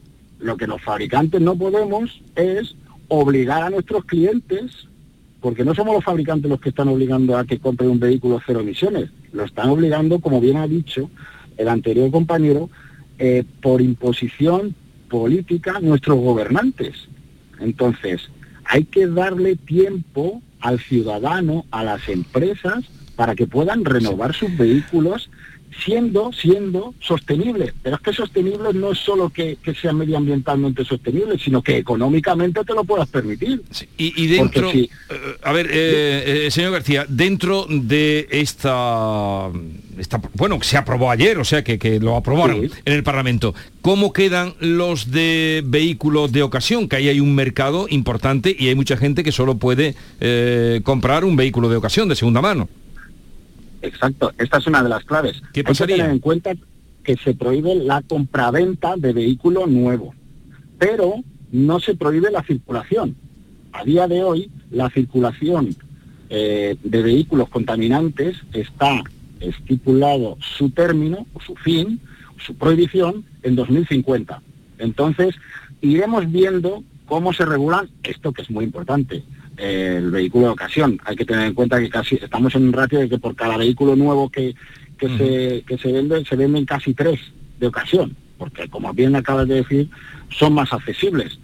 lo 0.43 0.57
que 0.57 0.67
los 0.67 0.83
fabricantes 0.83 1.41
no 1.41 1.57
podemos 1.57 2.21
es 2.35 2.75
obligar 3.09 3.63
a 3.63 3.71
nuestros 3.71 4.05
clientes, 4.05 4.89
porque 5.41 5.65
no 5.65 5.75
somos 5.75 5.95
los 5.95 6.05
fabricantes 6.05 6.51
los 6.51 6.61
que 6.61 6.71
están 6.71 6.89
obligando 6.89 7.37
a 7.37 7.45
que 7.45 7.59
compren 7.59 7.91
un 7.91 8.01
vehículo 8.01 8.41
cero 8.45 8.61
emisiones, 8.61 9.11
lo 9.33 9.45
están 9.45 9.71
obligando, 9.71 10.19
como 10.21 10.41
bien 10.41 10.57
ha 10.57 10.67
dicho 10.67 11.11
el 11.57 11.69
anterior 11.69 12.11
compañero, 12.11 12.71
eh, 13.19 13.45
por 13.61 13.81
imposición 13.81 14.75
política 15.09 15.79
nuestros 15.81 16.19
gobernantes. 16.19 17.09
Entonces, 17.61 18.31
hay 18.65 18.85
que 18.85 19.07
darle 19.07 19.57
tiempo 19.57 20.43
al 20.61 20.81
ciudadano, 20.81 21.65
a 21.71 21.85
las 21.85 22.09
empresas, 22.09 22.85
para 23.15 23.35
que 23.35 23.47
puedan 23.47 23.85
renovar 23.85 24.35
sus 24.35 24.57
vehículos 24.57 25.31
siendo, 25.85 26.33
siendo 26.33 26.95
sostenible. 27.01 27.73
Pero 27.83 27.97
es 27.97 28.03
que 28.03 28.13
sostenible 28.13 28.73
no 28.75 28.93
es 28.93 28.99
solo 28.99 29.31
que, 29.31 29.59
sea 29.81 29.93
medioambientalmente 29.93 30.85
sostenible, 30.85 31.39
sino 31.39 31.63
que 31.63 31.79
económicamente 31.79 32.65
te 32.65 32.75
lo 32.75 32.85
puedas 32.85 33.09
permitir. 33.09 33.63
Y, 33.97 34.27
dentro, 34.27 34.71
eh, 34.71 34.89
a 35.43 35.53
ver, 35.53 35.67
eh, 35.71 36.47
eh, 36.47 36.51
señor 36.51 36.73
García, 36.73 37.07
dentro 37.09 37.67
de 37.69 38.29
esta, 38.31 39.51
esta, 39.99 40.21
bueno, 40.35 40.59
que 40.59 40.67
se 40.67 40.77
aprobó 40.77 41.11
ayer, 41.11 41.39
o 41.39 41.45
sea 41.45 41.65
que, 41.65 41.79
que 41.79 42.01
lo 42.01 42.17
aprobaron 42.17 42.71
en 42.85 42.93
el 42.93 43.03
Parlamento, 43.03 43.55
¿cómo 43.81 44.13
quedan 44.13 44.55
los 44.61 45.11
de 45.11 45.63
vehículos 45.65 46.33
de 46.33 46.43
ocasión? 46.43 46.89
Que 46.89 46.97
ahí 46.97 47.09
hay 47.09 47.21
un 47.21 47.35
mercado 47.35 47.87
importante 47.89 48.55
y 48.59 48.69
hay 48.69 48.75
mucha 48.75 48.97
gente 48.97 49.25
que 49.25 49.33
solo 49.33 49.57
puede 49.57 49.95
comprar 50.83 51.25
un 51.25 51.37
vehículo 51.37 51.69
de 51.69 51.77
ocasión, 51.77 52.09
de 52.09 52.17
segunda 52.17 52.41
mano. 52.41 52.69
Exacto, 53.83 54.33
esta 54.39 54.59
es 54.59 54.67
una 54.67 54.83
de 54.83 54.89
las 54.89 55.05
claves. 55.05 55.43
¿Qué 55.53 55.65
Hay 55.67 55.75
que 55.75 55.87
tener 55.87 56.11
en 56.11 56.21
cuenta 56.21 56.53
que 57.03 57.17
se 57.17 57.35
prohíbe 57.35 57.75
la 57.75 58.01
compraventa 58.03 58.97
de 58.97 59.13
vehículo 59.13 59.67
nuevo, 59.67 60.15
pero 60.79 61.17
no 61.51 61.81
se 61.81 61.95
prohíbe 61.95 62.31
la 62.31 62.43
circulación. 62.45 63.17
A 63.73 63.85
día 63.85 64.07
de 64.07 64.23
hoy, 64.23 64.51
la 64.71 64.89
circulación 64.91 65.75
eh, 66.31 66.77
de 66.83 67.03
vehículos 67.03 67.49
contaminantes 67.49 68.37
está 68.53 69.03
estipulado 69.41 70.39
su 70.41 70.71
término, 70.71 71.27
su 71.45 71.57
fin, 71.57 72.01
su 72.39 72.55
prohibición 72.55 73.25
en 73.43 73.57
2050. 73.57 74.41
Entonces, 74.79 75.35
iremos 75.81 76.31
viendo 76.31 76.85
cómo 77.07 77.33
se 77.33 77.45
regulan 77.45 77.91
esto 78.05 78.33
que 78.33 78.43
es 78.43 78.51
muy 78.51 78.65
importante, 78.65 79.25
el 79.63 80.11
vehículo 80.11 80.47
de 80.47 80.53
ocasión. 80.53 81.01
Hay 81.05 81.15
que 81.15 81.25
tener 81.25 81.47
en 81.47 81.55
cuenta 81.55 81.79
que 81.79 81.89
casi 81.89 82.17
estamos 82.17 82.55
en 82.57 82.65
un 82.65 82.73
ratio 82.73 82.99
de 82.99 83.09
que 83.09 83.19
por 83.19 83.37
cada 83.37 83.57
vehículo 83.57 83.95
nuevo 83.95 84.29
que, 84.29 84.55
que, 84.99 85.09
se, 85.17 85.63
que 85.67 85.79
se 85.79 85.93
venden, 85.93 86.25
se 86.25 86.35
venden 86.35 86.65
casi 86.65 86.95
tres 86.95 87.21
de 87.61 87.69
ocasión, 87.69 88.17
porque 88.39 88.69
como 88.69 88.93
bien 88.93 89.15
acabas 89.15 89.47
de 89.47 89.57
decir, 89.57 89.89
son 90.31 90.55
más 90.55 90.73
accesibles. 90.73 91.39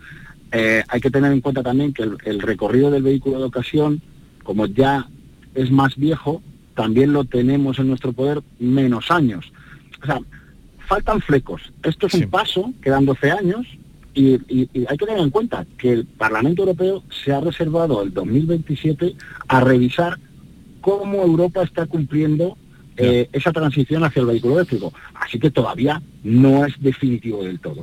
Eh, 0.51 0.83
hay 0.89 1.01
que 1.01 1.11
tener 1.11 1.31
en 1.31 1.41
cuenta 1.41 1.63
también 1.63 1.93
que 1.93 2.03
el, 2.03 2.41
recorrido 2.41 2.91
del 2.91 3.05
vehículo 3.05 3.39
de 3.39 3.45
ocasión, 3.45 4.03
como 4.43 4.67
ya 4.67 5.07
es 5.55 5.71
más 5.71 5.95
viejo, 5.97 6.43
también 6.75 7.13
lo 7.13 7.25
tenemos 7.25 7.79
en 7.79 7.89
nuestro 7.89 8.13
poder 8.13 8.43
menos 8.59 9.13
años. 9.13 9.53
O 10.03 10.07
sea, 10.07 10.21
faltan 10.89 11.21
flecos. 11.21 11.63
Esto 11.85 12.09
es 12.09 12.15
un 12.15 12.31
paso, 12.31 12.73
quedan 12.83 13.05
12 13.05 13.31
años, 13.31 13.67
y, 14.19 14.87
hay 14.89 14.97
que 14.97 15.07
tener 15.07 15.21
en 15.21 15.31
cuenta 15.31 15.65
que 15.77 15.93
el 15.93 16.05
Parlamento 16.05 16.63
Europeo 16.63 17.05
se 17.25 17.33
ha 17.33 17.41
reservado 17.41 18.03
el 18.03 18.13
2027 18.13 19.15
a 19.47 19.61
revisar 19.61 20.19
cómo 20.81 21.23
Europa 21.23 21.63
está 21.63 21.87
cumpliendo 21.87 22.57
eh, 22.99 23.29
esa 23.33 23.53
transición 23.53 24.05
hacia 24.05 24.21
el 24.21 24.27
vehículo 24.27 24.57
eléctrico. 24.57 24.93
Así 25.15 25.39
que 25.39 25.51
todavía 25.51 26.03
no 26.25 26.67
es 26.67 26.75
definitivo 26.81 27.45
del 27.45 27.61
todo. 27.61 27.83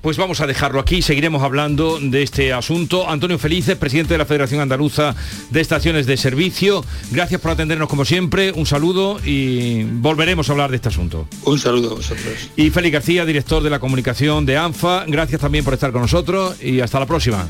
pues 0.00 0.16
vamos 0.16 0.40
a 0.40 0.46
dejarlo 0.46 0.80
aquí, 0.80 1.02
seguiremos 1.02 1.42
hablando 1.42 1.98
de 2.00 2.22
este 2.22 2.52
asunto. 2.52 3.08
Antonio 3.08 3.38
Felices, 3.38 3.76
presidente 3.76 4.14
de 4.14 4.18
la 4.18 4.24
Federación 4.24 4.60
Andaluza 4.60 5.14
de 5.50 5.60
Estaciones 5.60 6.06
de 6.06 6.16
Servicio, 6.16 6.84
gracias 7.12 7.40
por 7.40 7.50
atendernos 7.50 7.88
como 7.88 8.04
siempre, 8.04 8.52
un 8.52 8.66
saludo 8.66 9.20
y 9.24 9.84
volveremos 9.84 10.48
a 10.48 10.52
hablar 10.52 10.70
de 10.70 10.76
este 10.76 10.88
asunto. 10.88 11.28
Un 11.44 11.58
saludo 11.58 11.92
a 11.92 11.94
vosotros. 11.94 12.50
Y 12.56 12.70
Félix 12.70 12.92
García, 12.92 13.24
director 13.24 13.62
de 13.62 13.70
la 13.70 13.78
comunicación 13.78 14.46
de 14.46 14.56
ANFA, 14.56 15.04
gracias 15.06 15.40
también 15.40 15.64
por 15.64 15.74
estar 15.74 15.92
con 15.92 16.02
nosotros 16.02 16.62
y 16.62 16.80
hasta 16.80 17.00
la 17.00 17.06
próxima. 17.06 17.46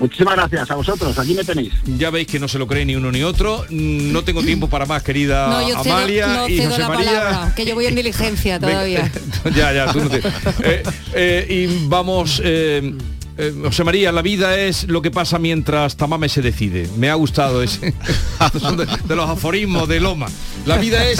Muchísimas 0.00 0.36
gracias 0.36 0.70
a 0.70 0.74
vosotros, 0.76 1.18
aquí 1.18 1.34
me 1.34 1.44
tenéis. 1.44 1.72
Ya 1.98 2.10
veis 2.10 2.26
que 2.26 2.38
no 2.38 2.48
se 2.48 2.58
lo 2.58 2.66
cree 2.66 2.84
ni 2.84 2.94
uno 2.94 3.10
ni 3.10 3.22
otro. 3.22 3.64
No 3.70 4.22
tengo 4.22 4.42
tiempo 4.42 4.68
para 4.68 4.86
más, 4.86 5.02
querida 5.02 5.46
Amalia 5.76 6.48
y 6.48 6.64
José 6.64 6.84
María. 6.84 7.52
que 7.56 7.64
yo 7.66 7.74
voy 7.74 7.86
en 7.86 7.94
diligencia 7.94 8.60
todavía. 8.60 9.10
ya, 9.56 9.72
ya, 9.72 9.92
tú 9.92 10.00
no 10.00 10.08
te... 10.08 10.18
Eh, 10.62 10.82
eh, 11.14 11.46
y 11.48 11.88
vamos... 11.88 12.40
Eh, 12.44 12.94
eh, 13.40 13.54
José 13.62 13.84
María, 13.84 14.10
la 14.10 14.20
vida 14.20 14.58
es 14.58 14.88
lo 14.88 15.00
que 15.00 15.12
pasa 15.12 15.38
mientras 15.38 15.96
Tamame 15.96 16.28
se 16.28 16.42
decide. 16.42 16.88
Me 16.96 17.08
ha 17.08 17.14
gustado 17.14 17.62
ese. 17.62 17.94
de, 19.06 19.16
los 19.16 19.30
aforismos 19.30 19.88
de 19.88 20.00
Loma. 20.00 20.26
La 20.68 20.76
vida 20.76 21.06
es... 21.08 21.18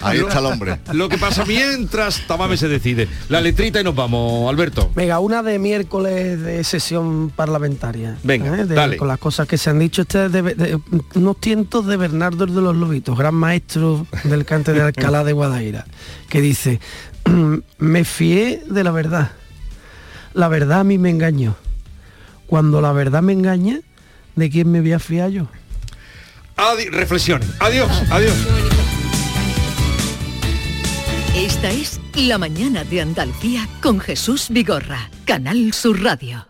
ahí 0.00 0.18
está 0.18 0.38
el 0.38 0.46
hombre. 0.46 0.80
Lo 0.92 1.08
que 1.08 1.18
pasa 1.18 1.44
mientras 1.44 2.26
Tamame 2.26 2.56
se 2.56 2.68
decide. 2.68 3.08
La 3.28 3.40
letrita 3.40 3.80
y 3.80 3.84
nos 3.84 3.94
vamos, 3.94 4.48
Alberto. 4.48 4.90
Venga, 4.94 5.18
una 5.18 5.42
de 5.42 5.58
miércoles 5.58 6.40
de 6.42 6.64
sesión 6.64 7.30
parlamentaria. 7.34 8.16
Venga, 8.22 8.56
¿eh? 8.56 8.96
Con 8.96 9.08
las 9.08 9.18
cosas 9.18 9.46
que 9.46 9.58
se 9.58 9.70
han 9.70 9.78
dicho. 9.78 10.02
Este 10.02 10.28
de, 10.28 10.80
unos 11.14 11.40
tientos 11.40 11.86
de 11.86 11.96
Bernardo 11.96 12.46
de 12.46 12.60
los 12.60 12.76
Lobitos, 12.76 13.18
gran 13.18 13.34
maestro 13.34 14.06
del 14.24 14.44
cante 14.44 14.72
de 14.72 14.82
Alcalá 14.82 15.24
de 15.24 15.32
Guadaira, 15.32 15.84
que 16.28 16.40
dice, 16.40 16.80
me 17.78 18.04
fié 18.04 18.62
de 18.68 18.84
la 18.84 18.90
verdad 18.90 19.32
la 20.34 20.48
verdad 20.48 20.80
a 20.80 20.84
mí 20.84 20.98
me 20.98 21.10
engañó. 21.10 21.56
Cuando 22.46 22.80
la 22.80 22.92
verdad 22.92 23.22
me 23.22 23.32
engaña, 23.32 23.80
¿de 24.36 24.50
quién 24.50 24.70
me 24.70 24.80
voy 24.80 24.92
a 24.92 24.98
fiar 24.98 25.30
yo? 25.30 25.48
Reflexión. 26.90 27.40
Adiós, 27.58 27.90
adiós. 28.10 28.34
Esta 31.34 31.70
es 31.70 32.00
La 32.14 32.38
Mañana 32.38 32.84
de 32.84 33.00
Andalucía 33.00 33.66
con 33.82 34.00
Jesús 34.00 34.48
Vigorra, 34.50 35.10
Canal 35.24 35.72
Sur 35.72 36.02
Radio. 36.02 36.49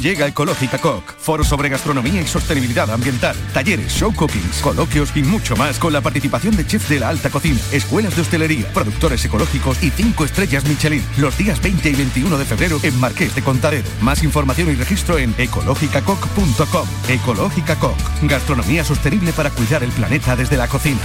Llega 0.00 0.26
Ecológica 0.26 0.78
Coc, 0.78 1.04
foro 1.18 1.44
sobre 1.44 1.68
gastronomía 1.68 2.22
y 2.22 2.26
sostenibilidad 2.26 2.90
ambiental, 2.90 3.36
talleres, 3.52 3.92
show 3.92 4.12
cookings, 4.14 4.62
coloquios 4.62 5.14
y 5.14 5.22
mucho 5.22 5.54
más 5.54 5.78
con 5.78 5.92
la 5.92 6.00
participación 6.00 6.56
de 6.56 6.66
chefs 6.66 6.88
de 6.88 6.98
la 6.98 7.10
alta 7.10 7.28
cocina, 7.28 7.60
escuelas 7.72 8.16
de 8.16 8.22
hostelería, 8.22 8.66
productores 8.72 9.22
ecológicos 9.24 9.82
y 9.82 9.90
cinco 9.90 10.24
estrellas 10.24 10.64
Michelin, 10.64 11.04
los 11.18 11.36
días 11.36 11.60
20 11.60 11.90
y 11.90 11.94
21 11.94 12.38
de 12.38 12.44
febrero 12.46 12.80
en 12.82 12.98
Marqués 12.98 13.34
de 13.34 13.42
Contadero. 13.42 13.86
Más 14.00 14.22
información 14.22 14.70
y 14.70 14.76
registro 14.76 15.18
en 15.18 15.34
ecológicacoc.com. 15.36 16.88
Ecológica 17.08 17.76
Coc, 17.76 17.98
gastronomía 18.22 18.84
sostenible 18.84 19.32
para 19.32 19.50
cuidar 19.50 19.84
el 19.84 19.90
planeta 19.90 20.36
desde 20.36 20.56
la 20.56 20.68
cocina. 20.68 21.00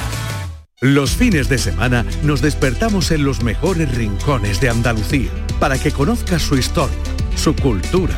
Los 0.79 1.11
fines 1.11 1.49
de 1.49 1.57
semana 1.57 2.05
nos 2.23 2.41
despertamos 2.41 3.11
en 3.11 3.25
los 3.25 3.43
mejores 3.43 3.93
rincones 3.95 4.61
de 4.61 4.69
Andalucía 4.69 5.31
para 5.59 5.77
que 5.77 5.91
conozcas 5.91 6.41
su 6.41 6.55
historia, 6.55 6.95
su 7.35 7.55
cultura 7.55 8.17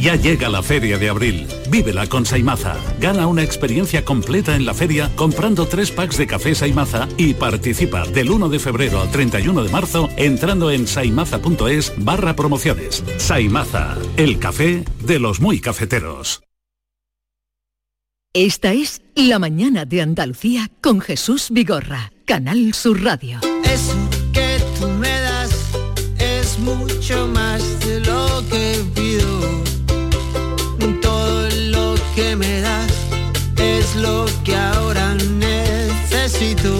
Ya 0.00 0.16
llega 0.16 0.48
la 0.48 0.62
feria 0.62 0.96
de 0.96 1.10
abril. 1.10 1.46
Vívela 1.68 2.06
con 2.06 2.24
Saimaza. 2.24 2.74
Gana 3.00 3.26
una 3.26 3.42
experiencia 3.42 4.02
completa 4.02 4.56
en 4.56 4.64
la 4.64 4.72
feria 4.72 5.10
comprando 5.14 5.66
tres 5.66 5.90
packs 5.90 6.16
de 6.16 6.26
café 6.26 6.54
Saimaza 6.54 7.06
y 7.18 7.34
participa 7.34 8.06
del 8.06 8.30
1 8.30 8.48
de 8.48 8.58
febrero 8.58 9.02
al 9.02 9.10
31 9.10 9.62
de 9.62 9.68
marzo 9.68 10.08
entrando 10.16 10.70
en 10.70 10.86
saimaza.es 10.86 11.92
barra 11.98 12.34
promociones. 12.34 13.04
Saimaza, 13.18 13.98
el 14.16 14.38
café 14.38 14.84
de 15.04 15.18
los 15.18 15.40
muy 15.40 15.60
cafeteros. 15.60 16.42
Esta 18.32 18.72
es 18.72 19.02
La 19.14 19.38
Mañana 19.38 19.84
de 19.84 20.00
Andalucía 20.00 20.70
con 20.80 21.00
Jesús 21.00 21.48
Vigorra, 21.50 22.12
Canal 22.24 22.72
Sur 22.72 23.02
Radio. 23.02 23.40
Eso 23.64 23.96
que 24.32 24.56
tú 24.78 24.88
me 24.88 25.10
das 25.20 25.50
es 26.18 26.58
mucho 26.60 27.26
más 27.26 27.80
de 27.80 28.00
lo 28.00 28.42
que 28.48 28.82
pido 28.94 29.60
necesito. 36.40 36.70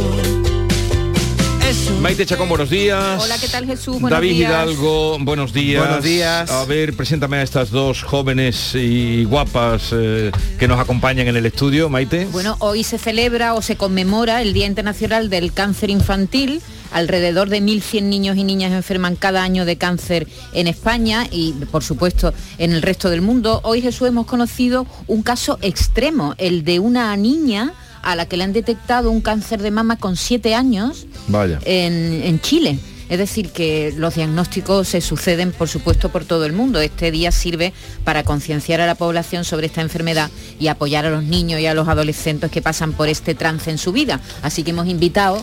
Maite 1.61 2.01
Maite 2.01 2.27
Chacón, 2.27 2.49
buenos 2.49 2.71
días. 2.71 3.23
Hola, 3.23 3.37
¿qué 3.39 3.47
tal 3.47 3.67
Jesús? 3.67 4.01
Buenos 4.01 4.11
David 4.11 4.31
días. 4.31 4.51
Hidalgo, 4.51 5.19
buenos 5.21 5.53
días. 5.53 5.87
Buenos 5.87 6.05
días. 6.05 6.51
A 6.51 6.65
ver, 6.65 6.97
preséntame 6.97 7.37
a 7.37 7.43
estas 7.43 7.71
dos 7.71 8.03
jóvenes 8.03 8.75
y 8.75 9.25
guapas 9.25 9.91
eh, 9.93 10.33
que 10.59 10.67
nos 10.67 10.81
acompañan 10.81 11.29
en 11.29 11.37
el 11.37 11.47
estudio, 11.47 11.89
Maite. 11.89 12.27
Bueno, 12.33 12.57
hoy 12.61 12.83
se 12.85 12.99
celebra 12.99 13.55
o 13.55 13.63
se 13.63 13.77
conmemora 13.77 14.43
el 14.43 14.53
Día 14.53 14.67
Internacional 14.67 15.31
del 15.31 15.53
Cáncer 15.53 15.91
Infantil. 15.91 16.61
Alrededor 16.93 17.51
de 17.51 17.63
1.100 17.63 18.03
niños 18.03 18.37
y 18.37 18.43
niñas 18.43 18.73
enferman 18.73 19.15
cada 19.15 19.45
año 19.45 19.65
de 19.65 19.77
cáncer 19.77 20.27
en 20.55 20.67
España 20.67 21.29
y, 21.31 21.53
por 21.71 21.85
supuesto, 21.85 22.35
en 22.59 22.73
el 22.73 22.83
resto 22.83 23.11
del 23.11 23.21
mundo. 23.21 23.61
Hoy, 23.63 23.81
Jesús, 23.81 24.09
hemos 24.09 24.27
conocido 24.27 24.87
un 25.07 25.23
caso 25.23 25.59
extremo, 25.63 26.35
el 26.39 26.65
de 26.65 26.81
una 26.81 27.17
niña 27.17 27.75
a 28.03 28.17
la 28.17 28.27
que 28.27 28.37
le 28.37 28.45
han 28.45 28.53
detectado 28.53 29.11
un 29.11 29.21
cáncer 29.21 29.61
de 29.63 29.71
mama 29.71 29.97
con 29.97 30.17
7 30.17 30.55
años 30.55 31.07
Vaya. 31.29 31.59
en, 31.65 32.23
en 32.25 32.41
Chile. 32.41 32.79
Es 33.11 33.19
decir, 33.19 33.51
que 33.51 33.93
los 33.97 34.15
diagnósticos 34.15 34.87
se 34.87 35.01
suceden, 35.01 35.51
por 35.51 35.69
supuesto, 35.69 36.11
por 36.11 36.25
todo 36.25 36.45
el 36.45 36.53
mundo. 36.53 36.81
Este 36.81 37.11
día 37.11 37.33
sirve 37.33 37.73
para 38.05 38.23
concienciar 38.23 38.81
a 38.81 38.87
la 38.87 38.95
población 38.95 39.45
sobre 39.45 39.67
esta 39.67 39.81
enfermedad 39.81 40.31
y 40.61 40.69
apoyar 40.69 41.05
a 41.07 41.11
los 41.11 41.25
niños 41.25 41.59
y 41.61 41.67
a 41.67 41.75
los 41.75 41.89
adolescentes 41.89 42.53
que 42.53 42.63
pasan 42.63 42.93
por 42.93 43.09
este 43.09 43.35
trance 43.35 43.69
en 43.69 43.79
su 43.79 43.91
vida. 43.91 44.21
Así 44.43 44.63
que 44.63 44.71
hemos 44.71 44.87
invitado 44.87 45.43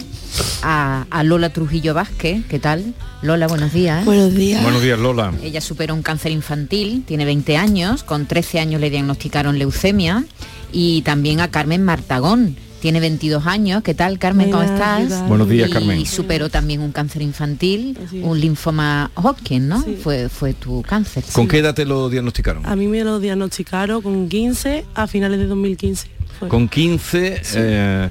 a, 0.63 1.07
a 1.09 1.23
Lola 1.23 1.49
Trujillo 1.49 1.93
Vázquez. 1.93 2.45
¿Qué 2.47 2.57
tal? 2.57 2.93
Lola, 3.21 3.47
buenos 3.47 3.73
días. 3.73 4.05
Buenos 4.05 4.33
días. 4.33 4.63
Buenos 4.63 4.81
días, 4.81 4.97
Lola. 4.97 5.33
Ella 5.43 5.59
superó 5.59 5.93
un 5.93 6.03
cáncer 6.03 6.31
infantil, 6.31 7.03
tiene 7.05 7.25
20 7.25 7.57
años, 7.57 8.03
con 8.03 8.27
13 8.27 8.61
años 8.61 8.79
le 8.79 8.89
diagnosticaron 8.89 9.59
leucemia 9.59 10.23
y 10.71 11.01
también 11.03 11.39
a 11.41 11.49
Carmen 11.49 11.83
Martagón. 11.83 12.55
Tiene 12.81 12.99
22 12.99 13.47
años. 13.47 13.81
¿Qué 13.81 13.95
tal, 13.95 14.19
Carmen? 14.19 14.51
¿Cómo 14.51 14.61
estás? 14.61 15.27
Buenos 15.27 15.49
días, 15.49 15.67
Y 15.69 15.73
Carmen. 15.73 16.05
superó 16.05 16.49
también 16.49 16.81
un 16.81 16.91
cáncer 16.91 17.23
infantil, 17.23 17.97
un 18.21 18.39
linfoma 18.39 19.09
Hodgkin, 19.15 19.67
¿no? 19.67 19.83
Fue, 20.03 20.29
fue 20.29 20.53
tu 20.53 20.83
cáncer. 20.83 21.23
¿Con 21.33 21.47
qué 21.47 21.57
edad 21.57 21.73
te 21.73 21.85
lo 21.85 22.07
diagnosticaron? 22.07 22.63
A 22.67 22.75
mí 22.75 22.85
me 22.87 23.03
lo 23.03 23.19
diagnosticaron 23.19 24.01
con 24.03 24.29
15 24.29 24.85
a 24.93 25.07
finales 25.07 25.39
de 25.39 25.47
2015. 25.47 26.07
fue. 26.39 26.47
Con 26.49 26.69
15. 26.69 27.41
eh, 27.55 28.09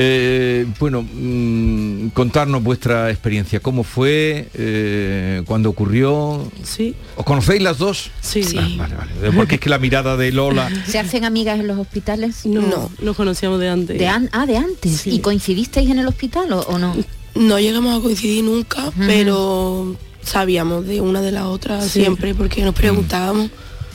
eh, 0.00 0.64
bueno, 0.78 1.02
mm, 1.02 2.10
contarnos 2.10 2.62
vuestra 2.62 3.10
experiencia. 3.10 3.58
¿Cómo 3.58 3.82
fue? 3.82 4.48
Eh, 4.54 5.42
¿Cuándo 5.44 5.70
ocurrió? 5.70 6.48
Sí. 6.62 6.94
¿Os 7.16 7.24
conocéis 7.24 7.60
las 7.62 7.78
dos? 7.78 8.12
Sí. 8.20 8.42
Ah, 8.56 8.68
vale, 8.78 8.94
vale. 8.94 9.32
Porque 9.34 9.56
es 9.56 9.60
que 9.60 9.68
la 9.68 9.78
mirada 9.80 10.16
de 10.16 10.30
Lola... 10.30 10.70
¿Se 10.86 11.00
hacen 11.00 11.24
amigas 11.24 11.58
en 11.58 11.66
los 11.66 11.78
hospitales? 11.78 12.46
No, 12.46 12.90
nos 13.02 13.16
conocíamos 13.16 13.58
de 13.58 13.68
antes. 13.70 13.98
De 13.98 14.06
an- 14.06 14.28
ah, 14.32 14.46
de 14.46 14.56
antes. 14.58 15.04
¿Y 15.08 15.18
coincidisteis 15.18 15.90
en 15.90 15.98
el 15.98 16.06
hospital 16.06 16.52
o, 16.52 16.60
o 16.60 16.78
no? 16.78 16.94
No 17.34 17.58
llegamos 17.58 17.98
a 17.98 18.02
coincidir 18.02 18.44
nunca, 18.44 18.92
pero 18.96 19.96
sabíamos 20.22 20.86
de 20.86 21.00
una 21.00 21.22
de 21.22 21.32
las 21.32 21.44
otras 21.44 21.84
Sí. 21.86 22.00
siempre 22.02 22.34
porque 22.34 22.62
nos 22.62 22.74
preguntábamos. 22.74 23.50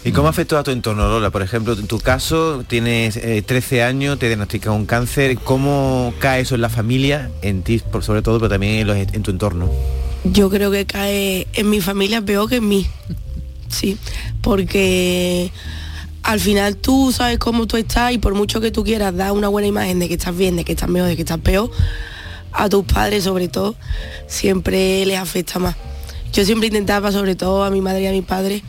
¿Y 0.06 0.12
cómo 0.12 0.28
afectó 0.28 0.58
a 0.58 0.64
tu 0.64 0.72
entorno, 0.72 1.08
Lola? 1.08 1.30
Por 1.30 1.42
ejemplo, 1.42 1.74
en 1.74 1.88
tu 1.88 1.98
caso, 1.98 2.66
tienes 2.68 3.16
eh, 3.16 3.42
13 3.42 3.84
años, 3.84 4.20
te 4.20 4.28
diagnostican 4.28 4.74
un 4.74 4.86
cáncer. 4.86 5.38
¿Cómo 5.38 6.14
cae 6.20 6.42
eso 6.42 6.56
en 6.56 6.62
la 6.62 6.70
familia, 6.70 7.32
en 7.42 7.64
ti 7.64 7.80
por 7.80 8.04
sobre 8.04 8.22
todo, 8.22 8.38
pero 8.38 8.50
también 8.50 8.90
en, 8.90 8.98
en 9.14 9.24
tu 9.24 9.32
entorno? 9.32 9.70
Yo 10.26 10.50
creo 10.50 10.72
que 10.72 10.86
cae 10.86 11.48
en 11.54 11.70
mi 11.70 11.80
familia 11.80 12.22
peor 12.22 12.50
que 12.50 12.58
en 12.58 12.68
mí. 12.68 12.88
Sí, 13.70 13.98
porque 14.42 15.52
al 16.22 16.40
final 16.40 16.76
tú 16.78 17.12
sabes 17.12 17.40
cómo 17.40 17.66
tú 17.66 17.78
estás 17.78 18.12
y 18.12 18.18
por 18.18 18.36
mucho 18.36 18.62
que 18.62 18.72
tú 18.72 18.84
quieras 18.84 19.16
dar 19.16 19.32
una 19.32 19.48
buena 19.48 19.68
imagen 19.68 20.00
de 20.00 20.10
que 20.10 20.16
estás 20.16 20.36
bien, 20.36 20.58
de 20.58 20.66
que 20.66 20.74
estás 20.74 20.90
mejor, 20.90 21.10
de 21.10 21.16
que 21.16 21.22
estás 21.22 21.40
peor, 21.40 21.72
a 22.52 22.70
tus 22.70 22.84
padres 22.84 23.24
sobre 23.24 23.48
todo, 23.48 23.76
siempre 24.28 25.06
les 25.06 25.18
afecta 25.18 25.60
más. 25.60 25.76
Yo 26.34 26.44
siempre 26.46 26.68
intentaba, 26.68 27.12
sobre 27.12 27.36
todo 27.36 27.64
a 27.64 27.70
mi 27.70 27.82
madre 27.82 28.04
y 28.04 28.08
a 28.08 28.12
mi 28.12 28.22
padre, 28.22 28.64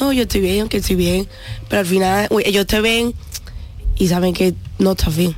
no, 0.00 0.12
yo 0.12 0.22
estoy 0.22 0.40
bien, 0.40 0.68
que 0.68 0.78
estoy 0.78 0.96
bien, 0.96 1.26
pero 1.68 1.80
al 1.80 1.86
final 1.86 2.26
uy, 2.30 2.42
ellos 2.46 2.66
te 2.66 2.80
ven 2.80 3.14
y 3.96 4.08
saben 4.08 4.34
que 4.34 4.54
no 4.78 4.92
estás 4.92 5.16
bien. 5.16 5.34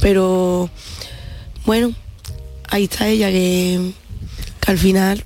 Pero 0.00 0.70
bueno, 1.66 1.92
ahí 2.68 2.84
está 2.84 3.08
ella 3.08 3.30
que, 3.30 3.92
que 4.60 4.70
al 4.70 4.78
final 4.78 5.24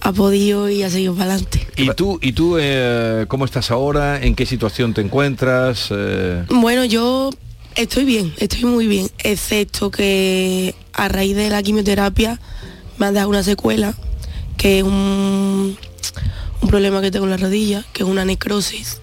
ha 0.00 0.12
podido 0.12 0.68
y 0.68 0.82
ha 0.82 0.90
seguido 0.90 1.14
para 1.14 1.32
adelante. 1.32 1.66
¿Y 1.76 1.88
tú, 1.94 2.18
y 2.20 2.32
tú 2.32 2.56
eh, 2.60 3.24
cómo 3.28 3.44
estás 3.44 3.70
ahora? 3.70 4.20
¿En 4.22 4.34
qué 4.34 4.44
situación 4.44 4.92
te 4.92 5.00
encuentras? 5.00 5.88
Eh, 5.90 6.44
Bueno, 6.50 6.84
yo 6.84 7.30
estoy 7.76 8.04
bien, 8.04 8.34
estoy 8.38 8.64
muy 8.64 8.86
bien, 8.86 9.08
excepto 9.22 9.90
que 9.90 10.74
a 10.92 11.08
raíz 11.08 11.34
de 11.36 11.48
la 11.48 11.62
quimioterapia 11.62 12.38
me 12.98 13.06
han 13.06 13.14
dado 13.14 13.28
una 13.28 13.42
secuela, 13.42 13.94
que 14.58 14.78
es 14.78 14.84
un, 14.84 15.78
un 16.62 16.68
problema 16.68 17.00
que 17.00 17.10
tengo 17.10 17.26
en 17.26 17.32
la 17.32 17.36
rodilla, 17.36 17.84
que 17.92 18.02
es 18.02 18.08
una 18.08 18.24
necrosis. 18.24 19.00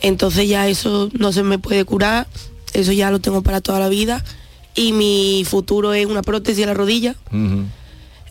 Entonces 0.00 0.48
ya 0.48 0.68
eso 0.68 1.10
no 1.12 1.32
se 1.32 1.42
me 1.42 1.58
puede 1.58 1.84
curar, 1.84 2.28
eso 2.72 2.92
ya 2.92 3.10
lo 3.10 3.18
tengo 3.20 3.42
para 3.42 3.60
toda 3.60 3.80
la 3.80 3.88
vida. 3.88 4.24
Y 4.74 4.92
mi 4.92 5.44
futuro 5.48 5.92
es 5.92 6.06
una 6.06 6.22
prótesis 6.22 6.62
en 6.62 6.68
la 6.68 6.74
rodilla. 6.74 7.16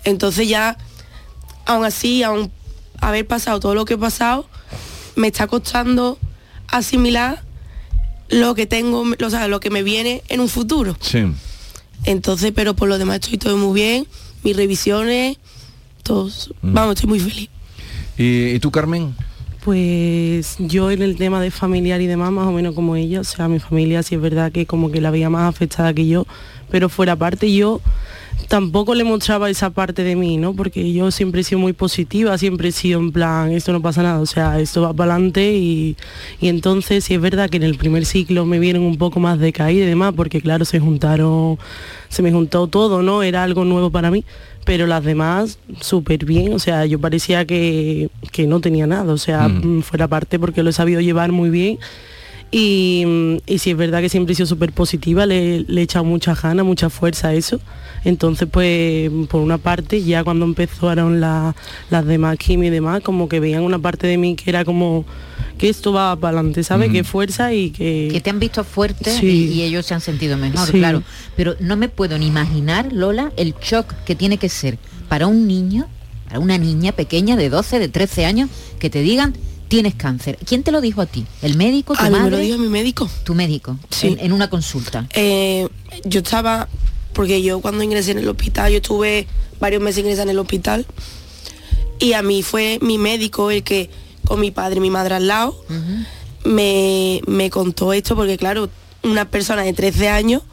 Entonces 0.03 0.47
ya, 0.47 0.77
aún 1.65 1.83
así, 1.83 2.23
aún 2.23 2.51
haber 3.01 3.27
pasado 3.27 3.59
todo 3.59 3.75
lo 3.75 3.85
que 3.85 3.95
he 3.95 3.97
pasado, 3.97 4.47
me 5.15 5.27
está 5.27 5.47
costando 5.47 6.17
asimilar 6.67 7.43
lo 8.29 8.55
que 8.55 8.65
tengo, 8.65 9.03
o 9.03 9.29
sea, 9.29 9.47
lo 9.47 9.59
que 9.59 9.69
me 9.69 9.83
viene 9.83 10.23
en 10.29 10.39
un 10.39 10.49
futuro. 10.49 10.95
Sí. 11.01 11.25
Entonces, 12.05 12.51
pero 12.55 12.75
por 12.75 12.87
lo 12.87 12.97
demás 12.97 13.19
estoy 13.21 13.37
todo 13.37 13.57
muy 13.57 13.73
bien, 13.73 14.07
mis 14.43 14.55
revisiones, 14.55 15.37
todos, 16.03 16.53
vamos, 16.61 16.95
estoy 16.95 17.09
muy 17.09 17.19
feliz. 17.19 17.49
¿Y, 18.17 18.59
tú, 18.59 18.71
Carmen? 18.71 19.15
Pues 19.63 20.55
yo 20.59 20.91
en 20.91 21.01
el 21.01 21.17
tema 21.17 21.41
de 21.41 21.51
familiar 21.51 22.01
y 22.01 22.07
demás, 22.07 22.31
más 22.31 22.47
o 22.47 22.51
menos 22.51 22.73
como 22.73 22.95
ella, 22.95 23.19
o 23.19 23.23
sea, 23.23 23.47
mi 23.47 23.59
familia 23.59 24.01
sí 24.01 24.15
es 24.15 24.21
verdad 24.21 24.51
que 24.51 24.65
como 24.65 24.91
que 24.91 25.01
la 25.01 25.11
veía 25.11 25.29
más 25.29 25.49
afectada 25.49 25.93
que 25.93 26.07
yo, 26.07 26.25
pero 26.71 26.89
fuera 26.89 27.15
parte 27.15 27.53
yo 27.53 27.81
tampoco 28.47 28.95
le 28.95 29.03
mostraba 29.03 29.49
esa 29.49 29.71
parte 29.71 30.03
de 30.03 30.15
mí, 30.15 30.37
¿no? 30.37 30.53
Porque 30.53 30.93
yo 30.93 31.11
siempre 31.11 31.41
he 31.41 31.43
sido 31.43 31.59
muy 31.59 31.73
positiva, 31.73 32.37
siempre 32.37 32.69
he 32.69 32.71
sido 32.71 32.99
en 32.99 33.11
plan, 33.11 33.51
esto 33.51 33.73
no 33.73 33.81
pasa 33.81 34.03
nada, 34.03 34.19
o 34.19 34.25
sea, 34.25 34.59
esto 34.59 34.81
va 34.81 34.93
para 34.93 35.13
adelante 35.13 35.53
y, 35.53 35.97
y 36.39 36.47
entonces 36.47 37.03
sí 37.03 37.15
es 37.15 37.21
verdad 37.21 37.49
que 37.49 37.57
en 37.57 37.63
el 37.63 37.75
primer 37.75 38.05
ciclo 38.05 38.45
me 38.45 38.59
vienen 38.59 38.83
un 38.83 38.97
poco 38.97 39.19
más 39.19 39.39
de 39.39 39.51
caída 39.51 39.85
y 39.85 39.87
demás, 39.87 40.13
porque 40.15 40.41
claro, 40.41 40.65
se 40.65 40.79
juntaron, 40.79 41.57
se 42.09 42.21
me 42.21 42.31
juntó 42.31 42.67
todo, 42.67 43.01
¿no? 43.01 43.23
Era 43.23 43.43
algo 43.43 43.65
nuevo 43.65 43.89
para 43.89 44.11
mí, 44.11 44.23
pero 44.65 44.87
las 44.87 45.03
demás 45.03 45.59
súper 45.81 46.25
bien, 46.25 46.53
o 46.53 46.59
sea, 46.59 46.85
yo 46.85 46.99
parecía 46.99 47.45
que, 47.45 48.09
que 48.31 48.47
no 48.47 48.61
tenía 48.61 48.87
nada, 48.87 49.13
o 49.13 49.17
sea, 49.17 49.47
mm, 49.47 49.81
fuera 49.81 50.07
parte 50.07 50.39
porque 50.39 50.63
lo 50.63 50.69
he 50.69 50.73
sabido 50.73 51.01
llevar 51.01 51.31
muy 51.31 51.49
bien. 51.49 51.79
Y, 52.51 53.41
y 53.45 53.59
sí 53.59 53.71
es 53.71 53.77
verdad 53.77 54.01
que 54.01 54.09
siempre 54.09 54.31
he 54.33 54.35
sido 54.35 54.47
súper 54.47 54.71
positiva, 54.71 55.25
le, 55.25 55.61
le 55.61 55.81
he 55.81 55.83
echado 55.83 56.05
mucha 56.05 56.33
gana, 56.33 56.63
mucha 56.63 56.89
fuerza 56.89 57.29
a 57.29 57.33
eso. 57.33 57.59
Entonces, 58.05 58.47
pues, 58.49 59.11
por 59.29 59.41
una 59.41 59.57
parte, 59.57 60.01
ya 60.01 60.23
cuando 60.23 60.45
empezaron 60.45 61.19
la- 61.19 61.55
las 61.89 62.05
demás 62.05 62.37
quimio 62.37 62.67
y 62.67 62.71
demás, 62.71 63.01
como 63.01 63.27
que 63.27 63.39
veían 63.41 63.63
una 63.63 63.79
parte 63.79 64.07
de 64.07 64.17
mí 64.17 64.35
que 64.35 64.49
era 64.49 64.63
como 64.63 65.03
que 65.57 65.67
esto 65.69 65.91
va 65.91 66.15
para 66.15 66.37
adelante, 66.37 66.63
¿sabes? 66.63 66.91
Que 66.91 67.03
fuerza 67.03 67.51
y 67.53 67.71
que... 67.71 68.09
Que 68.11 68.21
te 68.21 68.29
han 68.29 68.39
visto 68.39 68.63
fuerte 68.63 69.09
Sí. 69.11 69.49
y, 69.53 69.59
y 69.59 69.61
ellos 69.63 69.85
se 69.87 69.95
han 69.95 70.01
sentido 70.01 70.37
mejor, 70.37 70.67
Sí. 70.67 70.73
claro. 70.73 71.01
Pero 71.35 71.55
no 71.59 71.75
me 71.75 71.89
puedo 71.89 72.17
ni 72.19 72.27
imaginar, 72.27 72.93
Lola, 72.93 73.31
el 73.37 73.55
shock 73.61 73.91
que 74.05 74.15
tiene 74.15 74.37
que 74.37 74.49
ser 74.49 74.77
para 75.09 75.25
un 75.27 75.47
niño, 75.47 75.87
para 76.27 76.39
una 76.39 76.57
niña 76.59 76.91
pequeña 76.91 77.35
de 77.35 77.49
12, 77.49 77.79
de 77.79 77.89
13 77.89 78.25
años, 78.25 78.49
que 78.79 78.89
te 78.91 79.01
digan 79.01 79.33
tienes 79.67 79.95
cáncer. 79.95 80.37
¿Quién 80.45 80.63
te 80.63 80.71
lo 80.71 80.81
dijo 80.81 81.01
a 81.01 81.05
ti? 81.05 81.25
¿El 81.41 81.57
médico? 81.57 81.93
¿Tu 81.93 81.99
A 82.01 82.05
mí 82.05 82.11
me 82.11 82.19
madre? 82.19 82.31
lo 82.31 82.37
dijo 82.37 82.57
mi 82.57 82.69
médico. 82.69 83.09
Tu 83.23 83.33
médico. 83.33 83.77
Sí. 83.89 84.07
En, 84.07 84.19
en 84.19 84.33
una 84.33 84.49
consulta. 84.49 85.07
Eh, 85.13 85.67
yo 86.05 86.19
estaba, 86.19 86.67
porque 87.13 87.41
yo 87.41 87.59
cuando 87.59 87.83
ingresé 87.83 88.11
en 88.11 88.19
el 88.19 88.29
hospital, 88.29 88.71
yo 88.71 88.77
estuve 88.77 89.27
varios 89.59 89.81
meses 89.81 89.99
ingresada 89.99 90.23
en 90.23 90.29
el 90.29 90.39
hospital 90.39 90.85
y 91.99 92.13
a 92.13 92.21
mí 92.21 92.43
fue 92.43 92.79
mi 92.81 92.97
médico 92.97 93.51
el 93.51 93.63
que, 93.63 93.89
con 94.25 94.39
mi 94.39 94.51
padre 94.51 94.77
y 94.77 94.81
mi 94.81 94.89
madre 94.89 95.15
al 95.15 95.27
lado, 95.27 95.63
me, 96.45 97.21
me 97.27 97.49
contó 97.49 97.93
esto 97.93 98.15
porque 98.15 98.37
claro, 98.37 98.69
una 99.03 99.29
persona 99.29 99.63
de 99.63 99.73
13 99.73 100.09
años 100.09 100.43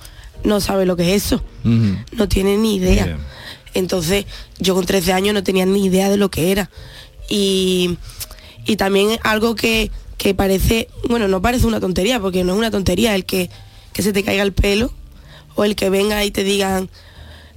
no 0.42 0.60
sabe 0.60 0.86
lo 0.86 0.96
que 0.96 1.14
es 1.14 1.26
eso, 1.26 1.42
no 1.64 2.28
tiene 2.28 2.56
ni 2.56 2.76
idea. 2.76 3.18
Entonces 3.74 4.26
yo 4.58 4.74
con 4.74 4.86
13 4.86 5.12
años 5.12 5.34
no 5.34 5.42
tenía 5.42 5.66
ni 5.66 5.84
idea 5.84 6.08
de 6.08 6.16
lo 6.16 6.30
que 6.30 6.52
era. 6.52 6.70
Y, 7.28 7.96
y 8.64 8.76
también 8.76 9.18
algo 9.22 9.54
que, 9.54 9.90
que 10.18 10.34
parece, 10.34 10.88
bueno, 11.08 11.28
no 11.28 11.40
parece 11.42 11.66
una 11.66 11.80
tontería, 11.80 12.20
porque 12.20 12.44
no 12.44 12.52
es 12.52 12.58
una 12.58 12.70
tontería 12.70 13.14
el 13.14 13.24
que, 13.24 13.50
que 13.92 14.02
se 14.02 14.12
te 14.12 14.22
caiga 14.22 14.42
el 14.42 14.52
pelo 14.52 14.92
o 15.54 15.64
el 15.64 15.76
que 15.76 15.90
venga 15.90 16.24
y 16.24 16.30
te 16.30 16.44
digan, 16.44 16.88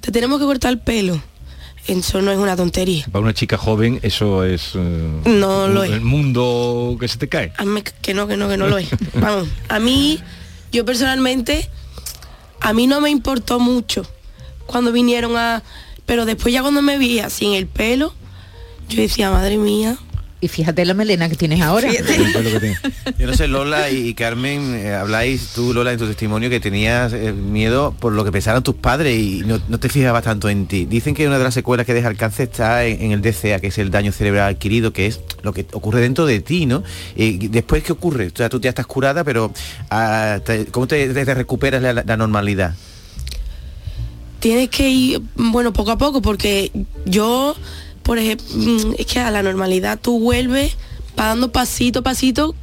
te 0.01 0.11
tenemos 0.11 0.39
que 0.39 0.45
cortar 0.45 0.71
el 0.71 0.79
pelo. 0.79 1.21
Eso 1.87 2.21
no 2.21 2.31
es 2.31 2.37
una 2.37 2.57
tontería. 2.57 3.05
Para 3.11 3.23
una 3.23 3.33
chica 3.33 3.57
joven 3.57 3.99
eso 4.03 4.43
es... 4.43 4.71
eh, 4.75 5.21
No 5.25 5.69
lo 5.69 5.85
es. 5.85 5.91
El 5.91 6.01
mundo 6.01 6.97
que 6.99 7.07
se 7.07 7.17
te 7.17 7.29
cae. 7.29 7.53
Mí 7.65 7.81
que 8.01 8.13
no, 8.13 8.27
que 8.27 8.35
no, 8.35 8.49
que 8.49 8.57
no 8.57 8.67
lo 8.67 8.77
es. 8.77 8.89
Vamos, 9.13 9.47
a 9.69 9.79
mí, 9.79 10.19
yo 10.73 10.83
personalmente, 10.83 11.69
a 12.59 12.73
mí 12.73 12.87
no 12.87 12.99
me 12.99 13.09
importó 13.09 13.59
mucho, 13.59 14.05
cuando 14.65 14.91
vinieron 14.91 15.37
a... 15.37 15.63
Pero 16.05 16.25
después 16.25 16.53
ya 16.53 16.61
cuando 16.61 16.81
me 16.81 16.97
vi 16.97 17.19
así 17.19 17.45
en 17.45 17.53
el 17.53 17.67
pelo, 17.67 18.13
yo 18.89 19.01
decía, 19.01 19.29
madre 19.31 19.57
mía. 19.57 19.97
Y 20.39 20.49
fíjate 20.49 20.85
la 20.85 20.93
melena 20.93 21.27
que 21.29 21.35
tienes 21.35 21.61
ahora. 21.61 21.89
Yo 23.17 23.25
no 23.25 23.33
sé, 23.33 23.47
Lola 23.47 23.89
y 23.89 24.13
Carmen, 24.13 24.75
eh, 24.75 24.93
habláis 24.93 25.47
tú, 25.55 25.73
Lola, 25.73 25.91
en 25.93 25.97
tu 25.97 26.05
testimonio 26.05 26.49
que 26.51 26.59
tenías 26.59 27.11
eh, 27.13 27.33
miedo 27.33 27.95
por 27.99 28.13
lo 28.13 28.23
que 28.23 28.31
pensaran 28.31 28.61
tus 28.61 28.75
padres 28.75 29.17
y 29.19 29.41
no, 29.47 29.59
no 29.67 29.79
te 29.79 29.89
fijabas 29.89 30.23
tanto 30.23 30.47
en 30.49 30.67
ti. 30.67 30.85
Dicen 30.85 31.15
que 31.15 31.25
una 31.25 31.39
de 31.39 31.43
las 31.43 31.55
secuelas 31.55 31.87
que 31.87 31.95
deja 31.95 32.07
el 32.09 32.17
cáncer 32.17 32.49
está 32.49 32.85
en, 32.85 33.01
en 33.01 33.11
el 33.13 33.21
DCA, 33.23 33.59
que 33.59 33.67
es 33.67 33.77
el 33.79 33.89
daño 33.89 34.11
cerebral 34.11 34.53
adquirido, 34.53 34.93
que 34.93 35.07
es 35.07 35.21
lo 35.41 35.53
que 35.53 35.65
ocurre 35.73 36.01
dentro 36.01 36.27
de 36.27 36.39
ti, 36.39 36.67
¿no? 36.67 36.83
Y 37.15 37.47
después, 37.47 37.81
¿qué 37.83 37.93
ocurre? 37.93 38.27
O 38.27 38.35
sea, 38.37 38.47
tú 38.47 38.61
ya 38.61 38.69
estás 38.69 38.85
curada, 38.85 39.23
pero 39.23 39.51
ah, 39.89 40.39
te- 40.45 40.67
¿cómo 40.67 40.85
te, 40.85 41.11
te 41.15 41.33
recuperas 41.33 41.81
la, 41.81 41.93
la 41.93 42.15
normalidad? 42.17 42.75
tienes 44.39 44.69
que 44.69 44.87
ir, 44.87 45.21
bueno, 45.35 45.73
poco 45.73 45.91
a 45.91 45.97
poco, 45.97 46.21
porque 46.21 46.71
yo, 47.05 47.55
por 48.07 48.17
ejemplo, 48.19 48.47
mm, 48.55 48.93
es 48.97 49.05
que 49.05 49.19
a 49.19 49.29
la 49.31 49.43
normalidad 49.43 49.99
tú 50.01 50.17
vuelves 50.17 50.77
va 51.19 51.25
dando 51.27 51.51
pasito 51.51 51.99
a 51.99 52.03
pasito, 52.03 52.55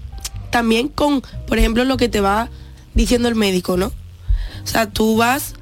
también 0.51 0.89
con, 0.89 1.21
por 1.47 1.59
ejemplo, 1.59 1.85
lo 1.85 1.99
que 1.99 2.09
te 2.09 2.23
va 2.23 2.49
diciendo 2.95 3.29
el 3.29 3.35
médico, 3.35 3.77
¿no? 3.77 3.89
O 3.89 4.67
sea, 4.67 4.89
tú 4.89 5.19
vas 5.19 5.53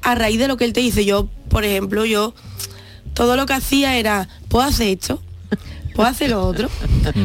a 0.00 0.14
raíz 0.14 0.38
de 0.38 0.48
lo 0.48 0.56
que 0.56 0.64
él 0.64 0.72
te 0.72 0.80
dice. 0.80 1.04
Yo, 1.04 1.28
por 1.50 1.66
ejemplo, 1.66 2.06
yo, 2.06 2.32
todo 3.12 3.36
lo 3.36 3.44
que 3.44 3.52
hacía 3.52 3.98
era, 3.98 4.26
¿puedo 4.48 4.66
hacer 4.66 4.88
esto? 4.88 5.20
¿Puedo 5.96 6.08
hacer 6.08 6.30
lo 6.30 6.46
otro? 6.46 6.68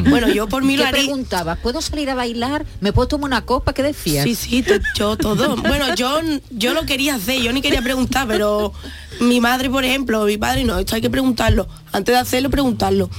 Bueno, 0.08 0.28
yo 0.28 0.46
por 0.48 0.62
mí 0.64 0.76
lo 0.76 0.84
¿Qué 0.84 0.88
haría. 0.88 1.02
preguntabas? 1.02 1.58
¿Puedo 1.58 1.80
salir 1.82 2.08
a 2.08 2.14
bailar? 2.14 2.64
¿Me 2.80 2.92
puedo 2.92 3.08
tomar 3.08 3.26
una 3.28 3.44
copa? 3.44 3.72
¿Qué 3.74 3.82
decías? 3.82 4.24
Sí, 4.24 4.34
sí, 4.34 4.64
yo 4.96 5.16
todo. 5.16 5.56
Bueno, 5.62 5.94
yo, 5.96 6.20
yo 6.50 6.72
lo 6.72 6.86
quería 6.86 7.16
hacer, 7.16 7.40
yo 7.42 7.52
ni 7.52 7.60
quería 7.62 7.82
preguntar, 7.82 8.26
pero 8.28 8.72
mi 9.20 9.40
madre, 9.40 9.68
por 9.70 9.84
ejemplo, 9.84 10.24
mi 10.24 10.36
padre, 10.38 10.62
no, 10.64 10.78
esto 10.78 10.94
hay 10.94 11.00
que 11.00 11.10
preguntarlo. 11.10 11.66
Antes 11.92 12.14
de 12.14 12.20
hacerlo, 12.20 12.48
preguntarlo. 12.50 13.10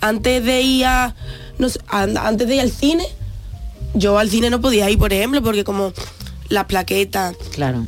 Antes 0.00 0.44
de 0.44 0.60
ir 0.62 0.84
a, 0.86 1.14
no 1.58 1.68
sé, 1.68 1.78
an- 1.88 2.18
antes 2.18 2.48
de 2.48 2.56
ir 2.56 2.60
al 2.60 2.70
cine, 2.72 3.06
yo 3.94 4.18
al 4.18 4.28
cine 4.28 4.50
no 4.50 4.60
podía 4.60 4.90
ir, 4.90 4.98
por 4.98 5.12
ejemplo, 5.12 5.40
porque 5.42 5.62
como 5.64 5.92
las 6.48 6.64
plaquetas, 6.64 7.36
claro. 7.54 7.86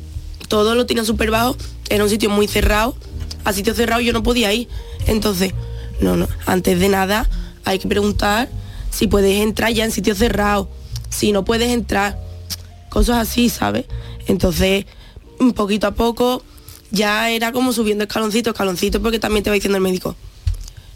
todo 0.48 0.74
lo 0.76 0.86
tenía 0.86 1.04
súper 1.04 1.30
bajo, 1.32 1.56
era 1.88 2.04
un 2.04 2.10
sitio 2.10 2.30
muy 2.30 2.46
cerrado, 2.46 2.94
a 3.44 3.52
sitio 3.52 3.74
cerrado 3.74 4.00
yo 4.00 4.12
no 4.12 4.22
podía 4.22 4.52
ir. 4.52 4.68
Entonces, 5.06 5.52
no, 6.00 6.16
no, 6.16 6.28
antes 6.46 6.78
de 6.78 6.88
nada 6.88 7.28
hay 7.64 7.78
que 7.78 7.88
preguntar 7.88 8.48
si 8.90 9.06
puedes 9.06 9.40
entrar 9.40 9.72
ya 9.72 9.84
en 9.84 9.90
sitio 9.90 10.14
cerrado, 10.14 10.68
si 11.08 11.32
no 11.32 11.44
puedes 11.44 11.70
entrar, 11.70 12.18
cosas 12.90 13.18
así, 13.18 13.48
¿sabes? 13.48 13.86
Entonces, 14.26 14.86
un 15.40 15.52
poquito 15.52 15.86
a 15.86 15.92
poco 15.92 16.42
ya 16.90 17.30
era 17.30 17.52
como 17.52 17.72
subiendo 17.72 18.04
escaloncito, 18.04 18.50
escaloncito, 18.50 19.02
porque 19.02 19.18
también 19.18 19.42
te 19.42 19.50
va 19.50 19.54
diciendo 19.54 19.76
el 19.76 19.82
médico, 19.82 20.14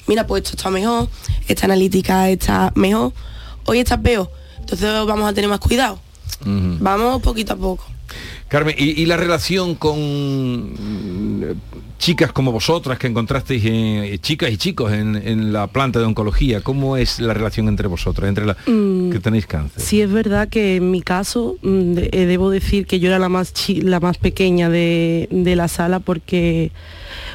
mira, 0.07 0.27
pues 0.27 0.45
esto 0.45 0.57
está 0.57 0.71
mejor, 0.71 1.09
esta 1.49 1.67
analítica 1.67 2.31
está 2.31 2.73
mejor, 2.77 3.13
hoy 3.65 3.81
está 3.81 4.01
peor, 4.01 4.31
entonces 4.61 4.89
vamos 5.07 5.29
a 5.29 5.33
tener 5.33 5.51
más 5.51 5.61
cuidado. 5.61 5.99
Vamos 6.41 7.21
poquito 7.21 7.55
a 7.55 7.57
poco. 7.57 7.85
Carmen, 8.49 8.75
¿y, 8.79 9.03
y 9.03 9.07
la 9.07 9.17
relación 9.17 9.75
con 9.75 9.99
mm, 10.73 11.45
chicas 11.99 12.33
como 12.33 12.53
vosotras 12.53 12.99
que 12.99 13.07
encontrasteis, 13.07 13.63
eh, 13.67 14.19
chicas 14.21 14.51
y 14.51 14.57
chicos 14.57 14.93
en, 14.93 15.17
en 15.17 15.53
la 15.53 15.67
planta 15.67 15.99
de 15.99 16.05
oncología? 16.07 16.61
¿Cómo 16.63 16.97
es 16.97 17.21
la 17.21 17.35
relación 17.35 17.69
entre 17.69 17.89
vosotras, 17.89 18.29
entre 18.29 18.47
la 18.47 18.57
Mm, 18.67 19.11
que 19.11 19.19
tenéis 19.21 19.47
cáncer? 19.47 19.83
Sí 19.83 20.01
es 20.01 20.11
verdad 20.11 20.49
que 20.49 20.77
en 20.77 20.91
mi 20.91 21.03
caso 21.03 21.57
mm, 21.63 21.93
de- 21.95 22.09
eh, 22.13 22.27
debo 22.27 22.51
decir 22.51 22.87
que 22.87 23.01
yo 23.01 23.09
era 23.09 23.19
la 23.19 23.29
más 23.29 23.53
chi- 23.53 23.83
la 23.83 24.01
más 24.01 24.17
pequeña 24.19 24.69
de, 24.71 25.29
de 25.31 25.57
la 25.57 25.69
sala 25.69 26.01
porque 26.01 26.71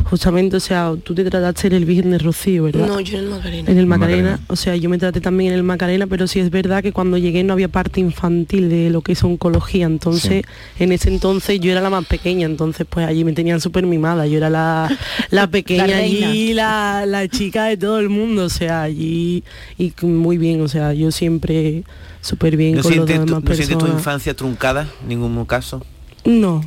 justamente, 0.04 0.58
o 0.58 0.60
sea, 0.60 0.94
tú 1.04 1.14
te 1.16 1.24
trataste 1.24 1.68
en 1.68 1.74
el 1.74 1.86
Virgen 1.86 2.12
de 2.12 2.18
Rocío, 2.18 2.64
¿verdad? 2.64 2.88
No, 2.88 3.00
yo 3.00 3.18
en 3.18 3.24
el 3.26 3.30
Macarena. 3.30 3.72
En 3.72 3.78
el 3.78 3.86
Macarena, 3.86 4.22
Macarena. 4.32 4.46
o 4.48 4.56
sea, 4.56 4.76
yo 4.76 4.90
me 4.90 4.98
traté 4.98 5.22
también 5.22 5.52
en 5.54 5.58
el 5.60 5.64
Macarena, 5.64 6.08
pero 6.08 6.28
sí 6.28 6.40
es 6.40 6.50
verdad 6.50 6.82
que 6.84 6.92
cuando 6.92 7.18
llegué 7.18 7.44
no 7.44 7.54
había 7.54 7.68
parte 7.68 8.00
infantil 8.00 8.70
de 8.70 8.90
lo 8.90 9.02
que 9.02 9.14
es 9.14 9.24
oncología, 9.24 9.86
entonces 9.86 10.44
en 10.80 10.92
ese 10.92 11.10
entonces 11.10 11.60
yo 11.60 11.72
era 11.72 11.82
la 11.82 11.90
más 11.90 12.06
pequeña, 12.06 12.46
entonces 12.46 12.86
pues 12.90 13.06
allí 13.08 13.24
me 13.24 13.34
tenían 13.34 13.62
súper 13.62 13.86
mimada, 13.86 14.28
yo 14.28 14.38
era 14.38 14.50
la, 14.50 14.96
la 15.30 15.48
pequeña 15.52 15.88
La 15.88 15.98
allí, 15.98 16.54
la, 16.54 17.06
la 17.08 17.28
chica 17.28 17.66
de 17.66 17.78
todo 17.78 18.00
el 18.00 18.10
mundo, 18.10 18.46
o 18.46 18.50
sea, 18.50 18.84
allí 18.84 19.44
y 19.78 19.94
muy 20.04 20.38
bien, 20.38 20.62
o 20.62 20.68
sea, 20.68 20.94
yo 20.94 21.12
siempre 21.12 21.84
súper 22.22 22.56
bien 22.58 22.76
¿No 22.76 22.84
con 22.84 22.96
los 22.96 23.06
tu, 23.06 23.12
demás 23.14 23.26
no 23.30 23.40
sientes 23.42 23.68
tu 23.68 23.74
personas. 23.78 23.98
infancia 24.00 24.34
truncada 24.36 24.88
en 25.02 25.08
ningún 25.10 25.46
caso? 25.46 25.86
No, 26.26 26.64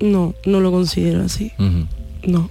no, 0.00 0.34
no 0.44 0.60
lo 0.60 0.70
considero 0.70 1.22
así. 1.22 1.52
No. 2.26 2.50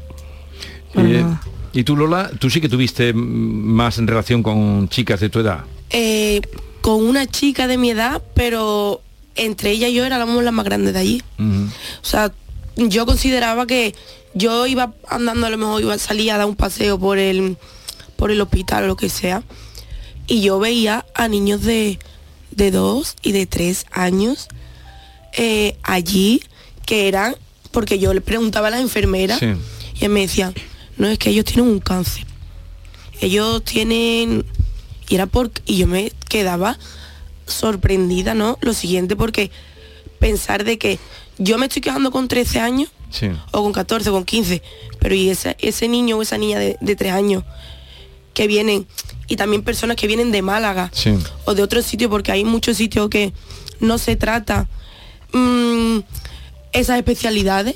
Para 0.93 1.09
Eh, 1.09 1.21
nada. 1.21 1.41
y 1.73 1.84
tú, 1.84 1.95
Lola, 1.95 2.32
tú 2.39 2.49
sí 2.49 2.61
que 2.61 2.69
tuviste 2.69 3.13
más 3.13 3.97
en 3.97 4.07
relación 4.07 4.41
con 4.43 4.88
chicas 4.89 5.19
de 5.19 5.30
tu 5.30 5.39
edad. 5.39 5.63
Eh, 5.89 6.41
con 6.82 7.03
una 7.05 7.26
chica 7.28 7.67
de 7.67 7.78
mi 7.78 7.91
edad, 7.91 8.21
pero 8.34 9.01
entre 9.36 9.71
ella 9.71 9.88
y 9.88 9.93
yo 9.95 10.05
éramos 10.05 10.43
las 10.43 10.53
más 10.53 10.65
grandes 10.65 10.93
de 10.93 10.99
allí. 10.99 11.21
O 11.39 12.05
sea, 12.05 12.32
yo 12.78 13.05
consideraba 13.05 13.65
que 13.65 13.93
yo 14.34 14.67
iba 14.67 14.93
andando, 15.09 15.47
a 15.47 15.49
lo 15.49 15.57
mejor 15.57 15.82
iba 15.82 15.93
a 15.93 15.97
salir 15.97 16.32
a 16.32 16.38
dar 16.38 16.45
un 16.47 16.55
paseo 16.55 16.99
por 16.99 17.17
el, 17.17 17.57
por 18.17 18.32
el 18.32 18.39
hospital 18.41 18.84
o 18.84 18.88
lo 18.88 18.95
que 18.95 19.09
sea, 19.09 19.43
y 20.28 20.41
yo 20.41 20.59
veía 20.59 21.05
a 21.15 21.28
niños 21.28 21.61
de, 21.63 21.99
de 22.51 22.71
dos 22.71 23.15
y 23.21 23.32
de 23.32 23.45
tres 23.45 23.86
años 23.91 24.47
eh, 25.38 25.78
allí 25.84 26.41
que 26.86 27.07
eran, 27.07 27.36
porque 27.76 27.99
yo 27.99 28.13
le 28.13 28.21
preguntaba 28.21 28.69
a 28.69 28.71
las 28.71 28.80
enfermeras 28.82 29.38
Sí. 29.39 29.53
y 30.01 30.07
me 30.07 30.21
decían, 30.21 30.55
no 30.97 31.07
es 31.07 31.19
que 31.19 31.30
ellos 31.30 31.45
tienen 31.45 31.69
un 31.69 31.80
cáncer. 31.80 32.26
Ellos 33.21 33.63
tienen. 33.63 34.45
Y 35.09 35.15
era 35.15 35.26
por. 35.28 35.51
Y 35.65 35.78
yo 35.78 35.88
me 35.88 36.11
quedaba 36.30 36.80
sorprendida, 37.45 38.34
¿no? 38.34 38.57
Lo 38.61 38.73
siguiente, 38.73 39.15
porque 39.15 39.51
pensar 40.19 40.63
de 40.63 40.78
que 40.78 40.97
yo 41.38 41.57
me 41.57 41.65
estoy 41.67 41.82
quejando 41.82 42.11
con 42.11 42.28
13 42.28 42.59
años, 42.59 42.89
Sí. 43.11 43.28
o 43.51 43.61
con 43.61 43.71
14, 43.73 44.09
con 44.09 44.26
15, 44.26 44.61
pero 44.99 45.13
y 45.15 45.30
ese, 45.30 45.55
ese 45.59 45.88
niño 45.88 46.17
o 46.17 46.21
esa 46.21 46.38
niña 46.38 46.57
de, 46.59 46.78
de 46.82 46.95
3 46.95 47.11
años 47.13 47.43
que 48.34 48.47
vienen, 48.47 48.88
y 49.28 49.36
también 49.36 49.61
personas 49.63 49.95
que 49.97 50.07
vienen 50.07 50.32
de 50.32 50.41
Málaga 50.41 50.89
Sí. 50.93 51.13
o 51.45 51.53
de 51.55 51.61
otros 51.61 51.86
sitios, 51.86 52.09
porque 52.09 52.32
hay 52.32 52.43
muchos 52.43 52.78
sitios 52.78 53.09
que 53.09 53.32
no 53.80 53.97
se 53.97 54.15
trata 54.15 54.67
mm, 55.34 55.99
esas 56.74 56.97
especialidades, 56.97 57.76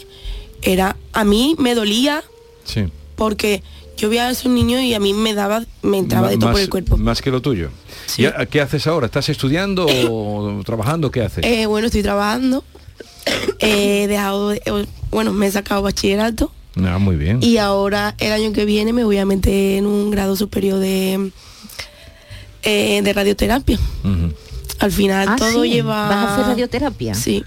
era, 0.62 0.96
a 1.14 1.24
mí 1.24 1.56
me 1.58 1.74
dolía 1.76 2.24
Sí. 2.66 2.86
porque 3.16 3.64
yo 3.98 4.10
veía 4.10 4.28
a 4.28 4.32
esos 4.32 4.52
niños 4.52 4.82
y 4.82 4.94
a 4.94 5.00
mí 5.00 5.14
me 5.14 5.34
daba, 5.34 5.64
me 5.82 5.98
entraba 5.98 6.30
de 6.30 6.38
todo 6.38 6.52
por 6.52 6.62
el 6.62 6.70
cuerpo. 6.70 6.98
Más 6.98 7.22
que 7.22 7.32
lo 7.32 7.42
tuyo. 7.42 7.70
¿Y 8.18 8.26
a- 8.26 8.46
qué 8.46 8.62
haces 8.62 8.88
ahora? 8.88 9.06
¿Estás 9.08 9.28
estudiando 9.30 9.86
o 10.10 10.62
trabajando? 10.66 11.12
¿Qué 11.12 11.22
haces? 11.22 11.44
Eh, 11.46 11.66
bueno, 11.66 11.88
estoy 11.88 12.04
trabajando. 12.04 12.64
He 13.60 14.08
dejado, 14.08 14.50
de- 14.50 14.62
eh, 14.66 14.86
bueno, 15.12 15.34
me 15.34 15.48
he 15.48 15.52
sacado 15.52 15.82
bachillerato 15.82 16.52
Ah, 16.78 16.98
muy 16.98 17.16
bien. 17.18 17.40
y 17.42 17.58
ahora 17.58 18.16
el 18.20 18.32
año 18.32 18.54
que 18.54 18.64
viene 18.66 18.94
me 18.94 19.04
voy 19.04 19.18
a 19.18 19.26
meter 19.26 19.78
en 19.80 19.86
un 19.86 20.12
grado 20.12 20.36
superior 20.38 20.80
de, 20.80 21.32
eh, 22.64 23.02
de 23.04 23.14
radioterapia. 23.14 23.80
Al 24.80 24.92
final 24.94 25.28
Ah, 25.30 25.36
todo 25.38 25.64
sí. 25.64 25.72
lleva... 25.72 26.08
¿Vas 26.08 26.16
a 26.16 26.34
hacer 26.36 26.46
radioterapia? 26.48 27.14
Sí. 27.14 27.44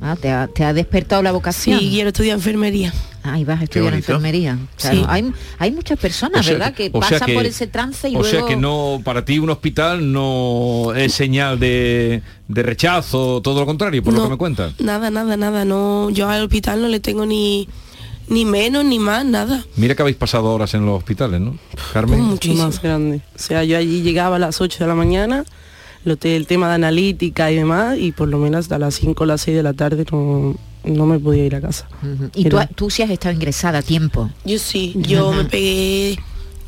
Ah, 0.00 0.16
te, 0.20 0.30
ha, 0.30 0.48
te 0.48 0.64
ha 0.64 0.72
despertado 0.74 1.22
la 1.22 1.32
vocación. 1.32 1.78
Sí, 1.78 1.88
quiero 1.90 2.08
estudiar 2.08 2.36
enfermería. 2.36 2.92
Ah, 3.22 3.38
y 3.38 3.44
vas 3.44 3.60
a 3.60 3.64
estudiar 3.64 3.94
enfermería. 3.94 4.58
Claro, 4.76 4.96
Sí. 4.98 5.04
hay, 5.08 5.32
hay 5.58 5.70
muchas 5.70 5.98
personas, 5.98 6.40
O 6.40 6.42
sea 6.42 6.52
¿verdad? 6.52 6.74
que- 6.74 6.90
o 6.92 7.00
pasan 7.00 7.20
que- 7.26 7.32
por 7.34 7.46
ese 7.46 7.66
trance 7.68 8.08
y 8.10 8.16
o 8.16 8.20
luego... 8.20 8.30
sea 8.38 8.46
que 8.46 8.56
no, 8.56 9.00
para 9.02 9.24
ti 9.24 9.38
un 9.38 9.48
hospital 9.48 10.12
no 10.12 10.92
es 10.94 11.14
señal 11.14 11.58
de, 11.58 12.20
de 12.48 12.62
rechazo, 12.62 13.40
todo 13.40 13.60
lo 13.60 13.66
contrario, 13.66 14.02
por 14.02 14.12
lo 14.12 14.24
que 14.24 14.28
me 14.30 14.36
cuentas. 14.36 14.74
Nada, 14.78 15.10
nada, 15.10 15.36
nada. 15.38 15.64
No, 15.64 16.10
yo 16.10 16.28
al 16.28 16.42
hospital 16.42 16.82
no 16.82 16.88
le 16.88 17.00
tengo 17.00 17.24
ni, 17.24 17.66
ni 18.28 18.44
menos 18.44 18.84
ni 18.84 18.98
más, 18.98 19.24
nada. 19.24 19.64
Mira 19.76 19.94
que 19.94 20.02
habéis 20.02 20.18
pasado 20.18 20.52
horas 20.52 20.74
en 20.74 20.84
los 20.84 20.98
hospitales, 20.98 21.40
¿no? 21.40 21.56
Carmen. 21.94 22.36
Lo 22.44 22.54
más 22.56 22.82
grande. 22.82 23.22
O 23.34 23.38
sea, 23.38 23.64
yo 23.64 23.78
allí 23.78 24.02
llegaba 24.02 24.36
a 24.36 24.38
las 24.40 24.60
8 24.60 24.80
de 24.84 24.86
la 24.88 24.94
mañana, 24.94 25.44
lo 26.04 26.16
te- 26.16 26.36
el 26.36 26.46
tema 26.46 26.68
de 26.68 26.74
analítica 26.74 27.50
y 27.50 27.56
demás, 27.56 27.98
y 27.98 28.12
por 28.12 28.28
lo 28.28 28.38
menos 28.38 28.60
hasta 28.60 28.78
las 28.78 28.94
5 28.94 29.24
o 29.24 29.26
las 29.26 29.40
6 29.42 29.56
de 29.56 29.62
la 29.62 29.72
tarde 29.72 30.04
no, 30.12 30.54
no 30.84 31.06
me 31.06 31.18
podía 31.18 31.44
ir 31.44 31.54
a 31.54 31.60
casa. 31.60 31.88
Y 32.34 32.44
tú, 32.48 32.56
Era- 32.58 32.66
tú 32.66 32.90
sí 32.90 33.02
has 33.02 33.10
estado 33.10 33.34
ingresada 33.34 33.78
a 33.78 33.82
tiempo. 33.82 34.30
Yo 34.44 34.58
sí, 34.58 34.92
yo 34.96 35.32
me 35.32 35.44
pegué 35.44 36.18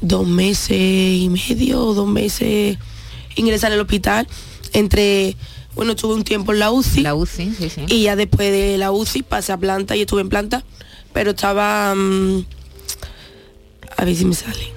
dos 0.01 0.27
meses 0.27 0.71
y 0.79 1.29
medio 1.31 1.79
dos 1.95 2.09
meses 2.09 2.79
ingresar 3.37 3.73
al 3.73 3.81
hospital. 3.81 4.27
Entre, 4.73 5.37
bueno, 5.75 5.93
estuve 5.93 6.15
un 6.15 6.25
tiempo 6.25 6.53
en 6.53 6.59
la 6.59 6.71
UCI. 6.71 7.01
La 7.03 7.15
UCI, 7.15 7.53
sí, 7.59 7.69
sí. 7.71 7.83
Y 7.89 8.03
ya 8.05 8.17
después 8.17 8.51
de 8.51 8.79
la 8.79 8.91
UCI 8.93 9.23
pasé 9.23 9.53
a 9.53 9.59
planta 9.59 9.95
y 9.97 10.01
estuve 10.03 10.23
en 10.23 10.29
planta. 10.31 10.65
Pero 11.13 11.31
estaba... 11.31 11.95
mm, 11.95 12.45
a 13.99 14.05
ver 14.05 14.17
si 14.17 14.25
me 14.25 14.35
sale. 14.35 14.73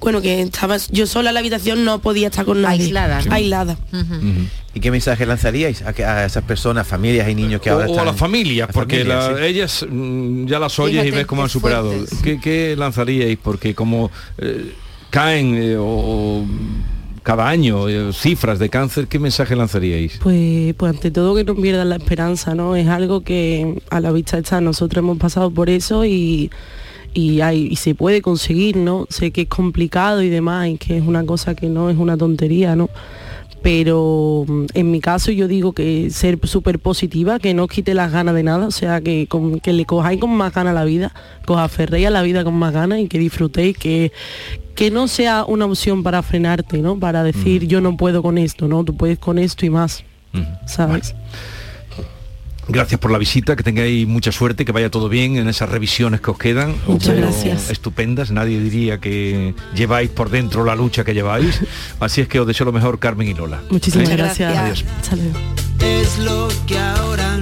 Bueno, 0.00 0.20
que 0.20 0.40
estaba 0.42 0.76
yo 0.90 1.06
sola 1.06 1.30
en 1.30 1.34
la 1.34 1.40
habitación, 1.40 1.84
no 1.84 2.00
podía 2.00 2.28
estar 2.28 2.44
con 2.44 2.62
nadie. 2.62 2.84
Aislada, 2.84 3.22
¿no? 3.22 3.32
Aislada. 3.34 3.76
¿Y 3.92 4.78
¿Y 4.78 4.80
qué 4.80 4.90
mensaje 4.90 5.26
lanzaríais 5.26 5.82
a, 5.82 6.24
esas 6.24 6.44
personas, 6.44 6.86
familias 6.86 7.28
y 7.28 7.34
niños 7.34 7.60
que 7.60 7.70
ahora 7.70 7.86
o, 7.86 7.88
o 7.88 7.92
están... 7.92 8.06
a 8.08 8.12
las 8.12 8.20
familias, 8.20 8.68
porque 8.72 8.98
familias, 8.98 9.30
la- 9.32 9.38
sí. 9.38 9.44
ellas 9.44 9.86
mm, 9.90 10.46
ya 10.46 10.58
las 10.58 10.78
oyes 10.78 11.04
y 11.06 11.10
ves 11.10 11.26
cómo 11.26 11.42
han 11.42 11.48
superado. 11.48 11.92
¿Qué, 12.22 12.38
qué 12.40 12.74
lanzaríais? 12.76 13.38
Porque 13.42 13.74
como 13.74 14.10
eh, 14.38 14.72
caen 15.10 15.54
eh, 15.56 15.76
o, 15.76 15.82
o 15.84 16.46
cada 17.22 17.48
año 17.48 17.88
eh, 17.88 18.12
cifras 18.12 18.58
de 18.58 18.68
cáncer, 18.70 19.06
¿qué 19.08 19.18
mensaje 19.18 19.56
lanzaríais? 19.56 20.18
Pues, 20.22 20.74
pues 20.76 20.94
ante 20.94 21.10
todo 21.10 21.34
que 21.34 21.44
no 21.44 21.54
pierdan 21.56 21.88
la 21.88 21.96
esperanza, 21.96 22.54
¿no? 22.54 22.76
Es 22.76 22.86
algo 22.88 23.22
que 23.22 23.82
a 23.90 24.00
la 24.00 24.12
vista 24.12 24.38
está, 24.38 24.60
nosotros 24.60 25.02
hemos 25.02 25.18
pasado 25.18 25.50
por 25.50 25.68
eso 25.70 26.04
y, 26.06 26.50
y, 27.14 27.40
hay, 27.40 27.66
y 27.70 27.76
se 27.76 27.94
puede 27.94 28.22
conseguir, 28.22 28.76
¿no? 28.76 29.06
Sé 29.10 29.30
que 29.30 29.42
es 29.42 29.48
complicado 29.48 30.22
y 30.22 30.28
demás, 30.28 30.68
y 30.68 30.76
que 30.78 30.98
es 30.98 31.04
una 31.06 31.24
cosa 31.24 31.54
que 31.54 31.68
no 31.68 31.90
es 31.90 31.96
una 31.96 32.16
tontería, 32.16 32.76
¿no? 32.76 32.88
Pero 33.62 34.44
mm, 34.46 34.66
en 34.74 34.90
mi 34.90 35.00
caso 35.00 35.32
yo 35.32 35.48
digo 35.48 35.72
que 35.72 36.10
ser 36.10 36.38
súper 36.44 36.78
positiva, 36.78 37.38
que 37.40 37.54
no 37.54 37.64
os 37.64 37.70
quite 37.70 37.92
las 37.92 38.12
ganas 38.12 38.34
de 38.34 38.44
nada, 38.44 38.66
o 38.66 38.70
sea, 38.70 39.00
que, 39.00 39.26
con- 39.26 39.58
que 39.60 39.72
le 39.72 39.84
cojáis 39.84 40.20
con 40.20 40.30
más 40.30 40.52
ganas 40.54 40.74
la 40.74 40.84
vida, 40.84 41.12
que 41.44 41.52
os 41.52 41.58
aferréis 41.58 42.06
a 42.06 42.10
la 42.10 42.22
vida 42.22 42.44
con 42.44 42.54
más 42.54 42.72
ganas 42.72 43.00
y 43.00 43.08
que 43.08 43.18
disfrutéis, 43.18 43.76
que, 43.76 44.12
que 44.76 44.90
no 44.92 45.08
sea 45.08 45.44
una 45.44 45.66
opción 45.66 46.04
para 46.04 46.22
frenarte, 46.22 46.78
¿no? 46.78 46.98
Para 47.00 47.24
decir 47.24 47.66
yo 47.66 47.80
no 47.80 47.96
puedo 47.96 48.22
con 48.22 48.38
esto, 48.38 48.68
¿no? 48.68 48.84
Tú 48.84 48.96
puedes 48.96 49.18
con 49.18 49.38
esto 49.38 49.66
y 49.66 49.70
más. 49.70 50.04
¿Sabes? 50.66 51.14
Gracias 52.68 53.00
por 53.00 53.10
la 53.10 53.18
visita, 53.18 53.56
que 53.56 53.62
tengáis 53.62 54.06
mucha 54.06 54.30
suerte, 54.30 54.64
que 54.64 54.72
vaya 54.72 54.90
todo 54.90 55.08
bien 55.08 55.36
en 55.36 55.48
esas 55.48 55.68
revisiones 55.68 56.20
que 56.20 56.30
os 56.30 56.38
quedan. 56.38 56.74
Muchas 56.86 57.16
gracias. 57.16 57.70
Estupendas, 57.70 58.30
nadie 58.30 58.60
diría 58.60 58.98
que 58.98 59.54
lleváis 59.74 60.10
por 60.10 60.30
dentro 60.30 60.64
la 60.64 60.74
lucha 60.74 61.04
que 61.04 61.14
lleváis. 61.14 61.60
Así 62.00 62.20
es 62.20 62.28
que 62.28 62.40
os 62.40 62.46
deseo 62.46 62.66
lo 62.66 62.72
mejor, 62.72 62.98
Carmen 62.98 63.28
y 63.28 63.34
Lola. 63.34 63.62
Muchísimas 63.70 64.10
¿Eh? 64.10 64.16
gracias. 64.16 64.56
Adiós. 64.56 64.84
Hasta 65.00 65.16
luego. 65.16 65.38
es 65.80 66.18
lo 66.18 66.48
que 66.66 66.78
ahora 66.78 67.38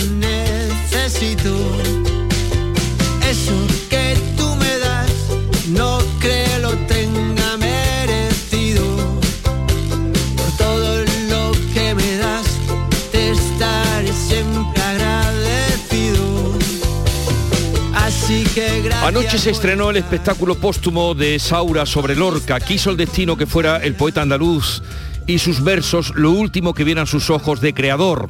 Anoche 19.19 19.39
se 19.39 19.49
estrenó 19.49 19.89
el 19.89 19.97
espectáculo 19.97 20.57
póstumo 20.57 21.15
de 21.15 21.39
Saura 21.39 21.87
sobre 21.87 22.15
Lorca. 22.15 22.61
Quiso 22.61 22.91
el 22.91 22.99
destino 22.99 23.35
que 23.35 23.47
fuera 23.47 23.79
el 23.79 23.95
poeta 23.95 24.21
andaluz 24.21 24.83
y 25.27 25.39
sus 25.39 25.65
versos 25.65 26.13
lo 26.17 26.33
último 26.33 26.75
que 26.75 26.85
vieran 26.85 27.07
sus 27.07 27.31
ojos 27.31 27.63
de 27.63 27.73
creador. 27.73 28.29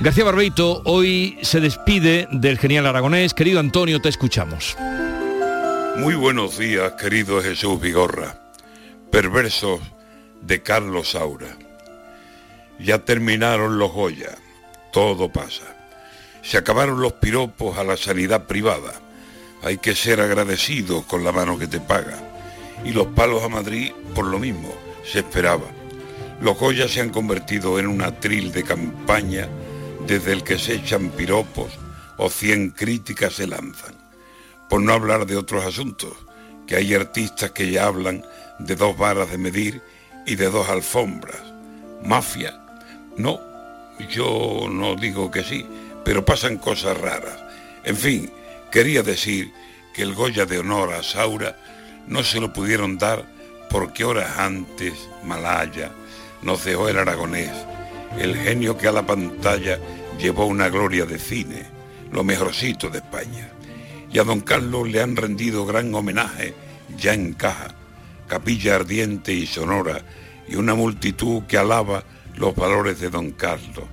García 0.00 0.22
Barbeito 0.22 0.80
hoy 0.84 1.36
se 1.42 1.58
despide 1.58 2.28
del 2.30 2.56
genial 2.56 2.86
aragonés. 2.86 3.34
Querido 3.34 3.58
Antonio, 3.58 4.00
te 4.00 4.08
escuchamos. 4.08 4.76
Muy 5.96 6.14
buenos 6.14 6.56
días, 6.56 6.92
querido 6.92 7.42
Jesús 7.42 7.80
Vigorra. 7.80 8.38
Perversos 9.10 9.80
de 10.40 10.62
Carlos 10.62 11.10
Saura. 11.10 11.56
Ya 12.78 13.00
terminaron 13.00 13.76
los 13.76 13.90
Goya. 13.90 14.38
Todo 14.92 15.32
pasa. 15.32 15.64
Se 16.42 16.58
acabaron 16.58 17.00
los 17.00 17.14
piropos 17.14 17.76
a 17.76 17.82
la 17.82 17.96
sanidad 17.96 18.44
privada. 18.44 19.00
Hay 19.66 19.78
que 19.78 19.96
ser 19.96 20.20
agradecido 20.20 21.02
con 21.02 21.24
la 21.24 21.32
mano 21.32 21.58
que 21.58 21.66
te 21.66 21.80
paga. 21.80 22.16
Y 22.84 22.92
los 22.92 23.08
palos 23.08 23.42
a 23.42 23.48
Madrid 23.48 23.90
por 24.14 24.24
lo 24.26 24.38
mismo. 24.38 24.72
Se 25.04 25.18
esperaba. 25.18 25.66
Los 26.40 26.56
Goya 26.56 26.86
se 26.86 27.00
han 27.00 27.10
convertido 27.10 27.80
en 27.80 27.88
un 27.88 28.00
atril 28.00 28.52
de 28.52 28.62
campaña 28.62 29.48
desde 30.06 30.34
el 30.34 30.44
que 30.44 30.60
se 30.60 30.74
echan 30.74 31.10
piropos 31.10 31.72
o 32.16 32.30
cien 32.30 32.70
críticas 32.70 33.32
se 33.34 33.48
lanzan 33.48 33.96
por 34.68 34.80
no 34.80 34.92
hablar 34.92 35.26
de 35.26 35.36
otros 35.36 35.64
asuntos, 35.64 36.12
que 36.68 36.76
hay 36.76 36.94
artistas 36.94 37.50
que 37.50 37.68
ya 37.68 37.86
hablan 37.86 38.24
de 38.60 38.76
dos 38.76 38.96
varas 38.96 39.32
de 39.32 39.38
medir 39.38 39.82
y 40.26 40.36
de 40.36 40.48
dos 40.48 40.68
alfombras. 40.68 41.42
Mafia. 42.04 42.60
No, 43.16 43.40
yo 44.10 44.68
no 44.70 44.94
digo 44.94 45.28
que 45.32 45.42
sí, 45.42 45.66
pero 46.04 46.24
pasan 46.24 46.58
cosas 46.58 47.00
raras. 47.00 47.42
En 47.84 47.96
fin, 47.96 48.30
quería 48.70 49.02
decir 49.02 49.52
que 49.92 50.02
el 50.02 50.14
Goya 50.14 50.46
de 50.46 50.58
honor 50.58 50.92
a 50.92 51.02
Saura 51.02 51.56
no 52.06 52.22
se 52.22 52.40
lo 52.40 52.52
pudieron 52.52 52.98
dar 52.98 53.26
porque 53.70 54.04
horas 54.04 54.38
antes 54.38 54.94
Malaya 55.24 55.90
nos 56.42 56.64
dejó 56.64 56.88
el 56.88 56.98
aragonés, 56.98 57.52
el 58.18 58.36
genio 58.36 58.76
que 58.76 58.88
a 58.88 58.92
la 58.92 59.06
pantalla 59.06 59.78
llevó 60.18 60.46
una 60.46 60.68
gloria 60.68 61.04
de 61.04 61.18
cine, 61.18 61.64
lo 62.12 62.24
mejorcito 62.24 62.88
de 62.88 62.98
España. 62.98 63.50
Y 64.12 64.18
a 64.18 64.24
don 64.24 64.40
Carlos 64.40 64.88
le 64.88 65.02
han 65.02 65.16
rendido 65.16 65.66
gran 65.66 65.94
homenaje 65.94 66.54
ya 66.96 67.14
en 67.14 67.32
caja, 67.32 67.74
capilla 68.28 68.76
ardiente 68.76 69.32
y 69.32 69.46
sonora 69.46 70.02
y 70.48 70.56
una 70.56 70.74
multitud 70.74 71.42
que 71.44 71.58
alaba 71.58 72.04
los 72.36 72.54
valores 72.54 73.00
de 73.00 73.10
don 73.10 73.32
Carlos, 73.32 73.84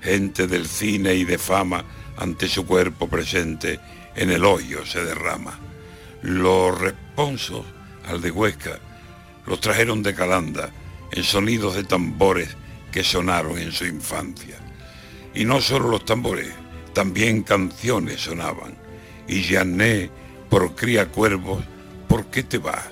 gente 0.00 0.46
del 0.46 0.66
cine 0.66 1.14
y 1.14 1.24
de 1.24 1.38
fama 1.38 1.84
ante 2.16 2.48
su 2.48 2.66
cuerpo 2.66 3.08
presente 3.08 3.78
en 4.16 4.30
el 4.30 4.44
hoyo 4.44 4.84
se 4.84 5.04
derrama. 5.04 5.58
Los 6.22 6.78
responsos 6.78 7.64
al 8.06 8.20
de 8.20 8.30
Huesca 8.30 8.78
los 9.46 9.60
trajeron 9.60 10.02
de 10.02 10.14
Calanda 10.14 10.70
en 11.12 11.24
sonidos 11.24 11.74
de 11.74 11.84
tambores 11.84 12.56
que 12.92 13.02
sonaron 13.02 13.58
en 13.58 13.72
su 13.72 13.86
infancia. 13.86 14.56
Y 15.34 15.44
no 15.44 15.60
solo 15.60 15.88
los 15.88 16.04
tambores, 16.04 16.50
también 16.92 17.42
canciones 17.42 18.20
sonaban 18.20 18.80
y 19.30 19.44
Jané, 19.44 20.10
por 20.48 20.74
cuervos, 21.12 21.62
¿por 22.08 22.26
qué 22.26 22.42
te 22.42 22.58
vas? 22.58 22.88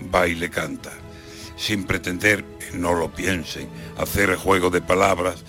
Baile 0.00 0.50
canta, 0.50 0.90
sin 1.56 1.84
pretender, 1.84 2.44
no 2.74 2.92
lo 2.92 3.12
piensen, 3.12 3.68
hacer 3.96 4.34
juego 4.34 4.68
de 4.68 4.82
palabras, 4.82 5.44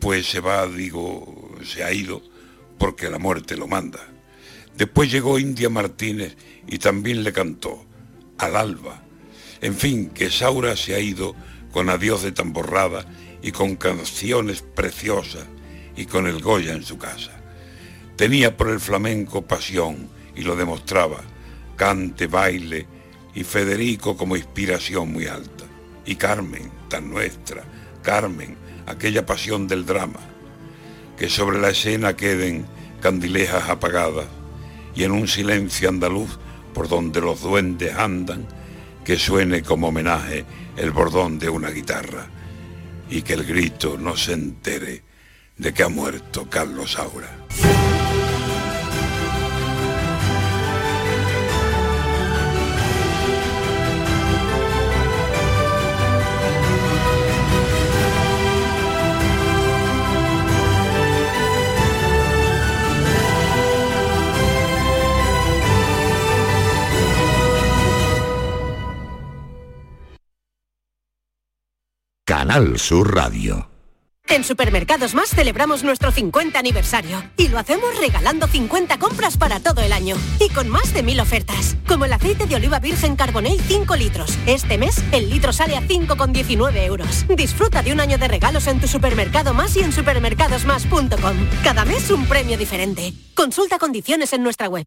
pues 0.00 0.26
se 0.26 0.40
va, 0.40 0.66
digo, 0.66 1.54
se 1.62 1.84
ha 1.84 1.92
ido, 1.92 2.22
porque 2.78 3.10
la 3.10 3.18
muerte 3.18 3.54
lo 3.54 3.66
manda. 3.66 4.00
Después 4.76 5.10
llegó 5.10 5.38
India 5.38 5.68
Martínez 5.68 6.36
y 6.66 6.78
también 6.78 7.22
le 7.22 7.32
cantó, 7.32 7.84
al 8.38 8.56
alba. 8.56 9.02
En 9.60 9.74
fin, 9.74 10.10
que 10.10 10.30
Saura 10.30 10.76
se 10.76 10.94
ha 10.94 10.98
ido 10.98 11.34
con 11.72 11.88
adiós 11.90 12.22
de 12.22 12.32
tamborrada 12.32 13.06
y 13.42 13.52
con 13.52 13.76
canciones 13.76 14.62
preciosas 14.62 15.44
y 15.96 16.06
con 16.06 16.26
el 16.26 16.40
Goya 16.40 16.72
en 16.72 16.84
su 16.84 16.98
casa. 16.98 17.32
Tenía 18.16 18.56
por 18.56 18.70
el 18.70 18.80
flamenco 18.80 19.42
pasión 19.42 20.08
y 20.34 20.42
lo 20.42 20.56
demostraba, 20.56 21.20
cante, 21.76 22.26
baile 22.26 22.86
y 23.34 23.44
Federico 23.44 24.16
como 24.16 24.36
inspiración 24.36 25.12
muy 25.12 25.26
alta. 25.26 25.64
Y 26.04 26.16
Carmen, 26.16 26.70
tan 26.88 27.10
nuestra, 27.10 27.62
Carmen, 28.02 28.56
aquella 28.86 29.24
pasión 29.24 29.68
del 29.68 29.86
drama, 29.86 30.20
que 31.16 31.28
sobre 31.28 31.60
la 31.60 31.70
escena 31.70 32.16
queden 32.16 32.66
candilejas 33.00 33.68
apagadas 33.68 34.26
y 34.94 35.04
en 35.04 35.12
un 35.12 35.28
silencio 35.28 35.88
andaluz 35.88 36.38
por 36.74 36.88
donde 36.88 37.20
los 37.20 37.42
duendes 37.42 37.94
andan, 37.96 38.46
que 39.04 39.18
suene 39.18 39.62
como 39.62 39.88
homenaje 39.88 40.44
el 40.76 40.90
bordón 40.90 41.38
de 41.38 41.48
una 41.48 41.70
guitarra 41.70 42.28
y 43.10 43.22
que 43.22 43.34
el 43.34 43.44
grito 43.44 43.98
no 43.98 44.16
se 44.16 44.32
entere 44.32 45.02
de 45.56 45.74
que 45.74 45.82
ha 45.82 45.88
muerto 45.88 46.48
Carlos 46.48 46.92
Saura. 46.92 47.91
Canal 72.24 72.78
Sur 72.78 73.16
Radio. 73.16 73.68
En 74.28 74.44
Supermercados 74.44 75.12
Más 75.12 75.30
celebramos 75.30 75.82
nuestro 75.82 76.12
50 76.12 76.56
aniversario 76.56 77.20
y 77.36 77.48
lo 77.48 77.58
hacemos 77.58 77.98
regalando 77.98 78.46
50 78.46 78.96
compras 79.00 79.36
para 79.36 79.58
todo 79.58 79.80
el 79.80 79.92
año 79.92 80.14
y 80.38 80.48
con 80.50 80.68
más 80.68 80.94
de 80.94 81.02
mil 81.02 81.18
ofertas, 81.18 81.76
como 81.88 82.04
el 82.04 82.12
aceite 82.12 82.46
de 82.46 82.54
oliva 82.54 82.78
virgen 82.78 83.16
Carbonell 83.16 83.60
5 83.60 83.96
litros. 83.96 84.38
Este 84.46 84.78
mes 84.78 85.02
el 85.10 85.30
litro 85.30 85.52
sale 85.52 85.76
a 85.76 85.82
5,19 85.82 86.84
euros. 86.84 87.26
Disfruta 87.28 87.82
de 87.82 87.92
un 87.92 87.98
año 87.98 88.18
de 88.18 88.28
regalos 88.28 88.68
en 88.68 88.80
tu 88.80 88.86
supermercado 88.86 89.52
más 89.52 89.76
y 89.76 89.80
en 89.80 89.92
supermercadosmás.com. 89.92 91.36
Cada 91.64 91.84
mes 91.84 92.08
un 92.12 92.26
premio 92.26 92.56
diferente. 92.56 93.12
Consulta 93.34 93.80
condiciones 93.80 94.32
en 94.32 94.44
nuestra 94.44 94.68
web. 94.68 94.86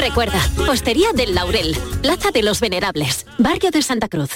Recuerda, 0.00 0.40
Hostería 0.66 1.12
del 1.12 1.34
Laurel, 1.34 1.76
Plaza 2.00 2.30
de 2.30 2.42
los 2.42 2.60
Venerables, 2.60 3.26
Barrio 3.38 3.70
de 3.70 3.82
Santa 3.82 4.08
Cruz. 4.08 4.30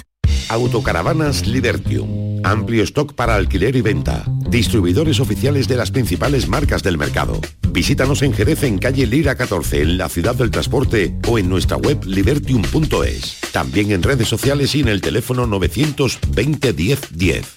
Autocaravanas 0.51 1.47
Libertium. 1.47 2.43
Amplio 2.45 2.83
stock 2.83 3.15
para 3.15 3.35
alquiler 3.35 3.75
y 3.75 3.81
venta. 3.81 4.25
Distribuidores 4.51 5.21
oficiales 5.21 5.67
de 5.67 5.77
las 5.77 5.91
principales 5.91 6.49
marcas 6.49 6.83
del 6.83 6.99
mercado. 6.99 7.41
Visítanos 7.71 8.21
en 8.21 8.35
Jerez 8.35 8.63
en 8.63 8.77
calle 8.77 9.07
Lira 9.07 9.37
14 9.37 9.81
en 9.81 9.97
la 9.97 10.11
ciudad 10.11 10.35
del 10.35 10.51
transporte 10.51 11.17
o 11.27 11.39
en 11.39 11.49
nuestra 11.49 11.79
web 11.79 12.05
libertium.es. 12.05 13.41
También 13.51 13.91
en 13.91 14.03
redes 14.03 14.29
sociales 14.29 14.75
y 14.75 14.81
en 14.81 14.89
el 14.89 15.01
teléfono 15.01 15.47
920 15.47 16.73
10 16.75 17.17
10. 17.17 17.57